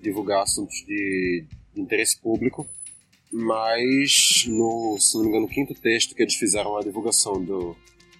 divulgar 0.00 0.42
assuntos 0.42 0.84
de, 0.86 1.44
de 1.74 1.80
interesse 1.80 2.20
público. 2.20 2.66
Mas, 3.32 4.44
no, 4.46 4.96
se 4.98 5.14
não 5.14 5.22
me 5.22 5.28
engano, 5.28 5.46
no 5.46 5.52
quinto 5.52 5.74
texto 5.74 6.14
que 6.14 6.22
eles 6.22 6.34
fizeram 6.34 6.76
a 6.76 6.80
divulgação 6.80 7.42
do, 7.42 7.76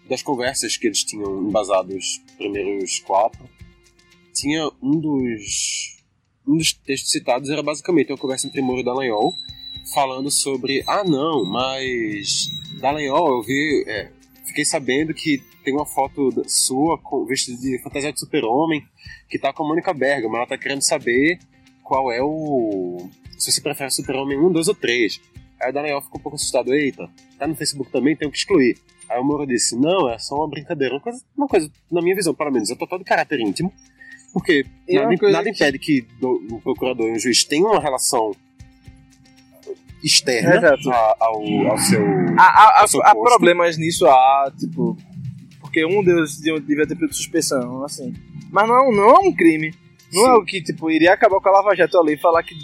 das 0.08 0.22
conversas 0.22 0.76
que 0.76 0.86
eles 0.86 1.04
tinham 1.04 1.48
embasado 1.48 1.96
os 1.96 2.18
primeiros 2.36 2.98
quatro, 3.00 3.48
tinha 4.34 4.68
um 4.82 4.98
dos, 4.98 6.02
um 6.46 6.56
dos 6.56 6.72
textos 6.72 7.10
citados 7.10 7.48
era 7.48 7.62
basicamente 7.62 8.10
uma 8.10 8.18
conversa 8.18 8.46
entre 8.46 8.60
Moro 8.60 8.80
e 8.80 8.84
Dallagnol, 8.84 9.32
falando 9.94 10.30
sobre, 10.30 10.82
ah 10.86 11.04
não, 11.04 11.44
mas 11.44 12.48
Dallagnol, 12.80 13.28
eu 13.38 13.42
vi, 13.42 13.84
é, 13.86 14.10
fiquei 14.44 14.64
sabendo 14.64 15.12
que 15.14 15.42
tem 15.64 15.74
uma 15.74 15.86
foto 15.86 16.30
sua 16.48 16.98
vestida 17.26 17.58
de 17.58 17.78
fantasia 17.82 18.12
de 18.12 18.20
super-homem, 18.20 18.84
que 19.28 19.38
tá 19.38 19.52
com 19.52 19.64
a 19.64 19.68
Mônica 19.68 19.92
Bergamo, 19.92 20.36
ela 20.36 20.46
tá 20.46 20.56
querendo 20.56 20.82
saber 20.82 21.38
qual 21.82 22.12
é 22.12 22.22
o... 22.22 23.08
se 23.38 23.50
você 23.50 23.60
prefere 23.60 23.90
super-homem 23.90 24.38
1, 24.38 24.52
2 24.52 24.68
ou 24.68 24.74
3. 24.74 25.20
Aí 25.60 25.70
o 25.70 25.72
Dallagnol 25.72 26.02
ficou 26.02 26.18
um 26.20 26.22
pouco 26.22 26.36
assustado, 26.36 26.72
eita, 26.74 27.08
tá 27.38 27.46
no 27.46 27.54
Facebook 27.56 27.90
também, 27.90 28.14
tenho 28.14 28.30
que 28.30 28.36
excluir. 28.38 28.76
Aí 29.08 29.18
o 29.20 29.24
Moro 29.24 29.46
disse, 29.46 29.76
não, 29.76 30.10
é 30.10 30.18
só 30.18 30.34
uma 30.36 30.48
brincadeira, 30.48 30.94
uma 30.94 31.00
coisa, 31.00 31.22
uma 31.36 31.46
coisa 31.48 31.70
na 31.90 32.02
minha 32.02 32.14
visão, 32.14 32.34
pelo 32.34 32.50
menos, 32.50 32.70
é 32.70 32.74
total 32.74 32.98
de 32.98 33.04
caráter 33.04 33.40
íntimo, 33.40 33.72
porque 34.32 34.66
é 34.88 34.94
nada, 34.96 35.08
nada 35.32 35.44
que- 35.44 35.50
impede 35.50 35.78
que 35.78 36.00
do- 36.20 36.44
o 36.52 36.60
procurador 36.60 37.08
e 37.08 37.12
o 37.12 37.18
juiz 37.18 37.42
tenham 37.44 37.70
uma 37.70 37.80
relação 37.80 38.32
externa 40.06 40.74
a- 40.92 41.16
ao, 41.20 41.42
ao 41.70 41.78
seu... 41.78 42.00
Há, 42.38 42.78
há, 42.78 42.82
Eu 42.82 42.88
sou 42.88 43.02
há, 43.02 43.12
problemas 43.12 43.76
nisso, 43.76 44.06
há, 44.06 44.52
tipo. 44.58 44.96
Porque 45.60 45.84
um 45.84 46.02
deles 46.02 46.38
devia 46.40 46.86
ter 46.86 46.94
pedido 46.94 47.14
suspensão, 47.14 47.84
assim. 47.84 48.14
Mas 48.50 48.68
não, 48.68 48.90
não 48.92 49.08
é 49.10 49.18
um 49.28 49.32
crime. 49.34 49.74
Não 50.12 50.22
Sim. 50.22 50.28
é 50.28 50.34
o 50.34 50.44
que, 50.44 50.62
tipo, 50.62 50.90
iria 50.90 51.12
acabar 51.12 51.40
com 51.40 51.48
a 51.48 51.52
Lava 51.52 51.74
Jato 51.74 51.98
ali 51.98 52.14
e 52.14 52.18
falar 52.18 52.42
que. 52.42 52.54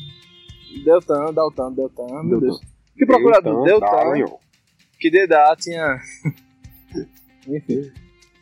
Deltan, 0.84 1.32
Deltan, 1.34 1.72
Deltan, 1.72 2.22
meu 2.22 2.40
Deltan. 2.40 2.46
Deus. 2.46 2.60
Que 2.96 3.04
procurador? 3.06 3.64
Deltan, 3.64 3.86
Dallagnol. 3.86 4.40
que 4.98 5.10
Dedá 5.10 5.54
tinha. 5.58 5.98
Enfim. 7.48 7.90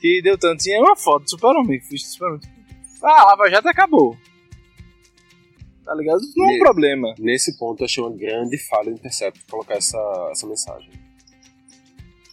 Que 0.01 0.21
Deltan 0.23 0.57
tinha 0.57 0.81
uma 0.81 0.97
foto 0.97 1.25
do 1.25 1.31
Super-Homem. 1.31 1.81
que 1.81 1.87
fiz 1.87 2.03
do 2.03 2.09
Super-Homem. 2.09 2.41
Ah, 3.03 3.23
a 3.23 3.25
Lava 3.27 3.51
Jato 3.51 3.69
acabou. 3.69 4.17
Tá 5.91 5.97
ligado? 5.97 6.21
Não 6.37 6.49
é 6.49 6.55
um 6.55 6.59
problema. 6.61 7.15
Nesse 7.19 7.59
ponto, 7.59 7.81
eu 7.81 7.85
achei 7.87 8.01
uma 8.01 8.17
grande 8.17 8.57
falha 8.57 8.93
do 8.93 8.97
Intercept 8.97 9.45
colocar 9.51 9.75
essa, 9.75 9.99
essa 10.31 10.47
mensagem. 10.47 10.89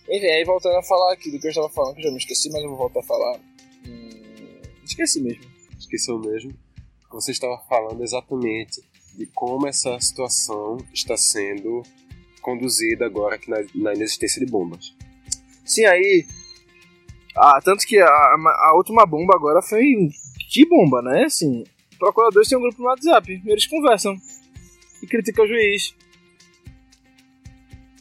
Enfim, 0.07 0.27
aí 0.27 0.45
voltando 0.45 0.77
a 0.77 0.83
falar 0.83 1.13
aqui 1.13 1.31
do 1.31 1.39
que 1.39 1.47
eu 1.47 1.49
estava 1.49 1.67
falando, 1.67 1.95
que 1.95 2.01
eu 2.01 2.03
já 2.03 2.11
me 2.11 2.17
esqueci, 2.17 2.51
mas 2.51 2.61
eu 2.61 2.69
vou 2.69 2.77
voltar 2.77 2.99
a 2.99 3.03
falar. 3.03 3.39
Hum, 3.83 4.61
esqueci 4.85 5.19
mesmo. 5.23 5.43
Esqueceu 5.75 6.19
mesmo? 6.19 6.53
Você 7.09 7.31
estava 7.31 7.57
falando 7.67 8.03
exatamente 8.03 8.79
de 9.15 9.25
como 9.25 9.67
essa 9.67 9.99
situação 9.99 10.77
está 10.93 11.17
sendo 11.17 11.81
conduzida 12.43 13.07
agora 13.07 13.37
aqui 13.37 13.49
na, 13.49 13.57
na 13.73 13.95
inexistência 13.95 14.39
de 14.39 14.51
bombas. 14.51 14.93
Sim, 15.65 15.85
aí. 15.85 16.27
Ah, 17.35 17.59
tanto 17.63 17.87
que 17.87 17.97
a, 17.97 18.07
a 18.07 18.73
última 18.75 19.03
bomba 19.03 19.35
agora 19.35 19.63
foi. 19.63 19.83
Que 20.51 20.63
bomba, 20.63 21.01
né? 21.01 21.23
Assim, 21.23 21.63
procuradores 21.97 22.47
têm 22.47 22.57
um 22.57 22.61
grupo 22.61 22.81
no 22.81 22.87
WhatsApp, 22.87 23.41
eles 23.45 23.67
conversam 23.67 24.15
e 25.01 25.07
criticam 25.07 25.45
o 25.45 25.47
juiz. 25.47 25.95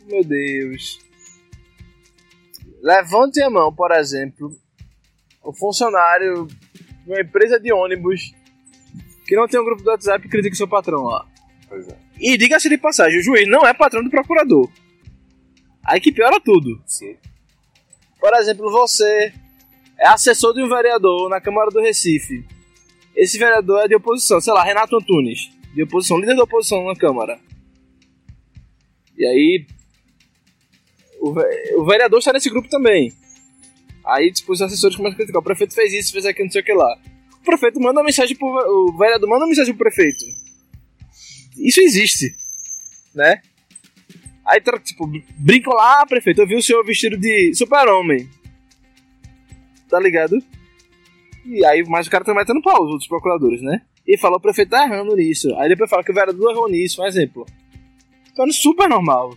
Meu 0.07 0.23
Deus. 0.23 0.99
Levante 2.81 3.43
a 3.43 3.51
mão, 3.51 3.75
por 3.75 3.91
exemplo, 3.91 4.57
o 5.43 5.53
funcionário 5.53 6.47
de 7.05 7.11
uma 7.11 7.21
empresa 7.21 7.59
de 7.59 7.73
ônibus 7.73 8.33
que 9.27 9.35
não 9.35 9.49
tem 9.49 9.61
um 9.61 9.65
grupo 9.65 9.83
do 9.83 9.91
WhatsApp 9.91 10.25
e 10.27 10.31
critica 10.31 10.55
seu 10.55 10.69
patrão 10.69 11.05
lá. 11.05 11.27
Pois 11.69 11.89
é. 11.89 11.97
E 12.19 12.39
diga-se 12.39 12.69
de 12.69 12.79
passagem, 12.79 13.19
o 13.19 13.23
juiz 13.23 13.49
não 13.49 13.67
é 13.67 13.75
patrão 13.75 14.03
do 14.03 14.11
procurador. 14.11 14.71
Aí 15.85 16.01
que 16.01 16.13
piora 16.13 16.41
tudo. 16.41 16.81
Sim. 16.87 17.17
Por 18.21 18.35
exemplo, 18.35 18.71
você 18.71 19.33
é 19.99 20.09
assessor 20.09 20.55
de 20.55 20.63
um 20.63 20.69
vereador 20.69 21.29
na 21.29 21.41
Câmara 21.41 21.71
do 21.71 21.81
Recife. 21.81 22.45
Esse 23.17 23.39
vereador 23.39 23.85
é 23.85 23.89
de 23.89 23.97
oposição, 23.97 24.41
sei 24.41 24.53
lá, 24.53 24.63
Renato 24.63 24.95
Antunes, 24.95 25.51
de 25.75 25.83
oposição, 25.83 26.19
líder 26.19 26.37
da 26.37 26.43
oposição 26.43 26.85
na 26.85 26.95
Câmara. 26.95 27.41
E 29.17 29.25
aí, 29.25 29.67
o, 31.19 31.81
o 31.81 31.85
vereador 31.87 32.19
está 32.19 32.33
nesse 32.33 32.51
grupo 32.51 32.69
também. 32.69 33.13
Aí, 34.05 34.31
tipo, 34.31 34.53
os 34.53 34.61
assessores 34.61 34.97
começam 34.97 35.15
a 35.15 35.17
criticar. 35.17 35.41
O 35.41 35.45
prefeito 35.45 35.75
fez 35.75 35.93
isso, 35.93 36.13
fez 36.13 36.27
aquilo, 36.27 36.47
não 36.47 36.53
sei 36.53 36.61
o 36.61 36.65
que 36.65 36.75
lá. 36.75 36.99
O 37.41 37.45
prefeito 37.45 37.81
manda 37.81 38.01
uma 38.01 38.05
mensagem 38.05 38.37
pro. 38.37 38.47
O 38.47 38.97
vereador 38.99 39.29
manda 39.29 39.45
uma 39.45 39.49
mensagem 39.49 39.75
pro 39.75 39.85
prefeito. 39.85 40.25
Isso 41.57 41.81
existe, 41.81 42.37
né? 43.15 43.41
Aí, 44.45 44.61
tipo, 44.85 45.11
brincam 45.39 45.73
lá, 45.73 46.03
ah, 46.03 46.07
prefeito, 46.07 46.41
eu 46.41 46.47
vi 46.47 46.55
o 46.55 46.63
senhor 46.63 46.85
vestido 46.85 47.17
de 47.17 47.53
super-homem. 47.55 48.29
Tá 49.89 49.99
ligado? 49.99 50.39
E 51.47 51.65
aí, 51.65 51.85
mas 51.89 52.07
o 52.07 52.11
cara 52.11 52.25
tá 52.25 52.35
metendo 52.35 52.61
pau, 52.61 52.85
os 52.85 52.91
outros 52.91 53.09
procuradores, 53.09 53.63
né? 53.63 53.83
E 54.07 54.19
fala, 54.19 54.37
o 54.37 54.41
prefeito 54.41 54.71
tá 54.71 54.85
errando 54.85 55.15
nisso. 55.17 55.55
Aí 55.57 55.69
depois 55.69 55.89
fala 55.89 56.03
que 56.03 56.11
o 56.11 56.15
vereador 56.15 56.51
errou 56.51 56.69
nisso, 56.69 57.03
um 57.03 57.07
exemplo. 57.07 57.47
Então 58.33 58.47
é 58.47 58.53
super 58.53 58.89
normal. 58.89 59.35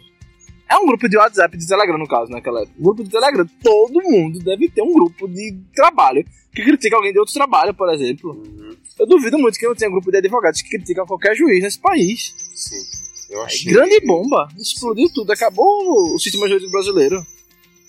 É 0.69 0.78
um 0.78 0.86
grupo 0.86 1.10
de 1.10 1.17
WhatsApp 1.17 1.58
de 1.58 1.67
Telegram, 1.67 1.98
no 1.98 2.08
caso, 2.08 2.32
naquela 2.32 2.62
época. 2.62 2.76
Um 2.80 2.84
grupo 2.84 3.04
de 3.04 3.10
Telegram, 3.10 3.45
todo 3.63 4.04
mundo 4.04 4.39
deve 4.39 4.69
ter 4.69 4.84
um 4.84 4.93
grupo 4.93 5.28
de 5.28 5.58
trabalho 5.74 6.24
que 6.54 6.63
critica 6.63 6.95
alguém 6.95 7.12
de 7.12 7.19
outro 7.19 7.34
trabalho, 7.34 7.74
por 7.74 7.91
exemplo. 7.91 8.32
Uhum. 8.32 8.76
Eu 9.00 9.08
duvido 9.08 9.39
muito 9.39 9.58
que 9.58 9.65
não 9.65 9.74
tenha 9.74 9.89
um 9.89 9.93
grupo 9.93 10.12
de 10.12 10.17
advogados 10.17 10.62
que 10.62 10.69
criticam 10.69 11.08
qualquer 11.08 11.36
juiz 11.36 11.63
nesse 11.63 11.80
país. 11.80 12.36
Sim. 12.54 13.34
Eu 13.34 13.43
achei. 13.43 13.72
Grande 13.72 14.00
bomba. 14.02 14.48
Explodiu 14.58 15.10
tudo. 15.13 15.32
Acabou 15.32 16.13
o 16.13 16.19
sistema 16.19 16.48
jurídico 16.48 16.72
brasileiro. 16.72 17.26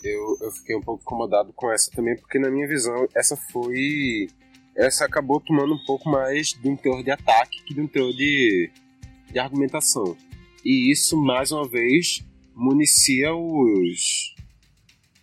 Eu, 0.03 0.39
eu 0.41 0.51
fiquei 0.53 0.77
um 0.77 0.81
pouco 0.81 1.03
incomodado 1.03 1.53
com 1.53 1.71
essa 1.71 1.91
também, 1.91 2.17
porque 2.17 2.39
na 2.39 2.51
minha 2.51 2.67
visão, 2.67 3.07
essa 3.15 3.37
foi. 3.37 4.29
Essa 4.75 5.05
acabou 5.05 5.41
tomando 5.41 5.75
um 5.75 5.85
pouco 5.85 6.09
mais 6.09 6.49
de 6.55 6.69
um 6.69 6.77
teor 6.77 7.03
de 7.03 7.11
ataque 7.11 7.63
que 7.65 7.75
de 7.75 7.81
um 7.81 7.87
teor 7.87 8.13
de, 8.13 8.71
de 9.31 9.39
argumentação. 9.39 10.17
E 10.65 10.91
isso, 10.91 11.17
mais 11.17 11.53
uma 11.53 11.69
vez, 11.69 12.25
municia 12.55 13.35
os. 13.35 14.35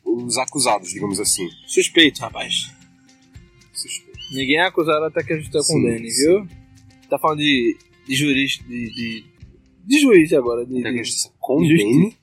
os 0.03 0.37
acusados, 0.37 0.89
digamos 0.89 1.19
assim. 1.19 1.47
Suspeito, 1.65 2.21
rapaz. 2.21 2.71
Suspeito. 3.73 4.19
Ninguém 4.31 4.57
é 4.57 4.65
acusado 4.65 5.05
até 5.05 5.23
que 5.23 5.33
a 5.33 5.37
justiça 5.37 5.73
condene, 5.73 6.11
sim. 6.11 6.25
viu? 6.25 6.47
Tá 7.09 7.17
falando 7.17 7.39
de, 7.39 7.77
de 8.05 8.15
jurista, 8.15 8.63
de, 8.65 8.93
de, 8.93 9.25
de 9.85 9.99
juiz 9.99 10.33
agora. 10.33 10.65
De, 10.65 10.79
Até 10.79 10.91
que 10.91 10.99
a 10.99 11.03
justiça 11.03 11.33
condene, 11.39 12.17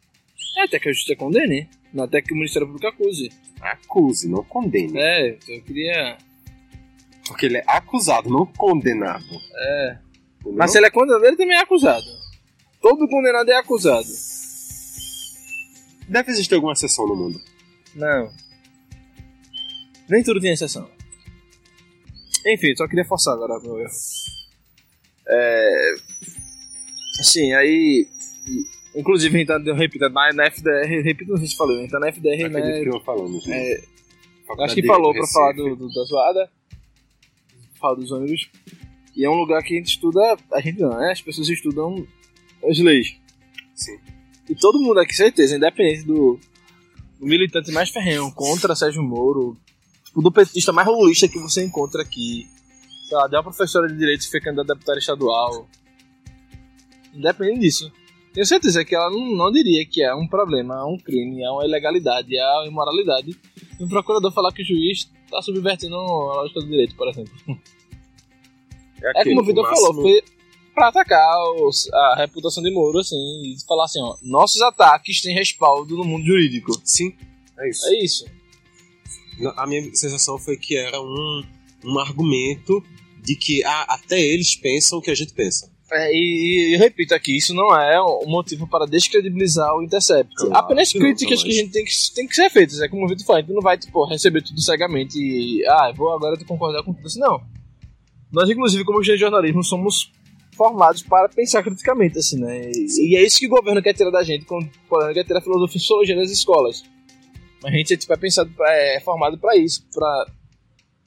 é, 0.57 0.63
até 0.63 0.79
que 0.79 0.89
a 0.89 0.93
justiça 0.93 1.17
condene. 1.17 1.69
Até 2.03 2.21
que 2.21 2.33
o 2.33 2.37
Ministério 2.37 2.67
Público 2.67 2.87
acuse. 2.89 3.31
acuse, 3.61 4.29
não 4.29 4.43
condene. 4.45 4.99
É, 4.99 5.29
então 5.31 5.55
eu 5.55 5.63
queria. 5.63 6.19
Porque 7.27 7.47
ele 7.47 7.59
é 7.59 7.65
acusado, 7.67 8.29
não 8.29 8.45
condenado. 8.47 9.25
É. 9.55 9.99
Entendeu? 10.41 10.59
Mas 10.59 10.73
se 10.73 10.79
ele 10.79 10.87
é 10.87 10.91
condenado, 10.91 11.25
ele 11.25 11.37
também 11.37 11.57
é 11.57 11.61
acusado. 11.61 12.05
Todo 12.81 13.09
condenado 13.09 13.49
é 13.49 13.57
acusado. 13.57 14.09
Deve 16.09 16.31
existir 16.33 16.55
alguma 16.55 16.73
exceção 16.73 17.07
no 17.07 17.17
mundo. 17.17 17.41
Não. 17.95 18.31
Nem 20.09 20.23
tudo 20.23 20.41
tem 20.41 20.53
exceção. 20.53 20.91
Enfim, 22.47 22.77
só 22.77 22.87
queria 22.87 23.07
forçar 23.07 23.35
agora 23.35 23.59
meu 23.61 23.79
erro. 23.79 23.91
É. 25.27 25.95
Assim, 27.21 27.53
aí. 27.55 28.07
Inclusive, 28.95 29.35
a 29.35 29.39
gente 29.39 29.49
tá, 29.49 29.61
eu 29.65 29.75
repito, 29.75 30.09
na, 30.09 30.33
na 30.33 30.47
FDR, 30.47 31.03
repito, 31.03 31.31
não 31.33 31.39
sei 31.39 31.49
se 31.49 31.57
falou, 31.57 31.77
a 31.77 31.81
gente 31.81 31.91
tá 31.91 31.99
na 31.99 32.09
FDR, 32.09 32.45
Acredito 32.45 32.53
né? 32.53 32.83
que 32.83 32.89
eu 32.97 33.01
falando. 33.01 33.41
gente. 33.41 33.51
É, 33.53 33.85
acho 34.61 34.75
que 34.75 34.87
falou 34.87 35.13
pra 35.13 35.27
falar 35.27 35.53
do, 35.53 35.75
do- 35.77 35.89
da 35.93 36.03
zoada. 36.05 36.51
Falar 37.81 37.95
dos 37.97 38.13
ônibus. 38.13 38.49
E 39.17 39.25
é 39.25 39.31
um 39.31 39.35
lugar 39.35 39.63
que 39.63 39.75
a 39.75 39.77
gente 39.79 39.89
estuda. 39.89 40.37
A 40.53 40.61
gente 40.61 40.81
não, 40.81 40.91
né? 40.97 41.11
As 41.13 41.21
pessoas 41.21 41.49
estudam 41.49 42.07
as 42.69 42.79
leis. 42.79 43.17
Sim. 43.75 43.99
E 44.49 44.55
todo 44.55 44.81
mundo 44.81 45.01
aqui, 45.01 45.15
certeza, 45.15 45.57
independente 45.57 46.05
do, 46.05 46.39
do 47.19 47.27
militante 47.27 47.73
mais 47.73 47.91
ferrenho 47.91 48.31
contra 48.33 48.75
Sérgio 48.77 49.03
Moro, 49.03 49.57
tipo, 50.05 50.21
do 50.23 50.31
petista 50.31 50.73
mais 50.73 50.87
lulista 50.87 51.27
que 51.29 51.39
você 51.39 51.65
encontra 51.65 52.03
aqui, 52.03 52.47
sei 53.09 53.17
lá, 53.17 53.27
de 53.27 53.35
uma 53.37 53.43
professora 53.43 53.89
de 53.89 53.97
direito 53.97 54.25
que 54.25 54.31
foi 54.31 54.41
candidata 54.41 54.73
a 54.73 54.75
deputada 54.75 54.99
estadual. 54.99 55.67
Independente 57.15 57.61
disso. 57.61 57.93
Tenho 58.35 58.45
certeza 58.45 58.85
que 58.85 58.95
ela 58.95 59.11
não, 59.11 59.25
não 59.37 59.51
diria 59.51 59.87
que 59.87 60.03
é 60.03 60.15
um 60.15 60.27
problema, 60.27 60.75
é 60.75 60.85
um 60.85 60.99
crime, 60.99 61.43
é 61.43 61.51
uma 61.51 61.65
ilegalidade, 61.65 62.37
é 62.37 62.45
uma 62.45 62.67
imoralidade 62.67 63.39
um 63.81 63.89
procurador 63.89 64.33
falar 64.33 64.53
que 64.53 64.63
o 64.63 64.67
juiz 64.67 65.11
tá 65.31 65.41
subvertendo 65.43 65.97
a 65.97 66.03
lógica 66.03 66.61
do 66.61 66.67
direito, 66.67 66.95
por 66.95 67.09
exemplo. 67.09 67.33
É, 69.03 69.21
é 69.21 69.25
como 69.25 69.41
o 69.41 69.45
Vitor 69.45 69.65
máximo... 69.65 69.87
falou, 69.87 70.03
foi 70.03 70.23
pra 70.75 70.89
atacar 70.89 71.53
os, 71.61 71.93
a 71.93 72.15
reputação 72.17 72.63
de 72.63 72.71
Moro, 72.71 72.99
assim, 72.99 73.17
e 73.17 73.57
falar 73.67 73.85
assim, 73.85 74.01
ó, 74.01 74.17
nossos 74.23 74.63
ataques 74.63 75.21
têm 75.21 75.35
respaldo 75.35 75.97
no 75.97 76.05
mundo 76.05 76.25
jurídico. 76.25 76.73
Sim, 76.85 77.15
é 77.59 77.69
isso. 77.69 77.87
É 77.87 78.05
isso. 78.05 78.27
A 79.57 79.67
minha 79.67 79.83
sensação 79.95 80.39
foi 80.39 80.57
que 80.57 80.77
era 80.77 81.01
um, 81.01 81.45
um 81.85 81.99
argumento 81.99 82.83
de 83.21 83.35
que 83.35 83.65
ah, 83.65 83.87
até 83.89 84.21
eles 84.21 84.55
pensam 84.55 84.99
o 84.99 85.03
que 85.03 85.11
a 85.11 85.15
gente 85.15 85.35
pensa. 85.35 85.74
É, 85.97 86.13
e, 86.13 86.75
e, 86.75 86.77
repito 86.77 87.15
aqui, 87.15 87.37
isso 87.37 87.55
não 87.55 87.75
é 87.77 88.03
um 88.03 88.27
motivo 88.27 88.67
para 88.67 88.85
descredibilizar 88.85 89.77
o 89.77 89.83
Intercept. 89.83 90.35
Claro, 90.35 90.57
Apenas 90.57 90.93
críticas 90.93 91.39
não, 91.39 91.47
que 91.47 91.53
a 91.53 91.63
gente 91.63 91.71
tem 91.71 91.85
que, 91.85 91.93
tem 92.15 92.27
que 92.27 92.35
ser 92.35 92.51
feitas. 92.51 92.81
É 92.81 92.89
como 92.89 93.05
o 93.05 93.09
Vitor 93.09 93.25
falou, 93.25 93.39
a 93.39 93.43
gente 93.43 93.55
não 93.55 93.63
vai 93.63 93.79
tipo, 93.79 94.05
receber 94.07 94.43
tudo 94.43 94.61
cegamente 94.61 95.17
e. 95.17 95.65
Ah, 95.67 95.93
vou 95.95 96.13
agora 96.13 96.37
concordar 96.45 96.83
com 96.83 96.93
tudo 96.93 97.07
isso. 97.07 97.21
Não. 97.21 97.41
Nós, 98.33 98.51
inclusive, 98.51 98.85
como 98.85 99.01
de 99.01 99.17
jornalismo, 99.17 99.63
somos 99.63 100.11
formados 100.57 101.03
para 101.03 101.29
pensar 101.29 101.63
criticamente, 101.63 102.19
assim, 102.19 102.41
né? 102.41 102.71
E, 102.75 103.11
e, 103.11 103.17
é 103.17 103.23
isso 103.23 103.39
que 103.39 103.47
o 103.47 103.51
governo 103.51 103.81
quer 103.81 103.93
tirar 103.93 104.11
da 104.11 104.23
gente, 104.25 104.45
quando 104.45 104.65
o 104.65 104.89
governo 104.89 105.15
quer 105.15 105.25
tirar 105.25 105.39
a 105.39 105.43
filosofia 105.43 105.77
e 105.77 105.81
sociologia 105.81 106.17
nas 106.17 106.31
escolas. 106.31 106.83
A 107.65 107.71
gente 107.71 107.97
tipo, 107.97 108.13
é, 108.13 108.17
pensado, 108.17 108.51
é 108.67 109.01
formado 109.01 109.39
para 109.39 109.57
isso, 109.57 109.87
para 109.95 110.27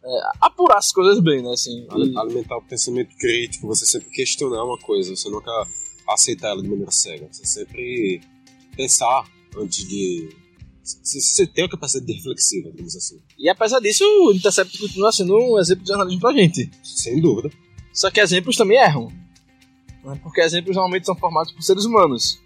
é, 0.08 0.22
apurar 0.39 0.78
as 0.78 0.91
coisas 0.91 1.20
bem, 1.22 1.43
né? 1.43 1.51
Assim, 1.51 1.86
e... 1.86 2.18
Alimentar 2.18 2.58
o 2.58 2.62
pensamento 2.62 3.14
crítico, 3.18 3.68
você 3.68 3.86
sempre 3.86 4.10
questionar 4.10 4.64
uma 4.64 4.78
coisa, 4.78 5.14
você 5.14 5.30
nunca 5.30 5.51
aceitar 6.08 6.49
ela 6.49 6.62
de 6.62 6.70
maneira 6.70 6.91
cega. 6.91 7.28
Você 7.30 7.45
sempre 7.45 8.22
pensar 8.76 9.30
antes 9.58 9.86
de. 9.86 10.30
Você 10.82 11.45
tem 11.45 11.66
a 11.66 11.70
capacidade 11.70 12.05
de 12.05 12.14
reflexiva, 12.14 12.72
digamos 12.72 12.95
assim. 12.95 13.20
E 13.38 13.49
apesar 13.49 13.82
disso, 13.82 14.05
o 14.05 14.32
Intercept 14.32 14.78
continua 14.80 15.12
sendo 15.12 15.38
um 15.38 15.60
exemplo 15.60 15.84
de 15.84 15.89
jornalismo 15.89 16.22
pra 16.22 16.32
gente. 16.32 16.72
Sem 16.82 17.20
dúvida. 17.20 17.49
Só 17.91 18.10
que 18.10 18.22
exemplos 18.22 18.55
também 18.55 18.78
erram. 18.78 19.12
Né? 20.05 20.18
Porque 20.24 20.39
exemplos 20.39 20.78
normalmente 20.78 21.05
são 21.05 21.16
formados 21.16 21.51
por 21.51 21.62
seres 21.62 21.84
humanos. 21.84 22.39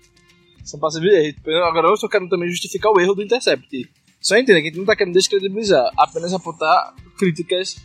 São 0.64 0.80
passíveis 0.80 1.12
de 1.12 1.40
erro. 1.50 1.66
Agora 1.66 1.90
eu 1.90 1.98
só 1.98 2.08
quero 2.08 2.28
também 2.28 2.50
justificar 2.50 2.92
o 2.92 3.00
erro 3.00 3.14
do 3.14 3.22
Intercept. 3.22 3.88
Só 4.22 4.36
entender 4.36 4.62
que 4.62 4.68
a 4.68 4.70
gente 4.70 4.80
não 4.80 4.86
tá 4.86 4.96
querendo 4.96 5.16
descredibilizar, 5.16 5.92
apenas 5.98 6.32
apontar 6.34 6.94
críticas 7.18 7.76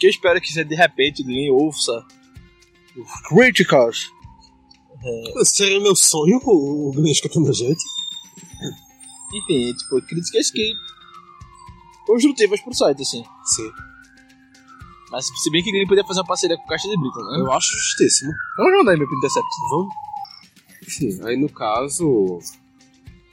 que 0.00 0.06
eu 0.06 0.10
espero 0.10 0.40
que 0.40 0.50
você 0.50 0.64
de 0.64 0.74
repente 0.74 1.22
ninguém 1.22 1.50
ouça. 1.50 2.04
Críticas. 3.28 4.10
É... 5.02 5.44
Seria 5.44 5.80
meu 5.80 5.94
sonho 5.94 6.40
o 6.44 6.92
Glenn 6.92 7.12
escutando 7.12 7.50
a 7.50 7.52
gente. 7.52 7.82
Enfim, 9.34 9.72
tipo, 9.74 10.02
críticas 10.02 10.50
que. 10.50 10.74
construtivas 12.06 12.60
pro 12.60 12.74
site, 12.74 13.02
assim. 13.02 13.22
Sim. 13.44 13.70
Mas 15.10 15.26
se 15.26 15.50
bem 15.50 15.62
que 15.62 15.70
ele 15.70 15.86
podia 15.86 16.04
fazer 16.04 16.20
uma 16.20 16.26
parceria 16.26 16.56
com 16.56 16.66
Caixa 16.66 16.88
de 16.88 16.96
Brita, 16.96 17.18
né? 17.18 17.40
Eu 17.40 17.52
acho 17.52 17.68
justíssimo. 17.68 18.32
Vamos 18.56 18.78
mandar 18.78 18.94
e-mail 18.94 19.08
pro 19.08 19.18
Intercept. 19.18 19.48
Vamos. 19.70 19.94
Enfim, 20.82 21.28
aí 21.28 21.36
no 21.36 21.48
caso, 21.48 22.38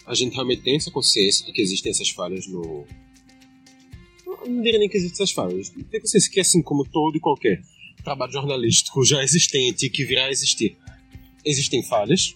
a 0.07 0.15
gente 0.15 0.33
realmente 0.33 0.61
tem 0.61 0.77
essa 0.77 0.89
consciência 0.89 1.45
de 1.45 1.51
que 1.51 1.61
existem 1.61 1.91
essas 1.91 2.09
falhas 2.09 2.47
no. 2.47 2.85
Não 4.45 4.61
diria 4.61 4.79
nem 4.79 4.87
que 4.87 4.95
existem 4.95 5.23
essas 5.23 5.31
falhas. 5.31 5.69
Tem 5.69 5.99
consciência 5.99 6.31
que, 6.31 6.39
assim 6.39 6.61
como 6.61 6.85
todo 6.85 7.17
e 7.17 7.19
qualquer 7.19 7.61
trabalho 8.03 8.31
jornalístico 8.31 9.03
já 9.03 9.21
existente 9.21 9.85
e 9.85 9.89
que 9.89 10.05
virá 10.05 10.25
a 10.25 10.31
existir, 10.31 10.77
existem 11.43 11.83
falhas. 11.83 12.35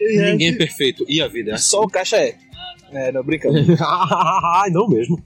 E 0.00 0.30
Ninguém 0.30 0.48
é 0.48 0.56
perfeito 0.56 1.04
e 1.08 1.20
a 1.20 1.26
vida 1.26 1.50
é 1.50 1.54
assim. 1.54 1.70
Só 1.70 1.82
o 1.82 1.88
caixa 1.88 2.16
é. 2.16 2.38
É, 2.92 3.10
não, 3.10 3.24
brincando. 3.24 3.58
Ai, 3.82 4.70
não 4.70 4.88
mesmo. 4.88 5.22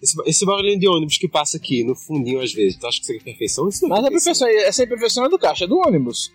Esse, 0.00 0.16
esse 0.26 0.44
barulhinho 0.44 0.78
de 0.78 0.88
ônibus 0.88 1.18
que 1.18 1.28
passa 1.28 1.56
aqui 1.56 1.82
no 1.84 1.94
fundinho 1.94 2.40
às 2.40 2.52
vezes, 2.52 2.76
tu 2.76 2.86
acha 2.86 2.98
que 2.98 3.04
isso 3.04 3.12
é 3.12 3.24
perfeição? 3.24 3.68
Isso 3.68 3.86
é 3.86 3.88
Mas 3.88 4.02
perfeição. 4.02 4.32
a 4.32 4.48
perfeição, 4.48 4.68
essa 4.68 4.84
imperfeição 4.84 5.24
é 5.24 5.28
do 5.28 5.38
caixa, 5.38 5.64
é 5.64 5.68
do 5.68 5.78
ônibus. 5.78 6.32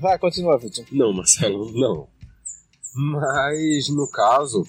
Vai, 0.00 0.18
continua, 0.18 0.58
Vitor. 0.58 0.84
Não, 0.90 1.12
Marcelo, 1.12 1.70
não. 1.72 2.08
Mas, 2.94 3.88
no 3.88 4.08
caso, 4.08 4.64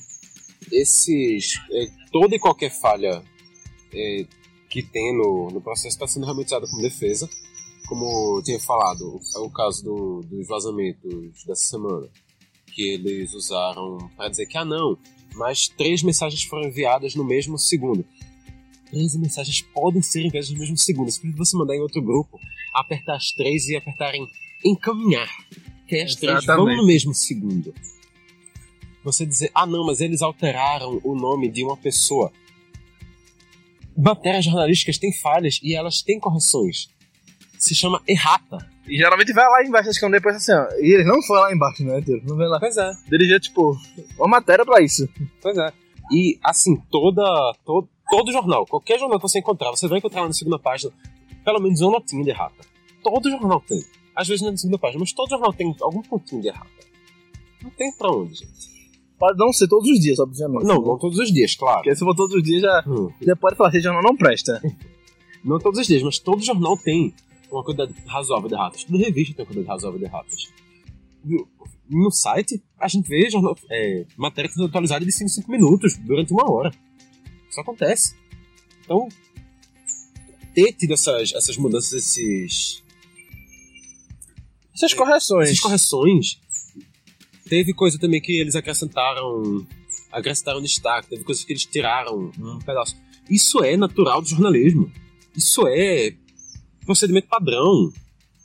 esses. 0.71 1.59
É, 1.71 1.87
toda 2.11 2.35
e 2.35 2.39
qualquer 2.39 2.71
falha 2.71 3.23
é, 3.93 4.25
que 4.69 4.83
tem 4.83 5.15
no, 5.15 5.49
no 5.51 5.61
processo 5.61 5.95
está 5.95 6.07
sendo 6.07 6.25
usada 6.41 6.67
como 6.67 6.81
defesa. 6.81 7.29
Como 7.87 8.37
eu 8.37 8.43
tinha 8.43 8.59
falado, 8.59 9.19
é 9.35 9.39
o 9.39 9.49
caso 9.49 9.83
do, 9.83 10.21
dos 10.21 10.47
vazamentos 10.47 11.43
dessa 11.45 11.69
semana. 11.69 12.07
Que 12.73 12.93
eles 12.93 13.33
usaram 13.33 14.09
para 14.17 14.29
dizer 14.29 14.47
que, 14.47 14.57
ah, 14.57 14.65
não, 14.65 14.97
mas 15.35 15.67
três 15.67 16.01
mensagens 16.01 16.43
foram 16.43 16.67
enviadas 16.67 17.15
no 17.15 17.23
mesmo 17.23 17.57
segundo. 17.57 18.03
Três 18.89 19.15
mensagens 19.15 19.61
podem 19.61 20.01
ser 20.01 20.25
enviadas 20.25 20.49
no 20.49 20.59
mesmo 20.59 20.77
segundo. 20.77 21.11
Se 21.11 21.21
você 21.31 21.55
mandar 21.55 21.75
em 21.75 21.81
outro 21.81 22.01
grupo, 22.01 22.39
apertar 22.73 23.15
as 23.15 23.31
três 23.31 23.67
e 23.67 23.75
apertar 23.75 24.15
em 24.15 24.27
encaminhar. 24.65 25.29
Que 25.87 26.01
as 26.01 26.15
três 26.15 26.45
vão 26.45 26.65
no 26.65 26.85
mesmo 26.85 27.13
segundo. 27.13 27.73
Você 29.03 29.25
dizer, 29.25 29.51
ah 29.53 29.67
não, 29.67 29.85
mas 29.85 30.01
eles 30.01 30.21
alteraram 30.23 30.99
o 31.03 31.15
nome 31.15 31.47
de 31.47 31.63
uma 31.63 31.77
pessoa. 31.77 32.31
Matérias 33.95 34.45
jornalísticas 34.45 34.97
têm 34.97 35.13
falhas 35.13 35.59
e 35.61 35.75
elas 35.75 36.01
têm 36.01 36.19
correções. 36.19 36.89
Se 37.59 37.75
chama 37.75 38.01
errata. 38.07 38.57
E 38.87 38.97
geralmente 38.97 39.31
vai 39.31 39.47
lá 39.47 39.63
embaixo, 39.63 39.89
acho 39.89 39.99
que 39.99 40.09
depois 40.09 40.35
assim, 40.35 40.51
ó. 40.51 40.67
E 40.79 40.93
eles 40.93 41.05
não 41.05 41.21
foram 41.21 41.43
lá 41.43 41.53
embaixo, 41.53 41.83
né, 41.83 42.03
Não 42.27 42.35
vem 42.35 42.47
lá. 42.47 42.59
Pois 42.59 42.77
é. 42.77 42.91
Dirigir, 43.07 43.39
tipo, 43.39 43.77
uma 44.17 44.27
matéria 44.27 44.65
pra 44.65 44.81
isso. 44.81 45.07
Pois 45.41 45.57
é. 45.57 45.71
E, 46.11 46.37
assim, 46.43 46.75
toda, 46.91 47.23
todo, 47.63 47.87
todo 48.09 48.31
jornal, 48.31 48.65
qualquer 48.65 48.99
jornal 48.99 49.19
que 49.19 49.27
você 49.27 49.39
encontrar, 49.39 49.71
você 49.71 49.87
vai 49.87 49.99
encontrar 49.99 50.21
lá 50.21 50.27
na 50.27 50.33
segunda 50.33 50.59
página 50.59 50.91
pelo 51.45 51.59
menos 51.59 51.79
uma 51.79 51.91
notinha 51.91 52.23
de 52.23 52.31
errata. 52.31 52.65
Todo 53.03 53.29
jornal 53.29 53.61
tem. 53.61 53.79
Às 54.15 54.27
vezes 54.27 54.45
é 54.45 54.51
na 54.51 54.57
segunda 54.57 54.79
página, 54.79 54.99
mas 54.99 55.11
todo 55.11 55.29
jornal 55.29 55.51
tem 55.53 55.75
algum 55.81 56.01
pontinho 56.01 56.41
de 56.41 56.47
errado. 56.47 56.69
Não 57.61 57.69
tem 57.71 57.91
pra 57.91 58.11
onde, 58.11 58.35
gente. 58.35 58.75
Pode 59.17 59.37
não 59.37 59.51
ser 59.51 59.67
todos 59.67 59.89
os 59.89 59.99
dias, 59.99 60.19
obviamente. 60.19 60.63
Não, 60.63 60.81
não 60.81 60.97
todos 60.97 61.17
os 61.17 61.31
dias, 61.31 61.55
claro. 61.55 61.77
Porque 61.77 61.95
se 61.95 62.03
for 62.03 62.15
todos 62.15 62.35
os 62.35 62.43
dias, 62.43 62.61
já, 62.61 62.83
hum. 62.87 63.09
já 63.21 63.35
pode 63.35 63.55
falar 63.55 63.71
que 63.71 63.77
esse 63.77 63.83
jornal 63.83 64.03
não 64.03 64.15
presta. 64.15 64.61
não 65.43 65.59
todos 65.59 65.79
os 65.79 65.87
dias, 65.87 66.03
mas 66.03 66.19
todo 66.19 66.43
jornal 66.43 66.77
tem 66.77 67.13
uma 67.51 67.63
quantidade 67.63 67.93
razoável 68.05 68.47
de 68.49 68.55
erratas. 68.55 68.83
Toda 68.83 68.97
revista 68.97 69.33
tem 69.33 69.43
uma 69.43 69.47
quantidade 69.47 69.67
razoável 69.67 69.99
de 69.99 70.05
erratas. 70.05 70.47
No 71.89 72.11
site, 72.11 72.61
a 72.79 72.87
gente 72.87 73.07
vê 73.07 73.29
jornal, 73.29 73.57
é, 73.69 74.05
matéria 74.17 74.51
que 74.51 74.63
atualizada 74.63 75.05
de 75.05 75.11
5 75.11 75.29
5 75.29 75.51
minutos, 75.51 75.97
durante 75.97 76.33
uma 76.33 76.51
hora. 76.51 76.71
Isso 77.49 77.61
acontece. 77.61 78.15
Então, 78.83 79.07
ter 80.53 80.73
tido 80.73 80.93
essas, 80.93 81.33
essas 81.33 81.57
mudanças, 81.57 81.93
esses, 81.93 82.83
essas 84.75 84.93
correções. 84.93 85.49
Essas 85.49 85.59
correções. 85.59 86.39
Teve 87.47 87.73
coisa 87.73 87.97
também 87.97 88.21
que 88.21 88.33
eles 88.33 88.55
acrescentaram. 88.55 89.65
Acrescentaram 90.11 90.61
destaque, 90.61 91.09
teve 91.09 91.23
coisas 91.23 91.43
que 91.43 91.53
eles 91.53 91.65
tiraram 91.65 92.31
um 92.37 92.59
pedaço. 92.59 92.95
Isso 93.29 93.63
é 93.63 93.75
natural 93.75 94.21
do 94.21 94.27
jornalismo. 94.27 94.91
Isso 95.35 95.67
é 95.67 96.13
procedimento 96.85 97.27
padrão. 97.27 97.91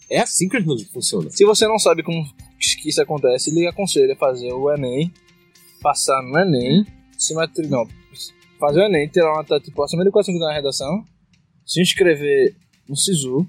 É 0.08 0.20
assim 0.20 0.48
que 0.48 0.56
o 0.56 0.60
jornalismo 0.60 0.92
funciona. 0.92 1.30
Se 1.30 1.44
você 1.44 1.66
não 1.66 1.78
sabe 1.78 2.02
como 2.02 2.24
que 2.58 2.88
isso 2.88 3.00
acontece, 3.00 3.50
lhe 3.50 3.66
aconselho 3.66 4.12
a 4.12 4.16
fazer 4.16 4.52
o 4.52 4.72
Enem, 4.72 5.12
passar 5.80 6.22
no 6.22 6.38
Enem, 6.38 6.84
se 7.16 7.34
matricular. 7.34 7.86
Não, 7.86 7.90
fazer 8.58 8.80
o 8.80 8.84
Enem, 8.84 9.08
tirar 9.08 9.30
uma 9.30 9.38
nota 9.38 9.60
tipo 9.60 9.82
acima 9.82 10.04
de 10.04 10.10
400 10.10 10.40
na 10.40 10.52
redação, 10.52 11.04
se 11.64 11.80
inscrever 11.80 12.56
no 12.88 12.96
SISU, 12.96 13.46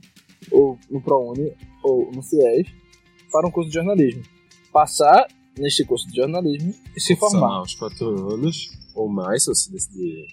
ou 0.51 0.77
no 0.89 1.01
ProUni, 1.01 1.51
ou 1.83 2.11
no 2.11 2.21
FIES, 2.21 2.67
para 3.31 3.47
um 3.47 3.51
curso 3.51 3.69
de 3.69 3.75
jornalismo. 3.75 4.23
Passar 4.71 5.27
neste 5.57 5.83
curso 5.85 6.07
de 6.07 6.15
jornalismo 6.15 6.73
e 6.95 6.99
se 6.99 7.15
formar. 7.15 7.57
aos 7.57 7.75
quatro 7.75 8.33
anos 8.33 8.71
ou 8.95 9.09
mais, 9.09 9.43
se 9.43 9.49
você 9.49 9.71
decidir 9.71 10.25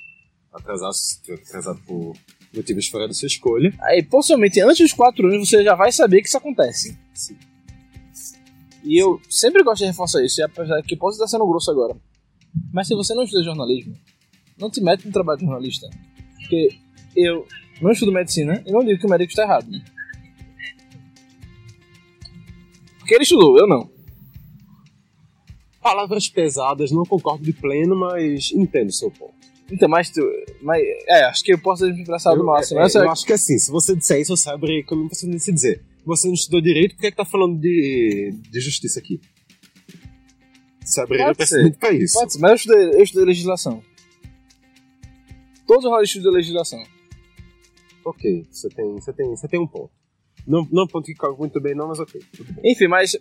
atrasar, 0.52 0.92
se 0.92 1.32
atrasado 1.32 1.80
por 1.86 2.12
motivos 2.54 2.88
fora 2.88 3.06
da 3.06 3.14
sua 3.14 3.26
escolha. 3.26 3.72
Aí, 3.82 4.02
possivelmente, 4.02 4.60
antes 4.60 4.78
dos 4.78 4.92
quatro 4.92 5.26
anos, 5.28 5.48
você 5.48 5.62
já 5.62 5.74
vai 5.74 5.92
saber 5.92 6.22
que 6.22 6.28
isso 6.28 6.38
acontece. 6.38 6.98
Sim. 7.14 7.36
E 8.84 8.96
eu 8.96 9.20
sempre 9.28 9.62
gosto 9.62 9.80
de 9.80 9.86
reforçar 9.86 10.24
isso, 10.24 10.42
apesar 10.42 10.80
que 10.82 10.96
posso 10.96 11.16
estar 11.16 11.28
sendo 11.28 11.46
grosso 11.46 11.70
agora. 11.70 11.96
Mas 12.72 12.86
se 12.86 12.94
você 12.94 13.14
não 13.14 13.24
estuda 13.24 13.44
jornalismo, 13.44 13.94
não 14.58 14.70
te 14.70 14.80
mete 14.80 15.04
no 15.04 15.12
trabalho 15.12 15.38
de 15.38 15.44
jornalista. 15.44 15.88
Porque 16.36 16.68
eu 17.14 17.46
não 17.82 17.92
estudo 17.92 18.12
medicina 18.12 18.62
e 18.66 18.72
não 18.72 18.84
digo 18.84 18.98
que 18.98 19.06
o 19.06 19.10
médico 19.10 19.30
está 19.30 19.42
errado. 19.42 19.68
Porque 23.08 23.14
ele 23.14 23.22
estudou, 23.22 23.58
eu 23.58 23.66
não. 23.66 23.90
Palavras 25.80 26.28
pesadas, 26.28 26.90
não 26.90 27.04
concordo 27.04 27.42
de 27.42 27.54
pleno, 27.54 27.96
mas 27.96 28.52
entendo 28.52 28.90
o 28.90 28.92
seu 28.92 29.10
ponto. 29.10 29.32
Então, 29.72 29.88
mas 29.88 30.10
tu. 30.10 30.20
Mas, 30.60 30.82
é, 31.06 31.24
acho 31.24 31.42
que 31.42 31.54
eu 31.54 31.58
posso 31.58 31.86
me 31.86 32.02
expressado 32.02 32.36
no 32.36 32.44
máximo. 32.44 32.80
É, 32.80 32.84
é, 32.84 32.98
eu 32.98 33.10
acho 33.10 33.24
que 33.24 33.32
é 33.32 33.36
assim, 33.36 33.56
se 33.56 33.70
você 33.70 33.96
disser 33.96 34.20
isso, 34.20 34.36
você 34.36 34.50
abre 34.50 34.82
como 34.82 35.08
você 35.08 35.38
se 35.38 35.50
dizer. 35.50 35.82
Você 36.04 36.26
não 36.26 36.34
estudou 36.34 36.60
direito, 36.60 36.96
por 36.96 37.00
que 37.00 37.06
é 37.06 37.10
que 37.10 37.16
tá 37.16 37.24
falando 37.24 37.58
de, 37.58 38.34
de 38.50 38.60
justiça 38.60 38.98
aqui? 38.98 39.18
se 40.84 41.00
abriria 41.00 41.26
Pode 41.26 41.36
precedente 41.38 41.78
para 41.78 41.92
isso. 41.92 42.18
Pode 42.18 42.32
ser, 42.34 42.38
mas 42.40 42.50
eu 42.50 42.56
estudei, 42.56 43.00
eu 43.00 43.02
estudei 43.02 43.24
legislação. 43.24 43.82
Todos 45.66 45.84
os 45.84 45.90
jornalistas 45.90 46.16
estudam 46.16 46.32
legislação. 46.32 46.82
Ok, 48.04 48.46
você 48.50 48.68
tem, 48.68 48.92
você 48.92 49.12
tem, 49.14 49.30
você 49.30 49.48
tem 49.48 49.60
um 49.60 49.66
ponto. 49.66 49.97
Não, 50.46 50.66
não 50.70 50.86
que 50.86 51.14
caiu 51.14 51.36
muito 51.36 51.60
bem, 51.60 51.74
não, 51.74 51.88
mas 51.88 51.98
ok. 51.98 52.20
Enfim, 52.64 52.88
mas 52.88 53.16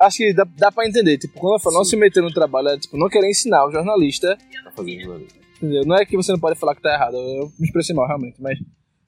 acho 0.00 0.16
que 0.18 0.32
dá, 0.34 0.44
dá 0.56 0.72
pra 0.72 0.86
entender. 0.88 1.18
Tipo, 1.18 1.38
quando 1.38 1.54
eu 1.54 1.60
falo 1.60 1.76
não 1.76 1.84
se 1.84 1.96
meter 1.96 2.22
no 2.22 2.32
trabalho, 2.32 2.68
é 2.68 2.78
tipo, 2.78 2.96
não 2.96 3.08
querer 3.08 3.28
ensinar 3.30 3.66
o 3.66 3.70
jornalista, 3.70 4.36
Tá 4.64 4.70
fazendo 4.72 5.00
jornalismo. 5.02 5.38
entendeu? 5.56 5.84
Não 5.84 5.96
é 5.96 6.04
que 6.04 6.16
você 6.16 6.32
não 6.32 6.38
pode 6.38 6.58
falar 6.58 6.74
que 6.74 6.82
tá 6.82 6.92
errado, 6.94 7.14
eu 7.16 7.50
me 7.58 7.66
expressei 7.66 7.94
mal 7.94 8.06
realmente, 8.06 8.36
mas 8.40 8.58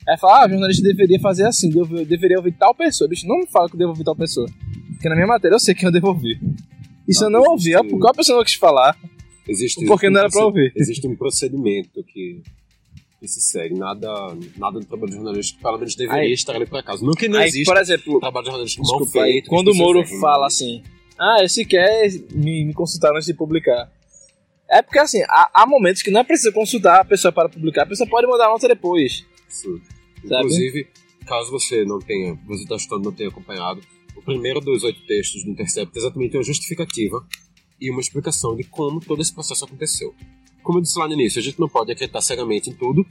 é 0.09 0.17
falar, 0.17 0.43
ah, 0.45 0.47
o 0.47 0.51
jornalista 0.51 0.83
deveria 0.87 1.19
fazer 1.19 1.45
assim, 1.47 1.69
devo- 1.69 2.05
deveria 2.05 2.37
ouvir 2.37 2.53
tal 2.53 2.73
pessoa. 2.75 3.09
Bicho, 3.09 3.27
não 3.27 3.39
me 3.39 3.47
fala 3.49 3.69
que 3.69 3.75
eu 3.75 3.79
devo 3.79 3.91
ouvir 3.91 4.05
tal 4.05 4.15
pessoa. 4.15 4.47
Porque 4.93 5.09
na 5.09 5.15
minha 5.17 5.27
matéria 5.27 5.57
eu 5.57 5.61
sei 5.61 5.75
quem 5.75 5.87
eu 5.87 5.93
devo 5.93 6.07
ouvir. 6.09 6.41
E 7.09 7.13
se 7.15 7.25
eu 7.25 7.29
não 7.31 7.43
ouvir, 7.43 7.75
é 7.75 7.83
porque 7.83 8.09
a 8.09 8.15
pessoa 8.15 8.39
não 8.39 8.45
quis 8.45 8.55
falar. 8.55 8.97
Existe 9.49 9.85
Porque 9.87 10.09
não 10.11 10.21
era 10.21 10.29
pra 10.31 10.45
ouvir. 10.45 10.73
Existe 10.77 11.07
um 11.07 11.15
procedimento 11.17 12.03
que, 12.05 12.41
que 13.21 13.27
se 13.29 13.41
segue. 13.41 13.75
Nada, 13.75 14.09
nada 14.57 14.79
do 14.81 14.87
trabalho 14.87 15.13
jornalístico, 15.13 15.61
pelo 15.63 15.79
menos 15.79 15.95
deveria 15.95 16.23
Aí- 16.23 16.33
estar 16.33 16.55
ali 16.55 16.67
por 16.67 16.79
acaso. 16.79 17.05
Não 17.05 17.13
que 17.15 17.29
não 17.29 17.39
Aí, 17.39 17.49
existe 17.49 17.65
por 17.65 17.77
exemplo, 17.81 18.21
trabalho 18.21 18.47
jornalístico 18.47 18.87
mal 18.87 18.99
Desculpa, 18.99 19.25
aí, 19.27 19.33
feito. 19.33 19.49
quando 19.49 19.69
o 19.73 19.75
Moro 19.75 20.05
fala 20.21 20.47
assim, 20.47 20.83
ah, 21.19 21.39
esse 21.43 21.65
quer 21.65 22.11
me, 22.33 22.65
me 22.67 22.75
consultar 22.75 23.13
antes 23.15 23.27
de 23.27 23.35
publicar. 23.35 23.91
É 24.69 24.83
porque 24.83 24.99
assim, 24.99 25.23
há, 25.29 25.51
há 25.55 25.67
momentos 25.67 26.03
que 26.03 26.11
não 26.11 26.21
é 26.21 26.25
preciso 26.25 26.53
consultar 26.53 27.01
a 27.01 27.05
pessoa 27.05 27.33
para 27.33 27.49
publicar, 27.49 27.83
a 27.83 27.87
pessoa 27.87 28.09
pode 28.09 28.27
mandar 28.27 28.49
nota 28.49 28.67
depois. 28.69 29.25
Sim. 29.49 29.81
Sabe? 30.27 30.41
Inclusive, 30.41 30.89
caso 31.27 31.51
você 31.51 31.85
não 31.85 31.99
tenha, 32.01 32.35
você 32.47 32.65
está 32.65 32.77
estudando 32.77 33.05
não 33.05 33.13
tenha 33.13 33.29
acompanhado, 33.29 33.81
o 34.17 34.23
primeiro 34.23 34.61
dos 34.61 34.83
oito 34.83 35.01
textos 35.07 35.45
do 35.45 35.51
Intercept 35.51 35.97
é 35.97 35.99
exatamente 36.01 36.37
uma 36.37 36.43
justificativa 36.43 37.25
e 37.81 37.91
uma 37.91 38.01
explicação 38.01 38.57
de 38.57 38.65
como 38.65 39.01
todo 39.01 39.23
esse 39.23 39.33
processo 39.33 39.65
aconteceu. 39.65 40.15
Como 40.67 40.79
eu 40.79 40.83
disse 40.83 40.99
lá 40.99 41.07
no 41.07 41.15
início, 41.15 41.39
a 41.39 41.43
gente 41.43 41.61
não 41.61 41.69
pode 41.69 41.93
acreditar 41.93 42.21
cegamente 42.21 42.71
em 42.71 42.73
tudo, 42.73 43.07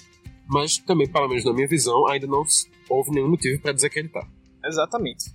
mas 0.45 0.77
também, 0.77 1.07
pelo 1.09 1.29
menos 1.29 1.45
na 1.45 1.53
minha 1.53 1.69
visão, 1.69 2.05
ainda 2.05 2.27
não 2.27 2.43
houve 2.89 3.11
nenhum 3.11 3.29
motivo 3.29 3.61
para 3.61 3.71
desacreditar. 3.71 4.29
Exatamente. 4.61 5.33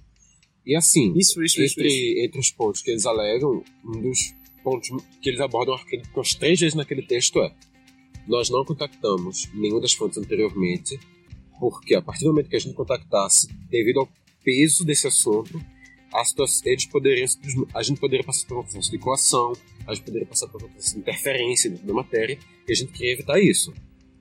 E 0.66 0.76
assim, 0.76 1.14
Isso, 1.16 1.42
isso, 1.42 1.62
isso. 1.62 1.80
isso. 1.80 1.80
entre, 1.80 2.26
entre 2.26 2.38
os 2.38 2.50
pontos 2.50 2.82
que 2.82 2.90
eles 2.90 3.06
alegam, 3.06 3.64
um 3.82 4.02
dos 4.02 4.34
pontos 4.62 4.90
que 5.22 5.30
eles 5.30 5.40
abordam 5.40 5.74
umas 6.14 6.34
três 6.34 6.60
vezes 6.60 6.74
naquele 6.74 7.00
texto 7.00 7.40
é 7.40 7.54
nós 8.28 8.50
não 8.50 8.66
contactamos 8.66 9.48
nenhuma 9.54 9.80
das 9.80 9.94
fontes 9.94 10.18
anteriormente, 10.18 11.00
porque 11.58 11.94
a 11.94 12.02
partir 12.02 12.24
do 12.24 12.32
momento 12.32 12.50
que 12.50 12.56
a 12.56 12.60
gente 12.60 12.74
contactasse, 12.74 13.48
devido 13.70 14.00
ao 14.00 14.08
peso 14.44 14.84
desse 14.84 15.06
assunto, 15.06 15.58
a 16.12 16.24
situação, 16.24 16.62
eles 16.70 16.86
poderiam, 16.86 17.26
a 17.74 17.82
gente 17.82 18.00
poderia 18.00 18.24
passar 18.24 18.46
por 18.46 18.58
um 18.58 18.62
processo 18.62 18.90
de 18.90 18.98
coação, 18.98 19.52
a 19.86 19.94
gente 19.94 20.04
poderia 20.04 20.26
passar 20.26 20.48
por 20.48 20.62
um 20.62 20.68
processo 20.68 20.94
de 20.94 21.00
interferência 21.00 21.70
dentro 21.70 21.86
da 21.86 21.94
matéria, 21.94 22.38
e 22.68 22.72
a 22.72 22.74
gente 22.74 22.92
queria 22.92 23.12
evitar 23.12 23.38
isso. 23.40 23.72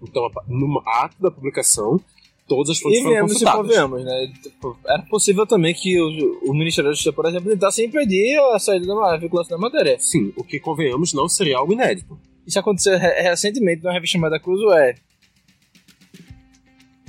Então, 0.01 0.29
no 0.47 0.81
ato 0.85 1.21
da 1.21 1.29
publicação, 1.29 1.99
todas 2.47 2.69
as 2.69 2.79
fontes 2.79 2.99
E 2.99 3.01
foram 3.01 3.13
viemos 3.15 3.31
e 3.31 3.33
consultadas. 3.35 3.61
convenhamos, 3.61 4.03
né? 4.05 4.33
Tipo, 4.41 4.77
Era 4.87 5.01
possível 5.03 5.45
também 5.45 5.73
que 5.73 5.99
o, 5.99 6.49
o 6.49 6.53
Ministério 6.53 6.89
da 6.89 6.93
Justiça, 6.93 7.11
por 7.13 7.25
exemplo, 7.27 7.49
tentasse 7.51 7.83
impedir 7.85 8.39
a 8.53 8.59
saída 8.59 8.87
da 8.87 9.17
vinculação 9.17 9.57
da 9.57 9.61
matéria. 9.61 9.97
Sim, 9.99 10.31
o 10.37 10.43
que 10.43 10.59
convenhamos 10.59 11.11
não 11.13 11.27
seria 11.27 11.57
algo 11.57 11.73
inédito. 11.73 12.17
Isso 12.47 12.57
aconteceu 12.57 12.97
re- 12.97 13.21
recentemente 13.21 13.83
numa 13.83 13.93
revista 13.93 14.13
chamada 14.17 14.39
Cruzoé. 14.39 14.95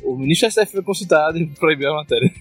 O 0.03 0.17
ministro 0.17 0.49
da 0.49 0.51
STF 0.65 0.73
foi 0.73 0.83
consultado 0.83 1.39
e 1.39 1.47
proibiu 1.47 1.91
a 1.91 1.95
matéria. 1.97 2.33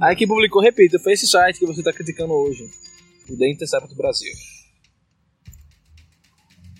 Aí 0.00 0.16
quem 0.16 0.26
publicou, 0.26 0.62
repito, 0.62 0.98
foi 1.00 1.12
esse 1.12 1.26
site 1.26 1.58
que 1.58 1.66
você 1.66 1.80
está 1.80 1.92
criticando 1.92 2.32
hoje. 2.32 2.64
O 3.28 3.36
The 3.36 3.50
Intercept 3.50 3.94
Brasil. 3.94 4.32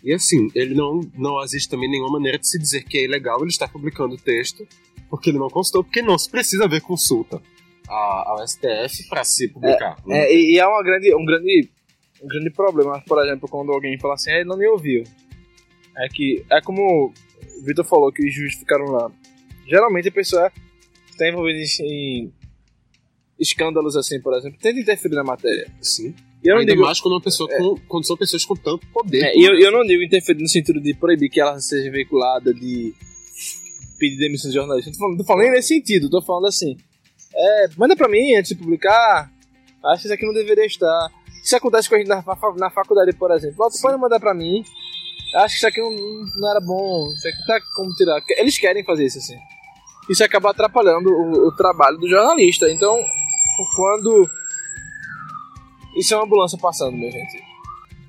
E 0.03 0.13
assim, 0.13 0.49
ele 0.55 0.75
não, 0.75 1.01
não 1.15 1.43
existe 1.45 1.69
também 1.69 1.89
nenhuma 1.91 2.11
maneira 2.13 2.39
de 2.39 2.49
se 2.49 2.59
dizer 2.59 2.85
que 2.85 2.99
é 2.99 3.05
ilegal 3.05 3.39
ele 3.41 3.51
estar 3.51 3.69
publicando 3.69 4.15
o 4.15 4.19
texto, 4.19 4.67
porque 5.09 5.31
ele 5.31 5.39
não 5.39 5.49
constou, 5.49 5.85
porque 5.85 6.03
não 6.03 6.19
se 6.19 6.29
precisa 6.29 6.65
haver 6.65 6.81
consulta 6.81 7.41
a- 7.89 8.25
ao 8.31 8.43
STF 8.47 9.09
para 9.09 9.23
se 9.25 9.49
publicar. 9.49 9.97
né? 10.07 10.25
É, 10.25 10.35
e, 10.35 10.55
e 10.55 10.59
é 10.59 10.67
uma 10.67 10.83
grande, 10.83 11.15
um, 11.15 11.25
grande, 11.25 11.71
um 12.21 12.27
grande 12.27 12.51
problema, 12.51 13.01
por 13.07 13.23
exemplo, 13.25 13.49
quando 13.49 13.71
alguém 13.71 13.97
fala 13.99 14.15
assim, 14.15 14.31
"Ah, 14.33 14.37
ele 14.37 14.49
não 14.49 14.59
me 14.59 14.67
ouviu. 14.67 15.05
É 15.97 16.09
que, 16.09 16.45
é 16.51 16.61
como 16.61 17.13
o 17.13 17.65
Vitor 17.65 17.85
falou, 17.85 18.11
que 18.11 18.27
os 18.27 18.35
juízes 18.35 18.59
ficaram 18.59 18.87
lá. 18.87 19.09
Geralmente 19.69 20.09
a 20.09 20.13
pessoa 20.13 20.51
está 21.11 21.29
envolvida 21.29 21.61
em 21.85 22.33
escândalos 23.43 23.97
assim, 23.97 24.21
por 24.21 24.35
exemplo, 24.35 24.59
tenta 24.61 24.79
interferir 24.79 25.17
na 25.17 25.25
matéria. 25.25 25.71
Sim. 25.81 26.15
E 26.43 26.49
eu 26.49 26.57
Ainda 26.57 26.73
digo, 26.73 26.83
mais 26.85 27.01
quando, 27.01 27.15
uma 27.15 27.21
pessoa 27.21 27.49
com, 27.49 27.77
quando 27.89 28.07
são 28.07 28.17
pessoas 28.17 28.45
com 28.45 28.57
tanto 28.57 28.87
poder. 28.89 29.23
é, 29.23 29.37
e 29.37 29.45
eu, 29.45 29.59
eu 29.59 29.71
não 29.71 29.85
digo 29.85 30.03
interferir 30.03 30.41
no 30.41 30.49
sentido 30.49 30.81
de 30.81 30.95
proibir 30.95 31.29
que 31.29 31.41
ela 31.41 31.59
seja 31.61 31.91
veiculada, 31.91 32.53
de 32.53 32.93
pedir 33.99 34.19
demissão 34.19 34.51
de 34.51 34.57
jornalista. 34.57 34.91
Não 34.91 34.97
tô 34.97 34.99
falando, 34.99 35.19
tô 35.19 35.25
falando 35.25 35.43
nem 35.43 35.53
nesse 35.53 35.69
sentido, 35.69 36.11
tô 36.11 36.23
falando 36.23 36.47
assim. 36.47 36.77
É, 37.35 37.69
manda 37.77 37.95
pra 37.97 38.09
mim 38.09 38.35
antes 38.35 38.51
de 38.51 38.57
publicar. 38.57 39.31
Acho 39.85 40.03
que 40.03 40.07
isso 40.09 40.15
aqui 40.15 40.27
não 40.27 40.35
deveria 40.35 40.67
estar. 40.67 41.11
Isso 41.45 41.57
acontece 41.57 41.89
com 41.89 41.95
a 41.95 41.99
gente 41.99 42.09
na, 42.09 42.25
na 42.57 42.71
faculdade, 42.71 43.13
por 43.15 43.31
exemplo. 43.33 43.69
Tu 43.71 43.81
pode 43.81 43.99
mandar 43.99 44.21
pra 44.21 44.35
mim. 44.35 44.65
Acho 45.37 45.55
que 45.55 45.59
isso 45.59 45.67
aqui 45.67 45.81
não, 45.81 45.91
não 46.37 46.51
era 46.51 46.61
bom. 46.61 47.09
Isso 47.17 47.29
aqui 47.29 47.47
tá 47.47 47.61
como 47.75 47.95
tirar. 47.95 48.21
Eles 48.39 48.59
querem 48.59 48.85
fazer 48.85 49.07
isso 49.07 49.19
assim. 49.19 49.37
Isso 50.11 50.23
acaba 50.25 50.51
atrapalhando 50.51 51.09
o, 51.09 51.49
o 51.49 51.57
trabalho 51.57 51.97
do 51.99 52.09
jornalista. 52.09 52.71
Então, 52.71 53.03
quando. 53.75 54.29
Isso 55.97 56.15
é 56.15 56.17
uma 56.17 56.25
ambulância 56.25 56.59
passando, 56.59 56.97
minha 56.97 57.11
gente. 57.11 57.43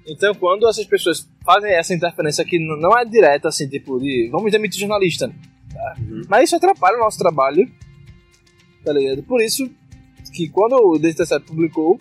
Então, 0.07 0.33
quando 0.35 0.67
essas 0.67 0.85
pessoas 0.85 1.29
fazem 1.45 1.71
essa 1.71 1.93
interferência 1.93 2.43
que 2.43 2.59
não 2.59 2.97
é 2.97 3.05
direta, 3.05 3.47
assim, 3.47 3.67
tipo, 3.67 3.99
de 3.99 4.29
vamos 4.31 4.51
demitir 4.51 4.79
jornalista. 4.79 5.33
tá? 5.73 5.95
Uhum. 5.99 6.21
Mas 6.29 6.45
isso 6.45 6.55
atrapalha 6.55 6.97
o 6.97 7.01
nosso 7.01 7.17
trabalho, 7.17 7.69
tá 8.83 8.93
ligado? 8.93 9.23
Por 9.23 9.41
isso 9.41 9.69
que 10.33 10.49
quando 10.49 10.75
o 10.75 10.97
DTC 10.97 11.39
publicou, 11.41 11.97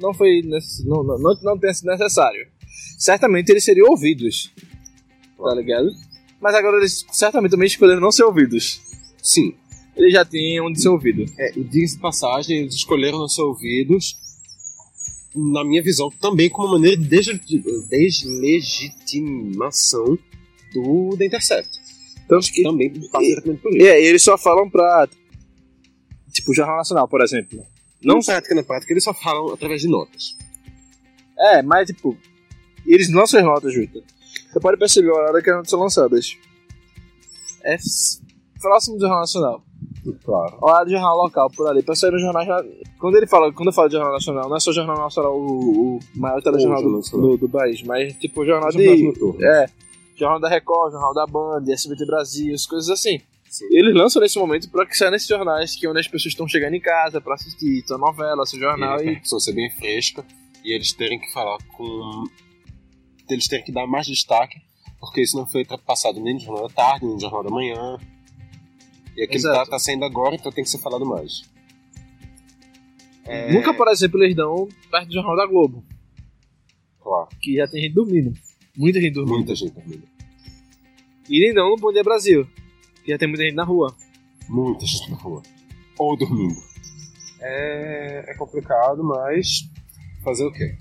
não 0.00 0.14
foi 0.14 0.42
necess... 0.42 0.84
não, 0.84 1.02
não, 1.02 1.18
não, 1.18 1.34
não 1.42 1.58
tem 1.58 1.72
sido 1.72 1.86
necessário. 1.86 2.46
Certamente 2.98 3.50
eles 3.50 3.64
seriam 3.64 3.88
ouvidos, 3.88 4.52
tá 5.36 5.54
ligado? 5.54 5.88
Mas 6.40 6.54
agora 6.54 6.78
eles 6.78 7.04
certamente 7.12 7.50
também 7.50 7.66
escolheram 7.66 8.00
não 8.00 8.12
ser 8.12 8.24
ouvidos. 8.24 8.80
Sim. 9.22 9.54
Eles 9.98 10.12
já 10.12 10.24
tinham 10.24 10.70
de 10.72 10.80
ser 10.80 10.88
ouvido. 10.88 11.24
É, 11.38 11.58
e 11.58 11.64
diga-se 11.64 11.96
de 11.96 12.00
passagem, 12.00 12.58
eles 12.60 12.74
escolheram 12.74 13.18
não 13.18 13.28
ser 13.28 13.42
ouvidos, 13.42 14.16
na 15.34 15.64
minha 15.64 15.82
visão, 15.82 16.10
também 16.20 16.48
como 16.48 16.68
uma 16.68 16.74
maneira 16.78 16.96
de 16.96 17.04
desle- 17.06 17.40
deslegitimação 17.90 20.16
do 20.72 21.16
The 21.16 21.26
Intercept. 21.26 21.80
Tanto 22.28 22.52
que 22.52 22.62
Também 22.62 22.90
passa 23.10 23.24
diretamente 23.26 23.62
por 23.62 23.74
isso. 23.74 23.86
É, 23.86 24.00
e 24.02 24.06
eles 24.06 24.22
só 24.22 24.36
falam 24.38 24.68
pra. 24.68 25.08
Tipo, 26.32 26.54
Jornal 26.54 26.76
Nacional, 26.76 27.08
por 27.08 27.22
exemplo. 27.22 27.64
Não 28.02 28.20
prática 28.20 28.54
na 28.54 28.62
prática, 28.62 28.92
eles 28.92 29.02
só 29.02 29.14
falam 29.14 29.52
através 29.52 29.80
de 29.80 29.88
notas. 29.88 30.36
É, 31.38 31.62
mas 31.62 31.86
tipo. 31.88 32.16
Eles 32.86 33.10
lançam 33.10 33.40
as 33.40 33.46
notas, 33.46 33.72
Juta. 33.74 34.00
Você 34.52 34.60
pode 34.60 34.78
perceber 34.78 35.10
a 35.10 35.14
hora 35.14 35.42
que 35.42 35.50
as 35.50 35.56
notas 35.56 35.70
são 35.70 35.80
lançadas. 35.80 36.36
É 37.64 37.76
próximo 38.60 38.96
do 38.96 39.00
Jornal 39.00 39.20
Nacional. 39.20 39.64
Claro. 40.24 40.58
Hora 40.60 40.84
do 40.84 40.90
jornal 40.90 41.16
local, 41.16 41.50
por 41.50 41.68
ali. 41.68 41.82
Pra 41.82 41.94
sair 41.94 42.10
no 42.10 42.18
jornal. 42.18 42.44
Quando 42.98 43.16
ele 43.16 43.26
fala, 43.26 43.52
quando 43.52 43.68
eu 43.68 43.72
falo 43.72 43.88
de 43.88 43.94
Jornal 43.94 44.12
Nacional, 44.12 44.48
não 44.48 44.56
é 44.56 44.60
só 44.60 44.70
o 44.70 44.74
Jornal 44.74 44.98
Nacional, 44.98 45.38
o, 45.38 45.96
o 45.96 45.98
maior 46.14 46.42
telejornal 46.42 46.82
Jornal 46.82 47.00
do, 47.00 47.20
do, 47.20 47.36
do 47.38 47.48
país, 47.48 47.82
mas 47.82 48.12
tipo 48.14 48.42
o 48.42 48.46
jornal 48.46 48.70
de. 48.70 49.12
É. 49.44 49.66
Jornal 50.16 50.40
da 50.40 50.48
Record, 50.48 50.92
Jornal 50.92 51.14
da 51.14 51.26
Band, 51.26 51.64
SBT 51.68 52.04
Brasil, 52.04 52.54
as 52.54 52.66
coisas 52.66 52.90
assim. 52.90 53.20
Sim. 53.48 53.66
Eles 53.70 53.94
lançam 53.94 54.20
nesse 54.20 54.38
momento 54.38 54.70
pra 54.70 54.84
que 54.84 54.94
saia 54.94 55.10
nesses 55.10 55.28
jornais 55.28 55.74
que 55.74 55.86
é 55.86 55.90
onde 55.90 56.00
as 56.00 56.06
pessoas 56.06 56.32
estão 56.32 56.46
chegando 56.46 56.74
em 56.74 56.80
casa 56.80 57.20
pra 57.20 57.34
assistir 57.34 57.82
sua 57.86 57.96
novela, 57.96 58.44
seu 58.44 58.58
jornal 58.60 59.00
Ele, 59.00 59.12
e. 59.12 59.16
a 59.16 59.20
pessoa 59.20 59.40
ser 59.40 59.54
bem 59.54 59.70
fresca 59.70 60.24
e 60.64 60.74
eles 60.74 60.92
terem 60.92 61.18
que 61.18 61.32
falar 61.32 61.58
com. 61.76 62.24
Eles 63.30 63.48
terem 63.48 63.64
que 63.64 63.72
dar 63.72 63.86
mais 63.86 64.06
destaque, 64.06 64.58
porque 65.00 65.22
isso 65.22 65.36
não 65.36 65.46
foi 65.46 65.64
passado 65.64 66.20
nem 66.20 66.34
no 66.34 66.40
Jornal 66.40 66.68
da 66.68 66.74
Tarde, 66.74 67.06
nem 67.06 67.14
no 67.14 67.20
Jornal 67.20 67.44
da 67.44 67.50
Manhã. 67.50 67.98
E 69.18 69.24
aquele 69.24 69.42
tá, 69.42 69.50
Exato. 69.50 69.70
tá 69.70 69.78
saindo 69.78 70.04
agora, 70.04 70.34
então 70.36 70.52
tem 70.52 70.62
que 70.62 70.70
ser 70.70 70.78
falado 70.78 71.04
mais. 71.04 71.42
É, 73.24 73.52
Nunca, 73.52 73.74
por 73.74 73.88
exemplo, 73.88 74.22
eles 74.22 74.34
dão 74.36 74.68
perto 74.90 75.08
do 75.08 75.12
Jornal 75.14 75.36
da 75.36 75.46
Globo, 75.46 75.84
Claro, 77.02 77.28
que 77.40 77.56
já 77.56 77.66
tem 77.66 77.82
gente 77.82 77.94
dormindo. 77.94 78.32
Muita 78.76 79.00
gente 79.00 79.12
dormindo. 79.14 79.34
muita 79.36 79.54
gente 79.54 79.72
dormindo. 79.72 80.04
E 81.28 81.40
nem 81.40 81.52
dão 81.52 81.70
no 81.70 81.76
Bom 81.76 81.92
Dia 81.92 82.02
Brasil, 82.04 82.46
que 83.04 83.10
já 83.10 83.18
tem 83.18 83.28
muita 83.28 83.42
gente 83.44 83.54
na 83.54 83.64
rua. 83.64 83.94
Muita 84.48 84.86
gente 84.86 85.10
na 85.10 85.16
rua. 85.16 85.42
Ou 85.98 86.16
dormindo. 86.16 86.54
É, 87.40 88.24
é 88.28 88.34
complicado, 88.34 89.02
mas. 89.04 89.68
Fazer 90.24 90.44
o 90.44 90.52
quê? 90.52 90.76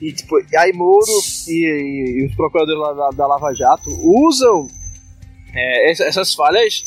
E 0.00 0.12
tipo, 0.12 0.36
aí 0.56 0.72
Moro 0.72 1.06
e, 1.48 1.52
e- 1.66 2.20
e 2.22 2.26
os 2.26 2.34
procuradores 2.34 2.80
lá 2.80 2.92
da, 2.92 3.10
da 3.16 3.26
Lava 3.26 3.52
Jato 3.54 3.90
usam 3.90 4.66
é, 5.54 5.90
essa- 5.90 6.04
essas 6.04 6.34
falhas 6.34 6.86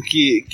que, 0.00 0.44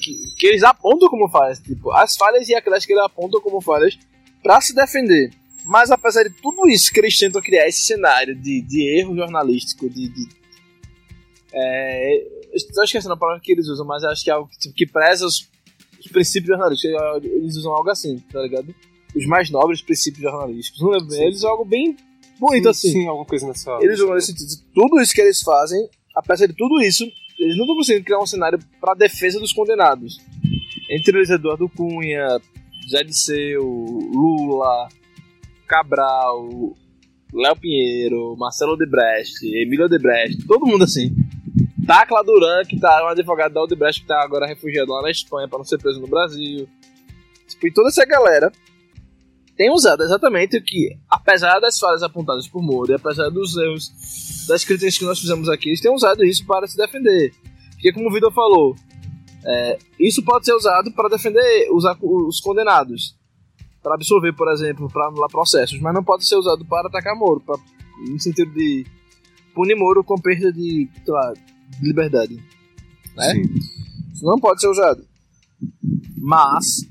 que, 0.00 0.34
que, 0.36 0.46
eles 0.46 0.62
apontam 0.62 1.08
como 1.08 1.28
falhas. 1.28 1.60
Tipo, 1.60 1.90
as 1.92 2.16
falhas 2.16 2.48
e 2.48 2.54
aquelas 2.54 2.84
que 2.84 2.92
eles 2.92 3.04
apontam 3.04 3.40
como 3.40 3.60
falhas 3.60 3.98
pra 4.42 4.60
se 4.60 4.74
defender. 4.74 5.30
Mas 5.64 5.90
apesar 5.90 6.24
de 6.24 6.30
tudo 6.30 6.68
isso 6.68 6.92
que 6.92 7.00
eles 7.00 7.18
tentam 7.18 7.40
criar 7.40 7.68
esse 7.68 7.82
cenário 7.82 8.34
de, 8.34 8.60
de 8.62 8.98
erro 8.98 9.16
jornalístico, 9.16 9.88
de. 9.88 10.08
de 10.08 10.28
é, 11.54 12.24
estou 12.52 12.82
esquecendo 12.82 13.14
a 13.14 13.16
palavra 13.16 13.40
que 13.40 13.52
eles 13.52 13.68
usam, 13.68 13.86
mas 13.86 14.02
acho 14.04 14.24
que 14.24 14.30
é 14.30 14.32
algo 14.32 14.48
que, 14.48 14.58
tipo, 14.58 14.74
que 14.74 14.86
preza 14.86 15.26
os, 15.26 15.48
os 16.00 16.06
princípios 16.10 16.48
jornalísticos. 16.48 16.96
Eles 17.22 17.56
usam 17.56 17.72
algo 17.72 17.90
assim, 17.90 18.18
tá 18.32 18.40
ligado? 18.40 18.74
Os 19.14 19.26
mais 19.26 19.50
nobres 19.50 19.82
princípios 19.82 20.22
jornalísticos. 20.22 20.80
Não 20.80 20.90
lembro 20.90 21.08
bem, 21.08 21.22
eles 21.24 21.38
usam 21.38 21.50
algo 21.50 21.64
bem 21.64 21.96
bonito 22.38 22.68
assim. 22.68 22.90
Sim, 22.90 23.06
alguma 23.06 23.26
coisa 23.26 23.46
nessa. 23.46 23.78
Eles 23.80 24.00
usam 24.00 24.14
nesse 24.14 24.28
sentido. 24.28 24.62
Tudo 24.74 25.00
isso 25.00 25.14
que 25.14 25.20
eles 25.20 25.40
fazem, 25.42 25.88
apesar 26.16 26.46
de 26.46 26.54
tudo 26.54 26.80
isso, 26.80 27.06
eles 27.42 27.56
não 27.56 27.64
estão 27.64 27.76
conseguindo 27.76 28.04
criar 28.04 28.18
um 28.18 28.26
cenário 28.26 28.58
para 28.80 28.94
defesa 28.94 29.40
dos 29.40 29.52
condenados. 29.52 30.18
Entre 30.88 31.16
eles, 31.16 31.30
Eduardo 31.30 31.68
Cunha, 31.68 32.40
Zé 32.88 33.02
Disseu, 33.02 33.62
Lula, 33.62 34.88
Cabral, 35.66 36.76
Léo 37.32 37.56
Pinheiro, 37.56 38.36
Marcelo 38.36 38.76
Debrecht, 38.76 39.44
Emílio 39.44 39.88
Debrecht, 39.88 40.46
todo 40.46 40.66
mundo 40.66 40.84
assim. 40.84 41.14
Tacla 41.86 42.22
Duran, 42.22 42.62
que 42.64 42.78
tá 42.78 43.04
um 43.04 43.08
advogado 43.08 43.52
da 43.52 43.62
Odebrecht, 43.62 44.02
que 44.02 44.06
tá 44.06 44.22
agora 44.22 44.46
refugiado 44.46 44.92
lá 44.92 45.02
na 45.02 45.10
Espanha 45.10 45.48
para 45.48 45.58
não 45.58 45.64
ser 45.64 45.78
preso 45.78 46.00
no 46.00 46.06
Brasil. 46.06 46.68
Tipo, 47.48 47.66
e 47.66 47.72
toda 47.72 47.88
essa 47.88 48.04
galera 48.04 48.52
tem 49.56 49.70
usado 49.70 50.02
exatamente 50.02 50.56
o 50.56 50.64
que, 50.64 50.98
apesar 51.08 51.60
das 51.60 51.78
falhas 51.78 52.02
apontadas 52.02 52.48
por 52.48 52.62
Moro 52.62 52.90
e 52.90 52.94
apesar 52.94 53.28
dos 53.28 53.56
erros, 53.56 53.92
das 54.48 54.64
críticas 54.64 54.98
que 54.98 55.04
nós 55.04 55.20
fizemos 55.20 55.48
aqui, 55.48 55.68
eles 55.68 55.80
têm 55.80 55.92
usado 55.92 56.24
isso 56.24 56.44
para 56.46 56.66
se 56.66 56.76
defender. 56.76 57.32
Porque, 57.72 57.92
como 57.92 58.08
o 58.08 58.12
Vitor 58.12 58.32
falou, 58.32 58.74
é, 59.44 59.78
isso 59.98 60.22
pode 60.24 60.46
ser 60.46 60.54
usado 60.54 60.90
para 60.92 61.08
defender 61.08 61.68
os, 61.70 61.84
os 62.00 62.40
condenados, 62.40 63.16
para 63.82 63.94
absorver, 63.94 64.32
por 64.32 64.50
exemplo, 64.50 64.88
para 64.90 65.08
anular 65.08 65.28
processos, 65.28 65.78
mas 65.80 65.94
não 65.94 66.04
pode 66.04 66.26
ser 66.26 66.36
usado 66.36 66.64
para 66.64 66.88
atacar 66.88 67.16
Moro, 67.16 67.40
pra, 67.40 67.56
no 68.08 68.18
sentido 68.20 68.52
de 68.52 68.86
punir 69.54 69.76
Moro 69.76 70.02
com 70.02 70.16
perda 70.16 70.52
de, 70.52 70.88
lá, 71.06 71.32
de 71.32 71.86
liberdade. 71.86 72.42
Né? 73.16 73.42
Isso 74.12 74.24
não 74.24 74.38
pode 74.38 74.60
ser 74.60 74.68
usado. 74.68 75.04
Mas 76.16 76.86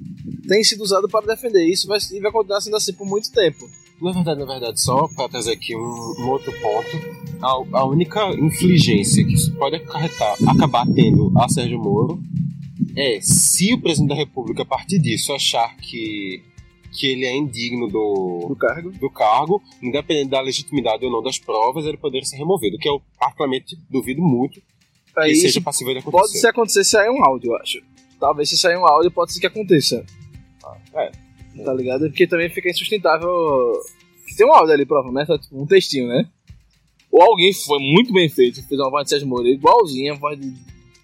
tem 0.48 0.64
sido 0.64 0.82
usado 0.82 1.08
para 1.08 1.26
defender 1.26 1.66
isso 1.66 1.88
vai, 1.88 2.00
e 2.12 2.20
vai 2.20 2.32
continuar 2.32 2.62
sendo 2.62 2.76
assim 2.76 2.94
por 2.94 3.06
muito 3.06 3.32
tempo. 3.32 3.70
Na 4.02 4.12
verdade, 4.12 4.40
na 4.40 4.46
verdade, 4.46 4.82
só 4.82 5.08
para 5.16 5.30
trazer 5.30 5.52
aqui 5.52 5.76
um, 5.76 6.16
um 6.20 6.30
outro 6.30 6.52
ponto, 6.60 6.98
a, 7.40 7.80
a, 7.80 7.86
única 7.86 8.32
infligência 8.32 9.24
que 9.24 9.34
isso 9.34 9.54
pode 9.56 9.76
acarretar, 9.76 10.36
acabar 10.48 10.88
tendo 10.88 11.32
a 11.38 11.48
Sérgio 11.48 11.78
Moro 11.78 12.20
é 12.96 13.20
se 13.22 13.74
o 13.74 13.80
presidente 13.80 14.10
da 14.10 14.16
República, 14.16 14.64
a 14.64 14.66
partir 14.66 14.98
disso, 14.98 15.32
achar 15.34 15.78
que, 15.78 16.42
que 16.92 17.06
ele 17.06 17.26
é 17.26 17.36
indigno 17.36 17.88
do, 17.88 18.48
do, 18.50 18.56
cargo. 18.56 18.92
do 18.92 19.10
cargo, 19.12 19.62
independente 19.84 20.32
da 20.32 20.42
legitimidade 20.42 21.06
ou 21.06 21.12
não 21.12 21.22
das 21.22 21.38
provas, 21.38 21.86
ele 21.86 21.98
poderia 21.98 22.26
ser 22.26 22.38
removido, 22.38 22.80
que 22.80 22.90
eu 22.90 23.00
particularmente 23.20 23.78
duvido 23.88 24.22
muito 24.22 24.60
que 25.14 25.36
seja 25.36 25.62
possível 25.62 25.94
de 25.94 26.00
acontecer. 26.00 26.22
Pode 26.22 26.40
ser 26.40 26.48
acontecer 26.48 26.84
se 26.84 26.92
sair 26.92 27.10
um 27.10 27.24
áudio, 27.24 27.52
eu 27.52 27.58
acho. 27.58 27.82
Talvez 28.20 28.50
se 28.50 28.58
sair 28.58 28.78
um 28.78 28.88
áudio, 28.88 29.12
pode 29.12 29.34
ser 29.34 29.40
que 29.40 29.48
aconteça. 29.48 30.06
É. 30.94 31.12
Tá 31.64 31.74
ligado? 31.74 32.08
Porque 32.08 32.28
também 32.28 32.50
fica 32.50 32.70
insustentável. 32.70 33.74
Tem 34.38 34.46
um 34.46 34.54
áudio 34.54 34.74
ali, 34.74 34.86
provavelmente, 34.86 35.30
né? 35.30 35.38
Tipo, 35.38 35.62
um 35.62 35.66
textinho, 35.66 36.08
né? 36.08 36.30
Ou 37.12 37.22
alguém 37.22 37.52
foi 37.54 37.80
muito 37.80 38.14
bem 38.14 38.30
feito, 38.30 38.66
fez 38.66 38.80
uma 38.80 38.90
voz 38.90 39.04
de 39.04 39.10
Sérgio 39.10 39.28
Moreira 39.28 39.58
igualzinha, 39.58 40.14
a 40.14 40.18
voz 40.18 40.40
de 40.40 40.54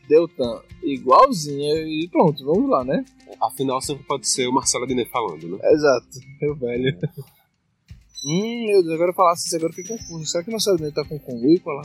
Deltan 0.08 0.62
igualzinha 0.82 1.76
e 1.86 2.08
pronto, 2.10 2.46
vamos 2.46 2.70
lá, 2.70 2.84
né? 2.86 3.04
Afinal, 3.42 3.82
sempre 3.82 4.06
pode 4.06 4.28
ser 4.28 4.48
o 4.48 4.54
Marcelo 4.54 4.86
Adnet 4.86 5.10
falando, 5.10 5.48
né? 5.50 5.60
Exato, 5.70 6.08
meu 6.42 6.56
velho. 6.56 6.98
hum, 8.26 8.66
meu 8.68 8.84
Deus, 8.84 8.94
agora 8.94 9.12
eu 9.12 9.16
falar 9.16 9.34
assim, 9.34 9.58
agora 9.58 9.72
eu 9.72 9.76
fiquei 9.76 9.98
confuso. 9.98 10.26
Será 10.26 10.44
que 10.44 10.50
o 10.50 10.54
Marcelo 10.54 10.78
Adnet 10.78 10.96
tá 10.96 11.04
com 11.04 11.18
o 11.18 11.20
Congu 11.20 11.52
e 11.52 11.60
com 11.60 11.72
a 11.72 11.84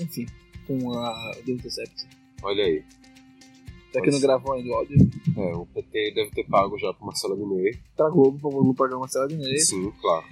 Enfim, 0.00 0.26
com 0.66 0.92
a 0.98 1.30
The 1.44 1.52
Intercept. 1.52 2.08
Olha 2.42 2.64
aí. 2.64 2.84
Será 3.96 4.04
que 4.04 4.10
não 4.10 4.20
gravou 4.20 4.54
ainda 4.54 4.70
o 4.70 4.74
áudio? 4.74 5.10
É, 5.36 5.56
o 5.56 5.66
PT 5.66 6.12
deve 6.14 6.30
ter 6.30 6.44
pago 6.44 6.78
já 6.78 6.92
pro 6.92 7.06
Marcelo 7.06 7.34
Adnet. 7.34 7.78
Pra 7.96 8.10
Globo, 8.10 8.38
pra 8.38 8.50
Globo 8.50 8.74
pagar 8.74 8.96
o 8.96 9.00
Marcelo 9.00 9.24
Adnet. 9.24 9.60
Sim, 9.60 9.90
claro. 10.00 10.24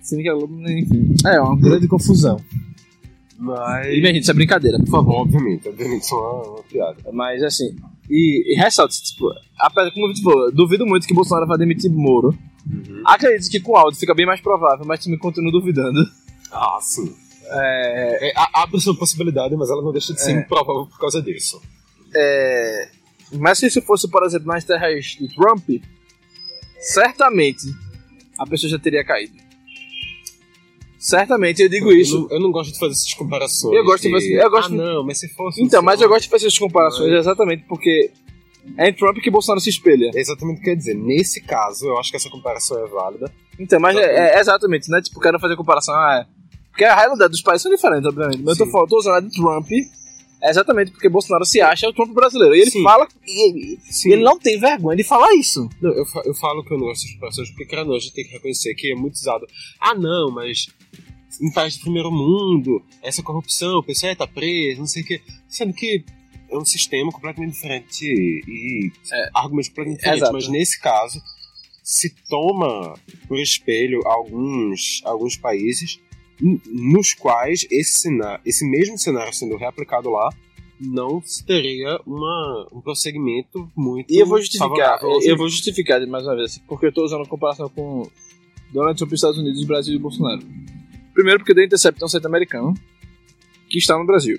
Sendo 0.00 0.22
que 0.22 0.28
a 0.28 0.34
Globo, 0.34 0.58
enfim. 0.62 1.14
É, 1.26 1.40
uma 1.40 1.58
grande 1.58 1.86
confusão. 1.88 2.40
Mas. 3.38 3.88
E, 3.88 4.00
minha 4.00 4.14
gente, 4.14 4.22
isso 4.22 4.30
é 4.30 4.34
brincadeira, 4.34 4.78
por 4.78 4.88
favor. 4.88 5.22
Obviamente, 5.22 5.68
obviamente, 5.68 6.06
só 6.06 6.16
uma, 6.16 6.54
uma 6.54 6.62
piada. 6.62 6.96
Mas, 7.12 7.42
assim. 7.42 7.76
E, 8.08 8.54
e 8.54 8.56
ressalto, 8.56 8.94
tipo, 8.94 9.30
apesar, 9.58 9.90
como 9.90 10.16
falou, 10.22 10.52
duvido 10.52 10.86
muito 10.86 11.06
que 11.06 11.14
Bolsonaro 11.14 11.46
vai 11.46 11.58
demitir 11.58 11.90
Moro. 11.90 12.28
Uhum. 12.66 13.02
Acredito 13.04 13.50
que 13.50 13.60
com 13.60 13.76
áudio 13.76 14.00
fica 14.00 14.14
bem 14.14 14.26
mais 14.26 14.40
provável, 14.40 14.86
mas 14.86 15.04
também 15.04 15.18
continuo 15.18 15.52
duvidando. 15.52 16.00
Ah, 16.50 16.78
sim. 16.80 17.14
É... 17.48 18.30
É, 18.30 18.32
abre 18.54 18.78
essa 18.78 18.92
possibilidade, 18.94 19.54
mas 19.54 19.70
ela 19.70 19.82
não 19.82 19.92
deixa 19.92 20.14
de 20.14 20.20
ser 20.20 20.32
é... 20.32 20.40
improvável 20.40 20.86
por 20.86 20.98
causa 20.98 21.20
disso. 21.20 21.60
É... 22.14 22.88
Mas 23.32 23.58
se 23.58 23.66
isso 23.66 23.82
fosse, 23.82 24.08
por 24.08 24.24
exemplo, 24.24 24.46
nas 24.46 24.64
terras 24.64 25.04
de 25.04 25.34
Trump, 25.34 25.68
certamente 26.78 27.66
a 28.38 28.46
pessoa 28.46 28.70
já 28.70 28.78
teria 28.78 29.04
caído. 29.04 29.34
Certamente 30.98 31.62
eu 31.62 31.68
digo 31.68 31.92
isso. 31.92 32.16
Eu 32.16 32.20
não, 32.20 32.30
eu 32.30 32.40
não 32.40 32.50
gosto 32.50 32.72
de 32.72 32.78
fazer 32.78 32.92
essas 32.92 33.14
comparações. 33.14 33.76
Eu 33.76 33.84
gosto 33.84 34.02
de 34.02 34.10
fazer. 34.10 34.42
Eu 34.42 34.50
gosto 34.50 34.72
ah, 34.72 34.76
não, 34.76 35.04
mas 35.04 35.18
se 35.18 35.28
fosse. 35.28 35.62
Então, 35.62 35.82
mas 35.82 36.00
eu 36.00 36.08
gosto 36.08 36.22
de 36.22 36.28
fazer 36.28 36.46
essas 36.46 36.58
comparações 36.58 37.12
exatamente 37.12 37.64
porque 37.68 38.10
é 38.76 38.88
em 38.88 38.92
Trump 38.92 39.16
que 39.18 39.30
Bolsonaro 39.30 39.60
se 39.60 39.70
espelha. 39.70 40.10
É 40.14 40.18
exatamente 40.18 40.56
o 40.56 40.58
que 40.58 40.64
quer 40.64 40.76
dizer. 40.76 40.94
Nesse 40.94 41.40
caso, 41.40 41.86
eu 41.86 41.98
acho 41.98 42.10
que 42.10 42.16
essa 42.16 42.28
comparação 42.28 42.84
é 42.84 42.88
válida. 42.88 43.32
Então, 43.58 43.78
mas 43.78 43.96
exatamente. 43.96 44.20
É, 44.20 44.36
é, 44.36 44.40
exatamente, 44.40 44.90
né? 44.90 45.00
Tipo, 45.00 45.20
quero 45.20 45.38
fazer 45.38 45.56
comparação. 45.56 45.94
Ah, 45.94 46.26
é. 46.26 46.36
Porque 46.70 46.84
a 46.84 46.94
realidade 46.94 47.30
dos 47.30 47.42
países 47.42 47.62
são 47.62 47.72
diferentes, 47.72 48.06
obviamente. 48.06 48.42
Mas 48.42 48.56
Sim. 48.56 48.64
eu 48.64 48.66
tô, 48.66 48.72
falando, 48.72 48.88
tô 48.88 48.98
usando 48.98 49.14
a 49.14 49.20
de 49.20 49.30
Trump 49.30 49.68
é 50.42 50.50
exatamente 50.50 50.90
porque 50.90 51.08
Bolsonaro 51.08 51.44
se 51.44 51.60
acha 51.60 51.88
o 51.88 51.92
Trump 51.92 52.12
brasileiro. 52.12 52.54
E 52.54 52.60
ele 52.60 52.70
Sim. 52.70 52.82
fala. 52.82 53.08
E, 53.26 53.78
ele 54.06 54.22
não 54.22 54.38
tem 54.38 54.58
vergonha 54.58 54.96
de 54.96 55.04
falar 55.04 55.32
isso. 55.34 55.68
Não, 55.80 55.90
eu, 55.90 56.04
eu 56.24 56.34
falo 56.34 56.64
que 56.64 56.72
eu 56.72 56.78
não 56.78 56.86
gosto 56.86 57.02
dessas 57.04 57.20
pessoas 57.20 57.50
porque, 57.50 57.66
cara, 57.66 57.84
não, 57.84 57.94
a 57.94 57.98
gente 57.98 58.12
tem 58.12 58.24
que 58.24 58.32
reconhecer 58.32 58.74
que 58.74 58.92
é 58.92 58.94
muito 58.94 59.14
usado. 59.14 59.46
Ah, 59.80 59.94
não, 59.94 60.30
mas 60.30 60.66
em 61.40 61.52
países 61.52 61.78
do 61.78 61.84
primeiro 61.84 62.10
mundo, 62.10 62.82
essa 63.02 63.22
corrupção, 63.22 63.78
o 63.78 63.82
pessoal 63.82 64.14
tá 64.14 64.26
preso, 64.26 64.80
não 64.80 64.86
sei 64.86 65.02
o 65.02 65.06
quê. 65.06 65.22
Sendo 65.48 65.72
que 65.72 66.04
é 66.50 66.56
um 66.56 66.64
sistema 66.64 67.10
completamente 67.10 67.52
diferente 67.52 68.04
e 68.04 68.92
é, 69.12 69.30
argumentos 69.34 69.68
completamente 69.68 69.98
diferentes. 69.98 70.22
Exato. 70.22 70.32
Mas 70.34 70.48
nesse 70.48 70.80
caso, 70.80 71.20
se 71.82 72.14
toma 72.28 72.94
por 73.26 73.38
espelho 73.38 74.00
alguns, 74.06 75.00
alguns 75.04 75.36
países 75.36 75.98
nos 76.40 77.14
quais 77.14 77.66
esse, 77.70 77.98
cenário, 77.98 78.40
esse 78.44 78.68
mesmo 78.68 78.98
cenário 78.98 79.32
sendo 79.32 79.56
replicado 79.56 80.10
lá 80.10 80.28
não 80.78 81.22
teria 81.46 81.98
uma, 82.06 82.68
um 82.70 82.80
prosseguimento 82.82 83.70
muito 83.74 84.12
e 84.12 84.18
eu 84.18 84.26
vou 84.26 84.38
justificar 84.38 85.02
eu, 85.02 85.22
eu 85.22 85.36
vou 85.36 85.48
justificar 85.48 86.06
mais 86.06 86.24
uma 86.24 86.36
vez 86.36 86.58
porque 86.68 86.84
eu 86.84 86.90
estou 86.90 87.04
usando 87.04 87.22
a 87.22 87.26
comparação 87.26 87.70
com 87.70 88.02
Donald 88.72 88.98
Trump 88.98 89.12
Estados 89.12 89.38
Unidos 89.38 89.64
Brasil 89.64 89.94
e 89.94 89.98
Bolsonaro. 89.98 90.42
Primeiro 91.14 91.38
porque 91.38 91.54
The 91.54 91.64
Intercept 91.64 92.02
é 92.02 92.04
um 92.04 92.08
site 92.08 92.26
americano 92.26 92.74
que 93.70 93.78
está 93.78 93.96
no 93.98 94.04
Brasil. 94.04 94.38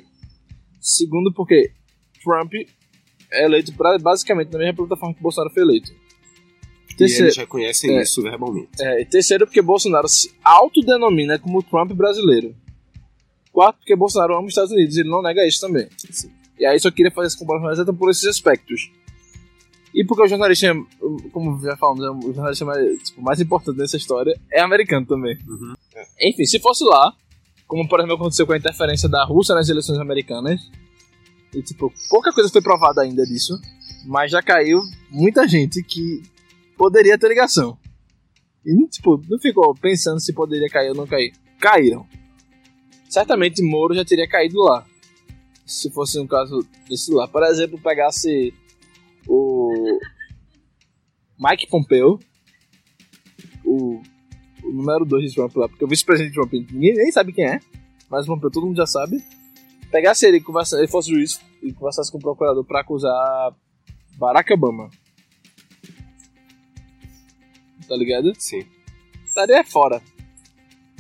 Segundo 0.80 1.34
porque 1.34 1.72
Trump 2.24 2.54
é 3.32 3.46
eleito 3.46 3.74
pra, 3.74 3.98
basicamente 3.98 4.52
na 4.52 4.60
mesma 4.60 4.76
plataforma 4.76 5.16
que 5.16 5.22
Bolsonaro 5.22 5.54
foi 5.54 5.64
eleito 5.64 5.92
Terceiro, 6.98 7.26
e 7.26 7.28
eles 7.28 7.38
reconhecem 7.38 7.98
é, 7.98 8.02
isso 8.02 8.22
verbalmente. 8.22 8.70
É, 8.80 9.02
e 9.02 9.06
terceiro, 9.06 9.46
porque 9.46 9.62
Bolsonaro 9.62 10.08
se 10.08 10.34
autodenomina 10.44 11.38
como 11.38 11.62
Trump 11.62 11.92
brasileiro. 11.92 12.56
Quarto, 13.52 13.78
porque 13.78 13.96
Bolsonaro 13.96 14.34
ama 14.34 14.48
os 14.48 14.52
Estados 14.52 14.72
Unidos, 14.72 14.98
ele 14.98 15.10
não 15.10 15.22
nega 15.22 15.46
isso 15.48 15.62
também. 15.62 15.88
Sim. 15.96 16.32
E 16.60 16.66
aí 16.66 16.80
só 16.80 16.90
queria 16.90 17.12
fazer 17.12 17.28
essa 17.28 17.38
comparação 17.38 17.72
exatamente 17.72 18.00
por 18.00 18.10
esses 18.10 18.26
aspectos. 18.26 18.92
E 19.94 20.04
porque 20.04 20.24
o 20.24 20.28
jornalista, 20.28 20.76
como 21.32 21.60
já 21.62 21.78
falamos, 21.78 22.04
é 22.04 22.10
o 22.10 22.34
jornalista 22.34 22.66
mais, 22.66 23.04
tipo, 23.04 23.22
mais 23.22 23.40
importante 23.40 23.78
nessa 23.78 23.98
história 23.98 24.40
é 24.52 24.62
americano 24.62 25.06
também. 25.06 25.38
Uhum. 25.48 25.74
É. 25.96 26.30
Enfim, 26.30 26.46
se 26.46 26.60
fosse 26.60 26.84
lá, 26.84 27.14
como 27.68 27.88
por 27.88 28.00
exemplo 28.00 28.16
aconteceu 28.16 28.46
com 28.46 28.54
a 28.54 28.58
interferência 28.58 29.08
da 29.08 29.24
Rússia 29.24 29.56
nas 29.56 29.70
eleições 29.70 30.00
americanas, 30.00 30.62
e 31.54 31.62
tipo, 31.62 31.94
pouca 32.10 32.32
coisa 32.34 32.50
foi 32.50 32.62
provada 32.62 33.02
ainda 33.02 33.24
disso, 33.26 33.60
mas 34.06 34.32
já 34.32 34.42
caiu 34.42 34.82
muita 35.10 35.48
gente 35.48 35.82
que 35.84 36.22
poderia 36.78 37.18
ter 37.18 37.28
ligação. 37.28 37.78
E, 38.66 38.88
tipo, 38.88 39.22
não 39.28 39.40
ficou 39.40 39.74
pensando 39.76 40.20
se 40.20 40.34
poderia 40.34 40.70
cair 40.70 40.90
ou 40.90 40.96
não 40.96 41.08
cair. 41.08 41.34
Caíram. 41.60 42.06
Certamente 43.10 43.64
Moro 43.64 43.96
já 43.96 44.06
teria 44.06 44.28
caído 44.28 44.60
lá. 44.62 44.86
Se 45.66 45.90
fosse 45.90 46.20
um 46.20 46.28
caso 46.28 46.66
desse 46.88 47.12
lá. 47.14 47.28
Por 47.28 47.44
exemplo, 47.44 47.80
pegasse 47.80 48.54
o 49.28 50.00
Mike 51.40 51.68
Pompeo, 51.68 52.20
o, 53.66 54.02
o 54.64 54.72
número 54.72 55.06
2 55.06 55.30
de 55.30 55.36
Trump 55.36 55.56
lá, 55.56 55.68
porque 55.68 55.84
o 55.84 55.88
vice-presidente 55.88 56.34
de 56.34 56.40
Trump 56.40 56.54
ninguém 56.72 56.94
nem 56.94 57.12
sabe 57.12 57.34
quem 57.34 57.46
é, 57.46 57.60
mas 58.10 58.26
o 58.26 58.28
Pompeo 58.28 58.50
todo 58.50 58.66
mundo 58.66 58.78
já 58.78 58.86
sabe. 58.86 59.22
Pegasse 59.92 60.26
ele, 60.26 60.42
conversa, 60.42 60.78
ele 60.78 60.88
fosse 60.88 61.10
juiz 61.10 61.40
e 61.62 61.74
conversasse 61.74 62.12
com 62.12 62.18
o 62.18 62.22
procurador 62.22 62.64
para 62.66 62.82
acusar 62.82 63.56
Barack 64.18 64.52
Obama 64.54 64.90
tá 67.88 67.96
ligado? 67.96 68.34
Sim. 68.38 68.66
estaria 69.26 69.64
fora. 69.64 70.02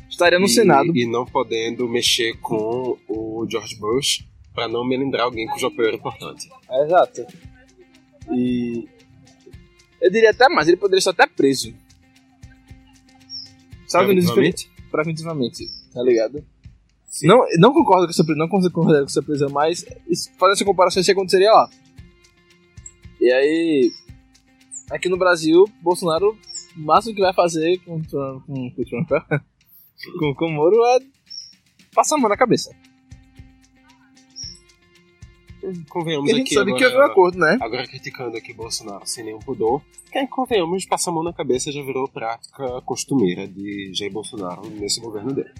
Estaria 0.09 0.39
no 0.39 0.45
e, 0.45 0.49
Senado. 0.49 0.95
E 0.95 1.05
não 1.05 1.25
podendo 1.25 1.87
mexer 1.87 2.37
com 2.39 2.97
o 3.07 3.45
George 3.49 3.75
Bush 3.75 4.25
para 4.53 4.67
não 4.67 4.83
melindrar 4.83 5.25
alguém 5.25 5.47
cujo 5.47 5.67
apoio 5.67 5.89
era 5.89 5.97
importante. 5.97 6.49
É, 6.69 6.83
exato. 6.83 7.25
E. 8.31 8.87
Eu 10.01 10.11
diria 10.11 10.31
até 10.31 10.47
mais, 10.49 10.67
ele 10.67 10.77
poderia 10.77 10.99
estar 10.99 11.11
até 11.11 11.27
preso. 11.27 11.73
Sabe 13.87 14.07
Preventivamente? 14.07 14.69
Preventivamente, 14.91 15.65
tá 15.93 16.03
ligado? 16.03 16.43
Não, 17.23 17.45
não 17.57 17.73
concordo 17.73 18.05
com 18.05 18.11
essa 18.11 18.23
prisão, 18.23 18.45
não 18.45 18.49
concordo 18.49 18.99
com 18.99 19.05
essa 19.05 19.23
prisão, 19.23 19.49
mas 19.49 19.85
fazendo 20.37 20.53
essa 20.53 20.65
comparação, 20.65 21.01
isso 21.01 21.11
aconteceria 21.11 21.51
lá. 21.51 21.69
E 23.19 23.31
aí, 23.31 23.91
aqui 24.91 25.09
no 25.09 25.17
Brasil, 25.17 25.65
Bolsonaro, 25.81 26.37
o 26.77 26.81
máximo 26.81 27.15
que 27.15 27.21
vai 27.21 27.33
fazer 27.33 27.77
com, 27.79 27.97
o 27.97 28.01
Trump- 28.03 28.45
com, 28.45 28.71
com, 28.71 28.81
o 28.81 28.85
Trump, 28.85 29.09
com, 30.19 30.35
com 30.35 30.45
o 30.45 30.51
Moro 30.51 30.75
é 30.85 30.99
passar 31.93 32.15
a 32.15 32.19
mão 32.19 32.29
na 32.29 32.37
cabeça. 32.37 32.75
Convenhamos 35.89 36.29
Porque 36.29 36.31
a 36.31 36.35
gente 36.35 36.47
aqui 36.47 36.53
sabe 36.53 36.73
que 36.75 36.83
agora, 36.83 37.01
houve 37.01 37.09
um 37.09 37.11
acordo, 37.11 37.39
né? 37.39 37.57
agora 37.59 37.87
criticando 37.87 38.37
aqui 38.37 38.53
Bolsonaro 38.53 39.05
sem 39.05 39.25
nenhum 39.25 39.39
pudor, 39.39 39.81
que 40.11 40.27
convenhamos, 40.27 40.85
passar 40.85 41.11
a 41.11 41.13
mão 41.13 41.23
na 41.23 41.33
cabeça 41.33 41.71
já 41.71 41.81
virou 41.81 42.07
prática 42.07 42.81
costumeira 42.81 43.47
de 43.47 43.91
Jair 43.93 44.11
Bolsonaro 44.11 44.69
nesse 44.69 45.01
governo 45.01 45.33
dele. 45.33 45.51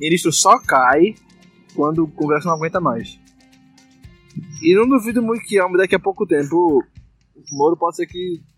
ministro 0.00 0.32
só 0.32 0.58
cai 0.58 1.14
quando 1.74 2.04
o 2.04 2.08
Congresso 2.08 2.46
não 2.46 2.54
aguenta 2.54 2.80
mais. 2.80 3.18
E 4.62 4.74
não 4.74 4.88
duvido 4.88 5.22
muito 5.22 5.44
que 5.44 5.58
daqui 5.76 5.94
a 5.94 6.00
pouco 6.00 6.26
tempo 6.26 6.56
o 6.56 7.56
Moro 7.56 7.76
pode 7.76 7.96
ser 7.96 8.06
que 8.06 8.40
hum, 8.40 8.53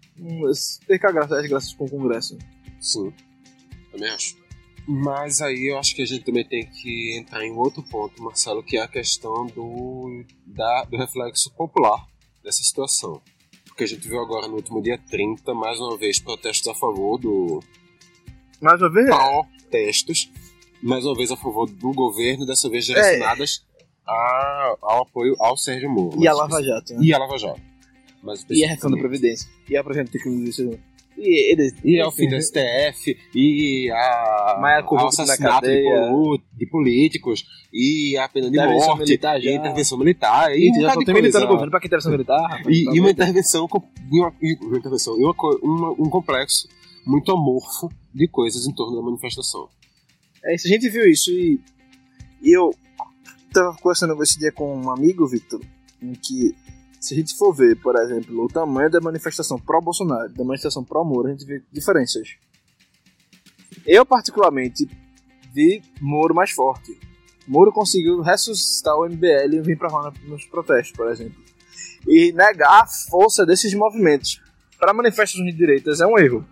perca 0.87 1.12
graça- 1.12 1.39
as 1.41 1.47
graças 1.49 1.75
com 1.75 1.85
o 1.85 1.91
Congresso. 1.91 2.37
Sim, 2.81 3.12
também 3.93 4.11
acho. 4.11 4.37
Mas 4.89 5.41
aí 5.41 5.71
eu 5.73 5.79
acho 5.79 5.95
que 5.97 6.03
a 6.03 6.07
gente 6.07 6.25
também 6.25 6.45
tem 6.45 6.64
que 6.64 7.17
entrar 7.19 7.45
em 7.45 7.53
outro 7.53 7.83
ponto, 7.83 8.23
Marcelo, 8.23 8.62
que 8.62 8.77
é 8.77 8.83
a 8.83 8.89
questão 8.89 9.47
do, 9.47 10.25
da, 10.47 10.85
do 10.85 10.97
reflexo 10.97 11.53
popular 11.55 12.07
dessa 12.45 12.62
situação. 12.62 13.21
Porque 13.67 13.83
a 13.83 13.87
gente 13.87 14.07
viu 14.09 14.21
agora 14.21 14.47
no 14.47 14.55
último 14.55 14.81
dia 14.81 14.97
30, 15.11 15.53
mais 15.55 15.79
uma 15.81 15.97
vez, 15.99 16.19
protestos 16.21 16.69
a 16.69 16.75
favor 16.75 17.19
do. 17.19 17.61
Mais 18.61 18.81
uma 18.81 18.91
vez, 18.91 19.09
protestos, 19.09 20.31
mais 20.83 21.05
uma 21.05 21.14
vez 21.17 21.31
a 21.33 21.37
favor 21.37 21.69
do 21.69 21.93
governo, 21.93 22.47
dessa 22.47 22.71
vez 22.71 22.87
direcionadas 22.87 23.67
a- 24.07 24.77
ao 24.81 25.03
apoio 25.03 25.35
ao 25.41 25.57
Sérgio 25.59 25.91
Moro. 25.91 26.23
e 26.23 26.29
a 26.29 26.33
Lava 26.33 26.62
Jato. 26.62 26.95
Né? 26.95 27.01
E 27.03 27.12
a 27.12 27.19
Lava 27.19 27.37
Jato. 27.37 27.61
Mas 28.23 28.45
E 28.51 28.64
a 28.64 28.69
reforma 28.69 28.97
da. 28.97 29.03
Previdência. 29.03 29.49
E 29.69 29.77
a 29.77 29.85
projeto 29.85 30.11
de 30.11 30.19
crime 30.19 30.51
E 31.19 31.53
eles. 31.53 31.75
E 31.85 31.99
é 31.99 32.07
o 32.07 32.11
fim 32.12 32.29
do 32.29 32.41
STF, 32.41 33.17
e 33.35 33.91
a, 33.91 34.59
Mas 34.61 34.85
a 34.85 34.87
o 34.95 35.07
assassinato 35.07 35.67
de, 35.67 35.83
de 36.59 36.67
políticos, 36.67 37.45
e 37.73 38.17
a 38.19 38.29
pena 38.29 38.51
de 38.51 38.57
Intervenção 38.57 38.89
morte, 38.89 38.99
militar 39.01 39.41
já. 39.41 39.51
e 39.51 39.53
a 39.55 39.57
intervenção 39.57 39.99
militar, 39.99 40.55
e, 40.55 40.71
E 40.71 40.81
já 40.83 40.93
só 40.93 41.01
tem 41.05 41.14
militar 41.14 41.41
no 41.41 41.47
governo 41.49 41.71
pra 41.71 41.81
que 41.81 41.87
intervenção 41.87 42.12
militar? 42.12 42.41
rapaz? 42.43 42.67
E, 42.69 42.85
Tá 42.85 42.95
e 42.95 43.01
uma 43.01 43.11
intervenção, 43.11 43.69
e 44.12 44.19
uma, 44.21 44.35
uma 44.62 44.79
intervenção, 44.79 45.19
e 45.21 45.25
uma, 45.25 45.35
uma- 45.62 45.91
um 45.93 46.11
complexo 46.11 46.69
muito 47.07 47.31
amorfo 47.33 47.89
de 48.14 48.27
coisas 48.29 48.67
em 48.67 48.73
torno 48.75 48.97
da 48.97 49.03
manifestação. 49.03 49.69
É 50.45 50.55
isso, 50.55 50.67
a 50.67 50.71
gente 50.71 50.89
viu 50.91 51.09
isso 51.09 51.31
e, 51.31 51.59
e 52.43 52.57
eu 52.57 52.75
tava 53.53 53.75
conversando 53.79 54.21
esse 54.23 54.39
dia 54.39 54.53
com 54.53 54.77
um 54.77 54.91
amigo, 54.91 55.27
Victor, 55.27 55.61
em 56.03 56.12
que 56.12 56.55
se 57.07 57.14
a 57.14 57.16
gente 57.16 57.36
for 57.36 57.52
ver, 57.54 57.76
por 57.80 57.94
exemplo, 57.96 58.44
o 58.44 58.48
tamanho 58.48 58.90
da 58.90 59.00
manifestação 59.00 59.59
pró-Bolsonaro, 59.59 60.32
da 60.32 60.44
manifestação 60.44 60.84
pró-Moro, 60.84 61.28
a 61.28 61.30
gente 61.30 61.44
vê 61.44 61.62
diferenças. 61.72 62.36
Eu, 63.86 64.04
particularmente, 64.04 64.88
vi 65.54 65.82
Moro 66.00 66.34
mais 66.34 66.50
forte. 66.50 66.98
Moro 67.46 67.72
conseguiu 67.72 68.20
ressuscitar 68.22 68.96
o 68.96 69.04
MBL 69.09 69.54
e 69.54 69.61
vir 69.61 69.78
pra 69.78 69.88
rua 69.88 70.12
nos 70.24 70.44
protestos, 70.46 70.96
por 70.96 71.09
exemplo. 71.09 71.40
E 72.09 72.32
negar 72.32 72.82
a 72.82 72.86
força 72.86 73.46
desses 73.46 73.72
movimentos 73.74 74.40
para 74.78 74.92
manifestações 74.92 75.50
de 75.52 75.57
direitas 75.57 76.00
é 76.00 76.07
um 76.07 76.18
erro 76.18 76.44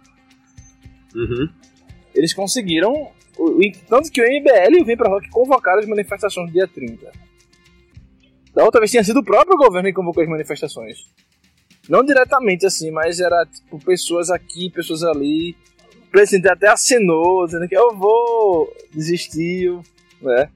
eles 2.15 2.33
conseguiram. 2.33 2.93
o- 3.37 3.59
o- 3.59 3.73
Tanto 3.89 4.11
que 4.13 4.21
o 4.21 4.25
MBL 4.25 4.85
vem 4.85 4.97
pra 4.97 5.09
rua 5.09 5.21
que 5.21 5.29
convocaram 5.31 5.81
as 5.81 5.87
manifestações 5.87 6.47
no 6.47 6.53
dia 6.53 6.69
30. 6.69 7.11
Da 8.55 8.65
outra 8.65 8.81
vez 8.81 8.91
tinha 8.91 9.03
sido 9.03 9.21
o 9.21 9.25
próprio 9.25 9.57
governo 9.57 9.89
que 9.89 9.95
convocou 9.95 10.23
as 10.23 10.29
manifestações. 10.29 10.99
Não 11.89 12.05
diretamente 12.05 12.65
assim, 12.65 12.91
mas 12.91 13.21
era 13.21 13.45
tipo 13.47 13.79
pessoas 13.85 14.31
aqui, 14.31 14.71
pessoas 14.71 15.03
ali. 15.03 15.57
O 16.07 16.11
presidente 16.11 16.49
até 16.49 16.69
assinou, 16.69 17.45
dizendo 17.47 17.69
que 17.69 17.77
eu 17.77 17.95
vou 17.95 18.73
desistir, 18.93 19.73
né? 20.23 20.49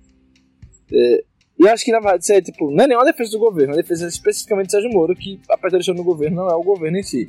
É, 0.90 1.24
e 1.58 1.64
eu 1.64 1.70
acho 1.70 1.84
que 1.84 1.90
na 1.90 1.98
verdade 1.98 2.22
isso 2.22 2.32
é 2.32 2.40
tipo, 2.40 2.70
não 2.70 2.84
é 2.84 2.86
nenhuma 2.86 3.04
defesa 3.04 3.32
do 3.32 3.38
governo, 3.40 3.72
é 3.72 3.76
uma 3.76 3.82
defesa 3.82 4.06
especificamente 4.06 4.66
de 4.66 4.72
Sérgio 4.72 4.90
Moro, 4.90 5.14
que 5.16 5.40
apesar 5.50 5.78
de 5.78 5.82
estar 5.82 5.94
no 5.94 6.04
governo, 6.04 6.36
não 6.36 6.48
é 6.48 6.54
o 6.54 6.62
governo 6.62 6.96
em 6.96 7.02
si. 7.02 7.26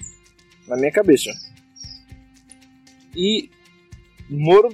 Na 0.68 0.78
minha 0.78 0.92
cabeça. 0.92 1.32
E 3.16 3.50
Moro 4.30 4.70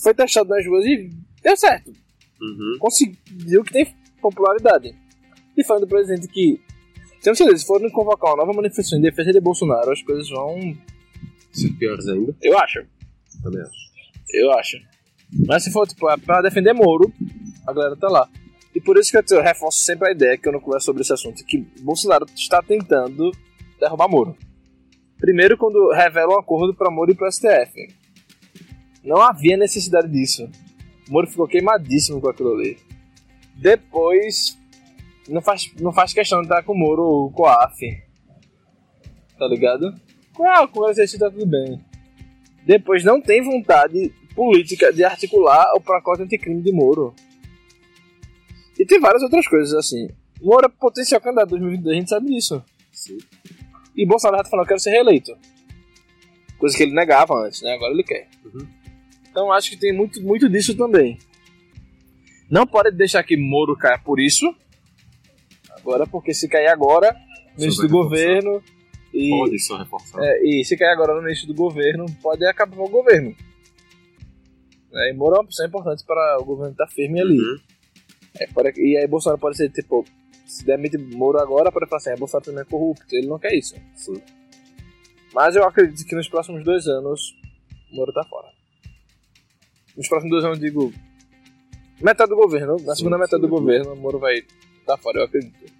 foi 0.00 0.14
testado 0.14 0.48
nas 0.48 0.64
ruas 0.64 0.84
e 0.84 1.10
deu 1.42 1.56
certo. 1.56 1.92
Uhum. 2.40 2.76
Conseguiu 2.78 3.64
que 3.64 3.72
tem 3.72 3.94
popularidade. 4.22 4.96
E 5.60 5.64
falando 5.64 5.82
do 5.82 5.88
presidente 5.88 6.26
que. 6.28 6.60
Tenho 7.22 7.36
certeza, 7.36 7.58
se 7.58 7.66
forem 7.66 7.90
convocar 7.90 8.30
uma 8.32 8.38
nova 8.44 8.52
manifestação 8.54 8.98
em 8.98 9.02
defesa 9.02 9.30
de 9.32 9.40
Bolsonaro, 9.40 9.90
as 9.92 10.00
coisas 10.02 10.28
vão. 10.30 10.58
Se 11.52 11.70
piores 11.74 12.06
ainda, 12.08 12.34
Eu 12.40 12.58
acho. 12.58 12.80
também 13.42 13.60
acho. 13.60 13.72
Eu 14.32 14.50
acho. 14.52 14.76
Mas 15.46 15.64
se 15.64 15.70
for 15.72 15.86
tipo, 15.86 16.06
pra 16.20 16.40
defender 16.42 16.72
Moro, 16.72 17.12
a 17.66 17.72
galera 17.72 17.96
tá 17.96 18.08
lá. 18.08 18.28
E 18.74 18.80
por 18.80 18.96
isso 18.96 19.10
que 19.10 19.18
eu 19.18 19.22
te- 19.22 19.34
eu 19.34 19.42
reforço 19.42 19.80
sempre 19.80 20.08
a 20.08 20.12
ideia 20.12 20.38
que 20.38 20.48
eu 20.48 20.52
não 20.52 20.60
converso 20.60 20.86
sobre 20.86 21.02
esse 21.02 21.12
assunto, 21.12 21.44
que 21.44 21.58
Bolsonaro 21.82 22.24
está 22.34 22.62
tentando 22.62 23.30
derrubar 23.80 24.08
Moro. 24.08 24.36
Primeiro 25.18 25.58
quando 25.58 25.90
revela 25.92 26.34
um 26.34 26.38
acordo 26.38 26.72
para 26.74 26.90
Moro 26.90 27.10
e 27.10 27.14
pro 27.14 27.30
STF. 27.30 27.88
Não 29.04 29.20
havia 29.20 29.56
necessidade 29.56 30.08
disso. 30.08 30.48
Moro 31.08 31.26
ficou 31.26 31.46
queimadíssimo 31.48 32.20
com 32.20 32.28
aquilo 32.28 32.54
ali. 32.54 32.78
Depois 33.56 34.56
não 35.30 35.40
faz, 35.40 35.72
não 35.80 35.92
faz 35.92 36.12
questão 36.12 36.40
de 36.40 36.46
estar 36.46 36.62
com 36.62 36.72
o 36.72 36.78
Moro 36.78 37.02
ou 37.02 37.30
com 37.30 37.46
a 37.46 37.64
AF. 37.64 38.02
Tá 39.38 39.46
ligado? 39.46 39.94
Ah, 40.42 40.66
com 40.66 40.80
o 40.80 40.88
exercício 40.90 41.18
tá 41.18 41.30
tudo 41.30 41.46
bem 41.46 41.80
depois 42.64 43.02
não 43.04 43.20
tem 43.20 43.42
vontade 43.42 44.12
política 44.34 44.92
de 44.92 45.02
articular 45.02 45.74
o 45.74 45.80
pacote 45.80 46.22
anticrime 46.22 46.62
de 46.62 46.72
Moro. 46.72 47.14
E 48.78 48.86
tem 48.86 49.00
várias 49.00 49.22
outras 49.22 49.46
coisas 49.46 49.74
assim. 49.74 50.08
Moro 50.40 50.66
é 50.66 50.68
potencial 50.68 51.20
candidato 51.20 51.56
em 51.56 51.58
2022, 51.58 51.96
a 51.96 51.98
gente 51.98 52.08
sabe 52.08 52.26
disso. 52.28 52.64
Sim. 52.92 53.18
E 53.96 54.06
Bolsonaro 54.06 54.44
tá 54.44 54.50
falando 54.50 54.66
que 54.66 54.68
quero 54.68 54.80
ser 54.80 54.90
reeleito. 54.90 55.36
Coisa 56.58 56.76
que 56.76 56.82
ele 56.82 56.94
negava 56.94 57.34
antes, 57.34 57.60
né? 57.62 57.72
Agora 57.72 57.92
ele 57.92 58.04
quer. 58.04 58.28
Uhum. 58.44 58.66
Então 59.28 59.52
acho 59.52 59.70
que 59.70 59.76
tem 59.76 59.92
muito, 59.92 60.22
muito 60.22 60.48
disso 60.48 60.76
também. 60.76 61.18
Não 62.48 62.66
pode 62.66 62.90
deixar 62.92 63.22
que 63.22 63.36
Moro 63.36 63.76
caia 63.76 63.98
por 63.98 64.20
isso. 64.20 64.54
Agora, 65.80 66.06
porque 66.06 66.32
se 66.34 66.48
cair 66.48 66.68
agora, 66.68 67.14
no 67.56 67.64
início 67.64 67.82
do 67.82 67.88
governo. 67.88 68.62
E, 69.12 69.30
Pode 69.30 69.58
só 69.58 69.76
reforçar. 69.76 70.22
é, 70.22 70.40
e 70.44 70.64
se 70.64 70.76
cair 70.76 70.90
agora 70.92 71.14
no 71.20 71.26
início 71.26 71.46
do 71.46 71.54
governo, 71.54 72.06
pode 72.22 72.44
acabar 72.46 72.78
o 72.78 72.88
governo. 72.88 73.34
É, 74.92 75.10
e 75.10 75.14
Moro 75.14 75.34
é 75.34 75.38
uma 75.38 75.44
opção 75.44 75.66
importante 75.66 76.04
para 76.04 76.38
o 76.40 76.44
governo 76.44 76.72
estar 76.72 76.86
firme 76.88 77.20
ali. 77.20 77.38
Uhum. 77.38 77.56
É, 78.38 78.46
pode- 78.48 78.80
e 78.80 78.96
aí 78.96 79.06
Bolsonaro 79.08 79.40
pode 79.40 79.56
ser 79.56 79.68
tipo, 79.70 80.04
se 80.46 80.64
demite 80.64 80.96
Moro 80.98 81.38
agora, 81.40 81.72
pode 81.72 81.86
falar 81.88 81.98
assim, 81.98 82.10
é, 82.10 82.16
Bolsonaro 82.16 82.44
também 82.46 82.62
é 82.62 82.64
corrupto, 82.64 83.04
ele 83.14 83.26
não 83.26 83.38
quer 83.38 83.52
isso. 83.54 83.74
Sim. 83.94 84.20
Mas 85.34 85.54
eu 85.56 85.64
acredito 85.64 86.06
que 86.06 86.14
nos 86.14 86.28
próximos 86.28 86.62
dois 86.64 86.86
anos, 86.86 87.20
Moro 87.92 88.12
tá 88.12 88.24
fora. 88.24 88.48
Nos 89.96 90.08
próximos 90.08 90.30
dois 90.30 90.44
anos, 90.44 90.58
eu 90.58 90.64
digo, 90.64 90.92
metade 92.00 92.30
do 92.30 92.36
governo, 92.36 92.76
na 92.84 92.94
Sim, 92.94 92.98
segunda 92.98 93.18
metade 93.18 93.42
sim. 93.42 93.48
do 93.48 93.48
governo, 93.48 93.94
Moro 93.96 94.18
vai 94.20 94.36
estar 94.80 94.96
fora, 94.98 95.20
eu 95.20 95.24
acredito. 95.24 95.72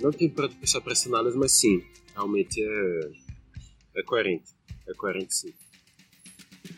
Não 0.00 0.10
tem 0.10 0.28
pra 0.28 0.48
pensar 0.48 0.80
análise, 1.06 1.36
mas 1.36 1.52
sim, 1.52 1.82
realmente 2.14 2.62
é, 2.62 4.00
é 4.00 4.02
coerente. 4.02 4.50
É 4.88 4.94
coerente 4.94 5.34
sim. 5.34 5.52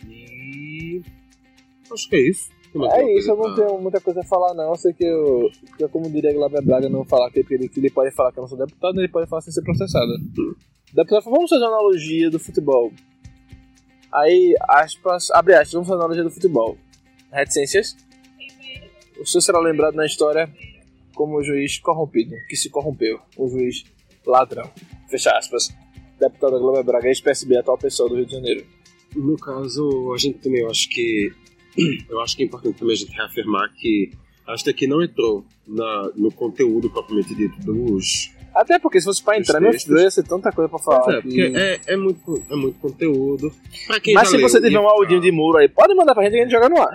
E. 0.09 1.03
Acho 1.91 2.09
que 2.09 2.17
é 2.17 2.29
isso. 2.29 2.51
É 2.75 3.19
isso, 3.19 3.31
eu 3.31 3.37
não 3.37 3.55
tenho 3.55 3.79
muita 3.79 4.01
coisa 4.01 4.21
a 4.21 4.25
falar, 4.25 4.55
não. 4.55 4.71
Eu 4.71 4.77
sei 4.77 4.95
que 4.95 5.05
eu, 5.05 5.51
que 5.77 5.85
eu 5.85 5.91
como 5.91 6.11
diria 6.11 6.33
Glauber 6.33 6.63
Braga, 6.63 6.89
não 6.89 7.05
falar 7.05 7.31
que 7.31 7.45
ele, 7.51 7.69
que 7.69 7.79
ele 7.79 7.91
pode 7.91 8.11
falar 8.13 8.33
que 8.33 8.39
eu 8.39 8.43
não 8.43 8.49
sou 8.49 8.57
deputado, 8.57 8.99
ele 8.99 9.09
pode 9.09 9.29
falar 9.29 9.43
sem 9.43 9.53
ser 9.53 9.63
processado. 9.63 10.11
Deputado, 10.95 11.25
vamos 11.25 11.51
fazer 11.51 11.65
uma 11.65 11.69
analogia 11.69 12.31
do 12.31 12.39
futebol. 12.39 12.91
Aí, 14.11 14.57
aspas, 14.69 15.31
abre 15.33 15.53
aspas, 15.53 15.73
vamos 15.73 15.87
fazer 15.87 15.99
uma 15.99 16.05
analogia 16.05 16.25
do 16.25 16.31
futebol. 16.31 16.79
Reticências. 17.31 17.95
O 19.21 19.27
senhor 19.27 19.43
será 19.43 19.61
lembrado 19.61 19.95
na 19.95 20.07
história 20.07 20.51
como 21.15 21.37
o 21.39 21.43
juiz 21.43 21.79
corrompido, 21.79 22.35
que 22.49 22.57
se 22.57 22.71
corrompeu. 22.71 23.21
O 23.37 23.49
juiz 23.49 23.85
ladrão. 24.27 24.71
Fecha 25.09 25.31
aspas. 25.37 25.69
Deputado 26.19 26.59
Glauber 26.59 26.85
Braga, 26.85 27.09
ex-PSB, 27.09 27.57
atual 27.59 27.77
pessoa 27.79 28.09
do 28.09 28.15
Rio 28.17 28.27
de 28.27 28.33
Janeiro. 28.33 28.65
No 29.17 29.37
caso, 29.37 30.13
a 30.15 30.19
gente 30.19 30.39
também, 30.39 30.61
eu 30.61 30.71
acho 30.71 30.89
que. 30.89 31.33
Eu 32.09 32.21
acho 32.21 32.37
que 32.37 32.43
é 32.43 32.47
importante 32.47 32.79
também 32.79 32.93
a 32.95 32.97
gente 32.99 33.13
reafirmar 33.13 33.73
que 33.75 34.11
a 34.47 34.55
gente 34.57 34.69
aqui 34.69 34.87
não 34.87 35.03
entrou 35.03 35.43
na, 35.67 36.11
no 36.15 36.31
conteúdo 36.31 36.91
propriamente 36.91 37.35
dito 37.35 37.59
dos. 37.61 38.31
Até 38.55 38.79
porque 38.79 39.01
se 39.01 39.07
fosse 39.07 39.25
pra 39.25 39.39
entrar, 39.39 39.59
meu 39.59 39.71
textos. 39.71 39.89
filho, 39.91 40.03
ia 40.05 40.11
ser 40.11 40.23
tanta 40.25 40.53
coisa 40.53 40.69
pra 40.69 40.79
falar. 40.79 41.17
É, 41.19 41.23
que- 41.23 41.41
é, 41.57 41.81
é, 41.87 41.97
muito, 41.97 42.43
é 42.51 42.55
muito 42.57 42.79
conteúdo. 42.79 43.51
Pra 43.87 43.99
quem 43.99 44.13
Mas 44.13 44.25
já 44.25 44.31
se 44.33 44.37
leu, 44.37 44.49
você 44.49 44.61
tiver 44.61 44.79
um 44.79 44.87
audinho 44.87 45.21
de 45.23 45.33
muro 45.33 45.57
aí, 45.57 45.69
pode 45.69 45.95
mandar 45.95 46.15
pra 46.15 46.25
gente 46.25 46.33
que 46.35 46.41
a 46.41 46.43
gente 46.43 46.53
joga 46.53 46.69
no 46.69 46.79
ar. 46.79 46.91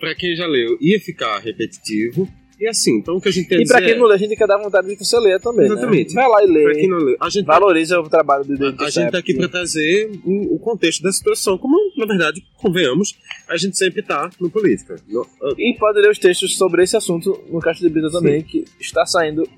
Pra 0.00 0.14
quem 0.16 0.34
já 0.34 0.46
leu, 0.46 0.76
ia 0.80 0.98
ficar 1.00 1.38
repetitivo. 1.38 2.28
E 2.60 2.66
assim, 2.66 2.96
então 2.96 3.16
o 3.16 3.20
que 3.20 3.28
a 3.28 3.32
gente 3.32 3.48
tem 3.48 3.62
E 3.62 3.66
pra 3.66 3.80
quem 3.80 3.96
não 3.96 4.06
lê, 4.06 4.14
a 4.14 4.18
gente 4.18 4.34
quer 4.34 4.46
dar 4.48 4.58
vontade 4.58 4.88
de 4.88 4.96
que 4.96 5.04
você 5.04 5.16
leia 5.20 5.38
também. 5.38 5.66
Exatamente. 5.66 6.12
Né? 6.14 6.20
Vai 6.22 6.30
lá 6.30 6.40
e 6.42 6.44
é, 6.44 6.62
pra 6.62 6.72
lê. 6.72 6.80
quem 6.80 6.88
não 6.88 6.98
leu, 6.98 7.16
a 7.20 7.28
gente, 7.30 7.46
tá- 7.46 7.52
Valoriza 7.52 8.00
o 8.00 8.08
trabalho 8.08 8.44
do 8.44 8.56
David 8.56 8.84
a 8.84 8.90
gente 8.90 9.12
tá 9.12 9.18
aqui 9.18 9.34
pra 9.34 9.48
trazer 9.48 10.10
o, 10.24 10.58
contexto 10.58 11.02
da 11.02 11.12
situação, 11.12 11.56
como, 11.56 11.76
na 11.96 12.04
verdade, 12.04 12.42
convenhamos, 12.56 13.16
a 13.48 13.56
gente 13.56 13.78
sempre 13.78 14.02
tá 14.02 14.28
no 14.40 14.50
política. 14.50 14.96
No- 15.08 15.24
ah, 15.42 15.54
E 15.56 15.76
pode 15.78 16.00
ler 16.00 16.10
os 16.10 16.18
textos 16.18 16.56
sobre 16.56 16.82
esse 16.82 16.96
assunto 16.96 17.40
no 17.48 17.60
Caixa 17.60 17.80
de 17.80 17.88
Brita 17.88 18.10
também, 18.10 18.42
que 18.42 18.64
está 18.80 19.06
saindo 19.06 19.48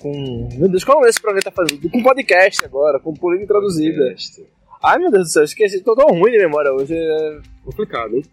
com. 0.00 0.48
Meu 0.58 0.68
Deus, 0.68 0.82
qual 0.82 1.04
é 1.06 1.08
esse 1.08 1.20
programa 1.20 1.40
que 1.40 1.50
tá 1.50 1.52
fazendo? 1.54 1.88
Com 1.88 2.02
podcast 2.02 2.64
agora, 2.64 2.98
com 2.98 3.14
política 3.14 3.44
introduzida. 3.44 4.14
Ai 4.82 4.98
meu 4.98 5.10
Deus 5.10 5.28
do 5.28 5.30
céu, 5.30 5.44
esqueci, 5.44 5.80
tô 5.82 5.94
tão 5.94 6.06
ruim 6.18 6.32
de 6.32 6.38
memória 6.38 6.72
hoje. 6.72 6.94
é- 6.94 7.38
complicado, 7.64 8.16
hein? 8.16 8.24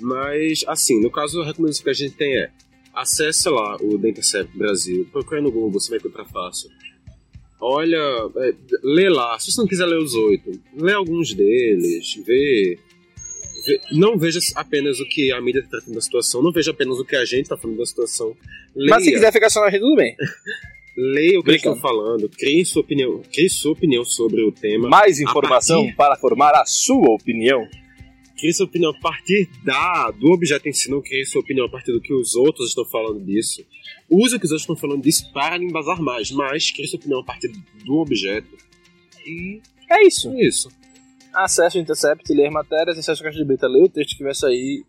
Mas, 0.00 0.64
assim, 0.66 1.00
no 1.00 1.10
caso, 1.10 1.40
a 1.40 1.46
recomendação 1.46 1.84
que 1.84 1.90
a 1.90 1.94
gente 1.94 2.14
tem 2.16 2.36
é 2.36 2.50
acesse 2.94 3.48
lá 3.48 3.76
o 3.80 3.94
Intercept 3.96 4.56
Brasil, 4.56 5.06
procure 5.12 5.40
no 5.40 5.50
Google, 5.50 5.80
você 5.80 5.90
vai 5.90 5.98
encontrar 5.98 6.24
fácil. 6.26 6.70
Olha, 7.60 7.96
é, 8.36 8.54
lê 8.82 9.08
lá, 9.08 9.38
se 9.38 9.50
você 9.50 9.60
não 9.60 9.68
quiser 9.68 9.86
ler 9.86 9.98
os 9.98 10.14
oito, 10.14 10.50
lê 10.76 10.92
alguns 10.92 11.32
deles, 11.32 12.14
vê, 12.26 12.78
Não 13.92 14.18
veja 14.18 14.38
apenas 14.54 15.00
o 15.00 15.08
que 15.08 15.32
a 15.32 15.40
mídia 15.40 15.60
está 15.60 15.70
tratando 15.70 15.94
da 15.94 16.00
situação, 16.00 16.42
não 16.42 16.52
veja 16.52 16.72
apenas 16.72 16.98
o 16.98 17.04
que 17.04 17.16
a 17.16 17.24
gente 17.24 17.44
está 17.44 17.56
falando 17.56 17.78
da 17.78 17.86
situação. 17.86 18.36
Leia, 18.76 18.90
Mas 18.90 19.04
se 19.04 19.12
quiser 19.12 19.32
ficar 19.32 19.48
só 19.48 19.60
na 19.60 19.70
gente, 19.70 19.80
tudo 19.80 19.96
bem. 19.96 20.14
leia 20.96 21.40
o 21.40 21.42
que 21.42 21.52
estão 21.52 21.76
falando, 21.76 22.28
crie 22.28 22.64
sua 22.64 22.82
opinião, 22.82 23.22
crie 23.32 23.50
sua 23.50 23.72
opinião 23.72 24.04
sobre 24.04 24.42
o 24.42 24.52
tema. 24.52 24.88
Mais 24.88 25.18
informação 25.18 25.80
informação 25.80 25.96
para 25.96 26.16
formar 26.16 26.52
a 26.52 26.64
sua 26.64 27.10
opinião. 27.10 27.66
Crie 28.36 28.52
sua 28.52 28.66
opinião 28.66 28.90
a 28.90 28.98
partir 29.00 29.48
da, 29.64 30.10
do 30.10 30.32
objeto 30.32 30.68
em 30.68 30.72
si, 30.72 30.90
não 30.90 31.00
crie 31.00 31.24
sua 31.24 31.40
opinião 31.40 31.66
a 31.66 31.68
partir 31.68 31.92
do 31.92 32.00
que 32.00 32.12
os 32.12 32.34
outros 32.34 32.68
estão 32.68 32.84
falando 32.84 33.24
disso. 33.24 33.64
Use 34.10 34.34
o 34.34 34.40
que 34.40 34.44
os 34.46 34.50
outros 34.50 34.62
estão 34.62 34.76
falando 34.76 35.02
disso 35.02 35.32
para 35.32 35.56
lhe 35.56 35.64
embasar 35.64 36.00
mais, 36.02 36.30
mas 36.30 36.70
crie 36.70 36.86
sua 36.86 36.98
opinião 36.98 37.20
a 37.20 37.24
partir 37.24 37.48
do 37.84 37.94
objeto. 37.94 38.48
E 39.24 39.60
É 39.88 40.06
isso. 40.06 40.30
é 40.30 40.46
isso. 40.46 40.68
Acesse 41.32 41.78
o 41.78 41.80
Intercept, 41.80 42.32
ler 42.32 42.50
matérias, 42.50 42.98
acesse 42.98 43.20
o 43.20 43.24
Caixa 43.24 43.38
de 43.38 43.44
Brita, 43.44 43.66
lê 43.66 43.82
o 43.82 43.88
texto 43.88 44.16
que 44.16 44.22
vai 44.22 44.34
sair. 44.34 44.84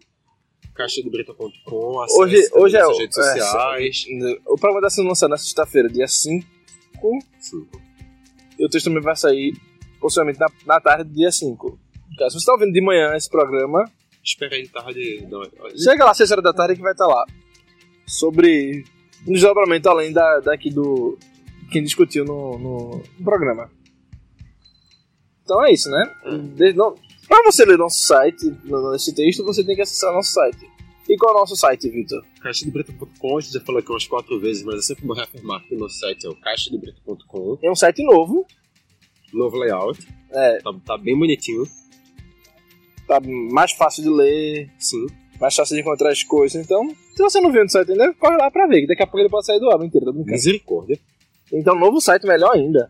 caixadebrita.com, 0.76 1.98
Hoje, 2.20 2.38
acesse 2.38 2.54
hoje 2.56 2.78
é 2.78 2.86
o. 2.86 2.98
redes 2.98 3.18
é, 3.18 3.22
sociais. 3.24 4.06
o 4.46 4.56
programa 4.58 4.88
está 4.88 4.90
sendo 4.90 5.08
lançado 5.08 5.30
na 5.30 5.38
sexta-feira, 5.38 5.90
dia 5.90 6.08
5. 6.08 6.46
Sim. 7.40 7.68
E 8.60 8.66
o 8.66 8.70
texto 8.70 8.86
também 8.86 9.02
vai 9.02 9.16
sair 9.16 9.54
possivelmente 10.00 10.40
na, 10.40 10.48
na 10.66 10.80
tarde 10.80 11.10
do 11.10 11.16
dia 11.16 11.32
5. 11.32 11.80
Caso 12.18 12.34
você 12.34 12.38
está 12.38 12.54
ouvindo 12.54 12.72
de 12.74 12.82
manhã 12.82 13.14
esse 13.16 13.30
programa, 13.30 13.84
Espera 14.24 14.56
aí, 14.56 14.68
tarde. 14.68 15.28
Não, 15.30 15.44
chega 15.78 16.04
lá 16.04 16.10
às 16.10 16.18
6 16.18 16.32
horas 16.32 16.44
da 16.44 16.52
tarde 16.54 16.76
que 16.76 16.82
vai 16.82 16.94
estar 16.94 17.06
lá. 17.06 17.24
Sobre 18.08 18.84
um 19.28 19.34
desdobramento 19.34 19.88
além 19.88 20.12
da, 20.12 20.40
daqui 20.40 20.72
do. 20.72 21.16
Quem 21.72 21.84
discutiu 21.84 22.26
no, 22.26 22.58
no, 22.58 23.04
no 23.20 23.24
programa. 23.24 23.70
Então 25.44 25.64
é 25.64 25.72
isso, 25.72 25.90
né? 25.92 26.12
De, 26.56 26.74
não, 26.74 26.96
pra 27.28 27.44
você 27.44 27.66
ler 27.66 27.78
nosso 27.78 28.00
site, 28.06 28.52
nesse 28.92 29.14
texto, 29.14 29.44
você 29.44 29.64
tem 29.64 29.76
que 29.76 29.82
acessar 29.84 30.12
nosso 30.12 30.32
site. 30.32 30.68
E 31.08 31.16
qual 31.18 31.34
é 31.34 31.38
o 31.38 31.40
nosso 31.42 31.56
site, 31.56 31.88
Vitor? 31.88 32.26
caixadebrita.com, 32.42 33.38
a 33.38 33.42
gente 33.42 33.54
já 33.54 33.62
falou 33.62 33.80
aqui 33.80 33.92
umas 33.92 34.08
quatro 34.08 34.40
vezes, 34.40 34.64
mas 34.64 34.78
é 34.78 34.82
sempre 34.82 35.06
bom 35.06 35.14
reafirmar 35.14 35.62
que 35.68 35.76
o 35.76 35.78
nosso 35.78 36.00
site 36.00 36.26
é 36.26 36.30
o 36.30 36.36
caixadebrita.com, 36.36 37.60
É 37.62 37.70
um 37.70 37.76
site 37.76 38.04
novo. 38.04 38.44
novo 39.32 39.56
layout, 39.56 40.00
É, 40.32 40.58
tá, 40.64 40.74
tá 40.84 40.98
bem 40.98 41.16
bonitinho, 41.18 41.64
tá 43.08 43.20
mais 43.52 43.72
fácil 43.72 44.04
de 44.04 44.10
ler, 44.10 44.70
sim. 44.80 45.06
mais 45.40 45.56
fácil 45.56 45.76
de 45.76 45.82
encontrar 45.82 46.12
as 46.12 46.24
coisas. 46.24 46.64
Então, 46.64 46.90
se 47.16 47.22
você 47.22 47.40
não 47.42 47.52
viu 47.52 47.64
no 47.64 47.70
site 47.70 47.92
ainda, 47.92 48.14
corre 48.14 48.38
lá 48.38 48.50
pra 48.52 48.68
ver, 48.68 48.82
que 48.82 48.88
daqui 48.88 49.04
a 49.04 49.08
pouco 49.08 49.20
ele 49.20 49.30
pode 49.30 49.46
sair 49.46 49.60
do 49.60 49.70
ar. 49.70 49.80
Mentira, 49.80 50.06
tô 50.06 50.12
brincando. 50.12 50.32
Misericórdia. 50.34 51.00
Então, 51.54 51.76
novo 51.76 52.02
site 52.02 52.26
melhor 52.26 52.56
ainda. 52.56 52.90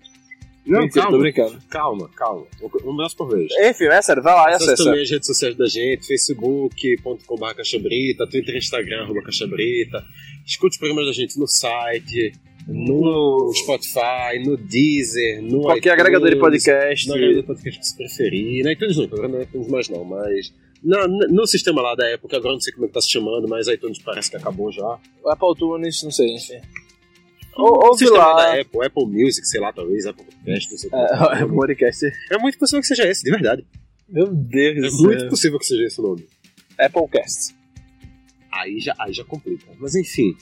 Não, 0.65 0.81
Mentira, 0.81 1.03
calma. 1.03 1.17
tô 1.17 1.21
brincando. 1.21 1.57
Calma, 1.69 2.09
calma. 2.15 2.45
Um 2.83 2.95
braço 2.95 3.15
por 3.15 3.29
vez. 3.29 3.51
Enfim, 3.59 3.83
é 3.85 4.01
sério, 4.01 4.23
vai 4.23 4.33
lá 4.33 4.49
e 4.51 4.55
Acesse 4.55 4.71
acessa. 4.71 4.83
também 4.89 5.03
as 5.03 5.11
redes 5.11 5.27
sociais 5.27 5.55
da 5.55 5.67
gente, 5.67 6.07
facebook.com.br 6.07 8.25
Twitter 8.31 8.55
e 8.55 8.57
Instagram, 8.57 9.03
arroba 9.03 9.21
caixabrita. 9.21 10.03
Escute 10.43 10.73
os 10.73 10.77
programas 10.79 11.05
da 11.05 11.11
gente 11.11 11.37
no 11.39 11.45
site, 11.47 12.33
no 12.67 13.51
Spotify, 13.53 14.39
no 14.43 14.57
Deezer, 14.57 15.41
no 15.41 15.61
Qualquer 15.61 15.79
iTunes, 15.79 15.99
agregador 15.99 16.29
de 16.29 16.35
podcast. 16.37 17.07
No 17.07 17.13
agregador 17.13 17.41
de 17.41 17.47
podcast 17.47 17.79
que 17.79 17.85
você 17.85 17.95
preferir. 17.95 18.63
Na 18.63 18.71
iTunes 18.73 18.97
não, 18.97 19.03
agora 19.05 19.27
não 19.27 19.39
é 19.39 19.43
iTunes 19.43 19.67
mais 19.67 19.89
não, 19.89 20.03
mas... 20.03 20.53
No, 20.83 21.07
no 21.07 21.47
sistema 21.47 21.81
lá 21.81 21.95
da 21.95 22.07
época, 22.09 22.37
agora 22.37 22.53
não 22.53 22.59
sei 22.61 22.71
como 22.73 22.85
é 22.85 22.87
que 22.87 22.93
tá 22.93 23.01
se 23.01 23.09
chamando, 23.09 23.47
mas 23.47 23.67
iTunes 23.67 23.97
parece 24.03 24.29
que 24.29 24.37
acabou 24.37 24.71
já. 24.71 24.99
O 25.23 25.29
Apple 25.29 25.55
Tunes, 25.57 26.03
não 26.03 26.11
sei, 26.11 26.35
enfim. 26.35 26.59
Ou, 27.55 27.87
ouve 27.87 27.99
sistema 27.99 28.19
lá. 28.23 28.35
da 28.53 28.61
Apple, 28.61 28.85
Apple 28.85 29.05
Music, 29.07 29.47
sei 29.47 29.59
lá, 29.61 29.71
talvez, 29.73 30.05
Apple 30.05 30.25
Podcast, 30.25 30.71
não 30.71 30.77
sei 30.77 30.89
É, 31.39 31.43
o 31.43 31.49
podcast. 31.55 32.05
É 32.31 32.37
muito 32.37 32.57
possível 32.59 32.81
que 32.81 32.87
seja 32.87 33.07
esse, 33.07 33.23
de 33.23 33.31
verdade. 33.31 33.65
Meu 34.07 34.27
Deus 34.27 34.77
É 34.93 34.97
do 34.97 35.03
muito 35.03 35.19
céu. 35.21 35.29
possível 35.29 35.59
que 35.59 35.65
seja 35.65 35.85
esse 35.85 35.99
o 35.99 36.03
nome. 36.03 36.27
Applecast. 36.77 37.55
aí 38.51 38.79
já, 38.79 38.93
aí 38.99 39.13
já 39.13 39.23
complica. 39.23 39.65
Mas 39.79 39.95
enfim, 39.95 40.35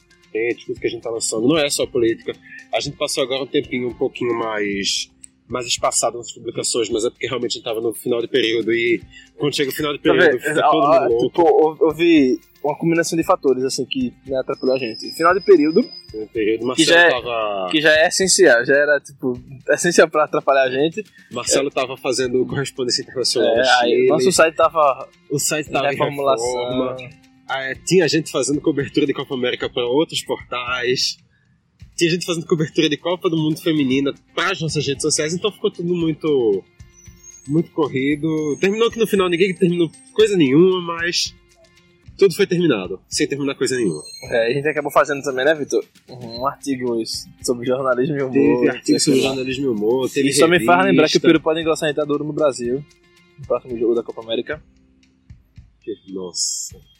tudo 0.65 0.79
que 0.79 0.87
a 0.87 0.89
gente 0.89 1.01
tá 1.03 1.09
lançando 1.09 1.47
não 1.47 1.57
é 1.57 1.69
só 1.69 1.85
política. 1.85 2.33
A 2.73 2.79
gente 2.79 2.97
passou 2.97 3.23
agora 3.23 3.43
um 3.43 3.47
tempinho 3.47 3.87
um 3.89 3.93
pouquinho 3.93 4.33
mais, 4.37 5.09
mais 5.47 5.65
espaçado 5.67 6.17
nas 6.17 6.31
publicações, 6.31 6.89
mas 6.89 7.05
é 7.05 7.09
porque 7.09 7.27
realmente 7.27 7.51
a 7.51 7.55
gente 7.55 7.63
tava 7.63 7.81
no 7.81 7.93
final 7.93 8.21
de 8.21 8.27
período 8.27 8.71
e 8.73 9.01
quando 9.37 9.55
chega 9.55 9.69
o 9.69 9.73
final 9.73 9.93
de 9.93 9.99
Tá 9.99 10.11
período, 10.13 10.39
fica 10.39 10.59
Ah, 10.65 10.69
todo 10.71 10.83
ah, 10.87 11.01
mundo 11.01 11.11
louco. 11.11 11.27
tipo, 11.27 11.85
houve 11.85 12.39
uma 12.63 12.77
combinação 12.77 13.17
de 13.17 13.25
fatores 13.25 13.63
assim 13.65 13.85
que 13.85 14.13
né, 14.25 14.37
atrapalhou 14.39 14.75
a 14.75 14.79
gente. 14.79 15.11
Final 15.15 15.33
de 15.33 15.41
período, 15.43 15.81
No 16.13 16.27
período, 16.27 16.59
que 16.61 16.65
Marcelo, 16.65 16.89
já 16.89 16.99
é- 17.01 17.09
tava, 17.09 17.67
que 17.71 17.81
já 17.81 17.91
é 17.93 18.07
essencial, 18.07 18.65
já 18.65 18.73
era 18.75 18.99
tipo 19.01 19.33
essencial 19.69 20.07
pra 20.09 20.23
atrapalhar 20.23 20.63
a 20.63 20.71
gente. 20.71 21.03
Marcelo 21.31 21.69
tava 21.69 21.97
fazendo 21.97 22.45
correspondência 22.45 23.01
internacional 23.01 23.57
É, 23.57 23.69
aí, 23.81 24.05
nosso 24.07 24.31
site 24.31 24.55
tava 24.55 25.09
O 25.29 25.37
site 25.37 25.67
em 25.69 25.73
tava 25.73 25.87
em 25.87 25.91
reformulação. 25.91 26.47
reforma. 26.47 27.22
Ah, 27.53 27.61
é, 27.65 27.75
tinha 27.75 28.07
gente 28.07 28.31
fazendo 28.31 28.59
cobertura 28.59 29.05
de 29.05 29.13
Copa 29.13 29.35
América 29.35 29.69
para 29.69 29.85
outros 29.85 30.23
portais. 30.23 31.17
Tinha 31.95 32.09
gente 32.09 32.25
fazendo 32.25 32.47
cobertura 32.47 32.89
de 32.89 32.97
Copa 32.97 33.29
do 33.29 33.37
Mundo 33.37 33.61
Feminina 33.61 34.11
para 34.33 34.53
as 34.53 34.59
nossas 34.59 34.83
redes 34.87 35.03
sociais, 35.03 35.35
então 35.35 35.51
ficou 35.51 35.69
tudo 35.69 35.93
muito 35.93 36.63
muito 37.47 37.69
corrido. 37.69 38.57
Terminou 38.59 38.89
que 38.89 38.97
no 38.97 39.05
final 39.05 39.29
ninguém 39.29 39.53
terminou 39.53 39.91
coisa 40.13 40.35
nenhuma, 40.35 40.81
mas 40.81 41.35
tudo 42.17 42.33
foi 42.33 42.47
terminado, 42.47 42.99
sem 43.07 43.27
terminar 43.27 43.53
coisa 43.53 43.75
nenhuma. 43.75 44.01
É, 44.31 44.47
a 44.47 44.53
gente 44.53 44.67
acabou 44.67 44.91
fazendo 44.91 45.21
também, 45.21 45.45
né, 45.45 45.53
Vitor? 45.53 45.85
Um 46.09 46.47
artigo 46.47 47.03
sobre 47.43 47.67
jornalismo 47.67 48.17
e 48.17 48.23
humor. 48.23 48.61
Teve 48.61 48.69
artigo 48.69 48.99
sobre 48.99 49.19
lá. 49.19 49.27
jornalismo 49.27 49.65
e 49.65 49.67
humor, 49.67 50.09
teve 50.09 50.29
Isso 50.29 50.39
só 50.39 50.47
me 50.47 50.65
faz 50.65 50.85
lembrar 50.85 51.07
que 51.07 51.17
o. 51.17 51.21
Peru 51.21 51.39
pode 51.39 51.61
engrossar 51.61 51.89
a 51.89 51.91
ditadura 51.91 52.23
no 52.23 52.33
Brasil. 52.33 52.83
No 53.37 53.45
próximo 53.45 53.77
jogo 53.77 53.93
da 53.93 54.01
Copa 54.01 54.23
América. 54.23 54.59
Nossa. 56.07 56.92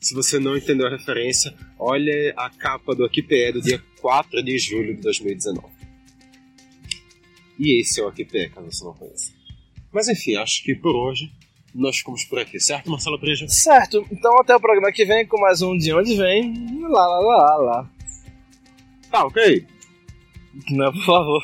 Se 0.00 0.14
você 0.14 0.38
não 0.38 0.56
entendeu 0.56 0.86
a 0.86 0.90
referência, 0.90 1.52
olha 1.78 2.32
a 2.36 2.48
capa 2.48 2.94
do 2.94 3.04
Aquipé 3.04 3.50
do 3.50 3.60
dia 3.60 3.82
4 4.00 4.42
de 4.42 4.58
julho 4.58 4.94
de 4.94 5.02
2019. 5.02 5.66
E 7.58 7.80
esse 7.80 8.00
é 8.00 8.04
o 8.04 8.08
Aquipé, 8.08 8.48
caso 8.48 8.70
você 8.70 8.84
não 8.84 8.94
conheça. 8.94 9.32
Mas 9.92 10.08
enfim, 10.08 10.36
acho 10.36 10.62
que 10.62 10.74
por 10.74 10.94
hoje 10.94 11.32
nós 11.74 11.96
ficamos 11.98 12.24
por 12.24 12.38
aqui, 12.38 12.60
certo, 12.60 12.90
Marcelo 12.90 13.18
Preja? 13.18 13.48
Certo, 13.48 14.06
então 14.12 14.38
até 14.40 14.54
o 14.54 14.60
programa 14.60 14.92
que 14.92 15.04
vem 15.04 15.26
com 15.26 15.40
mais 15.40 15.62
um 15.62 15.76
De 15.76 15.92
Onde 15.92 16.16
Vem. 16.16 16.80
Lá, 16.82 17.06
lá, 17.06 17.18
lá, 17.18 17.56
lá. 17.56 17.90
Tá, 19.10 19.24
ok. 19.24 19.66
Não, 20.70 20.92
por 20.92 21.04
favor. 21.04 21.42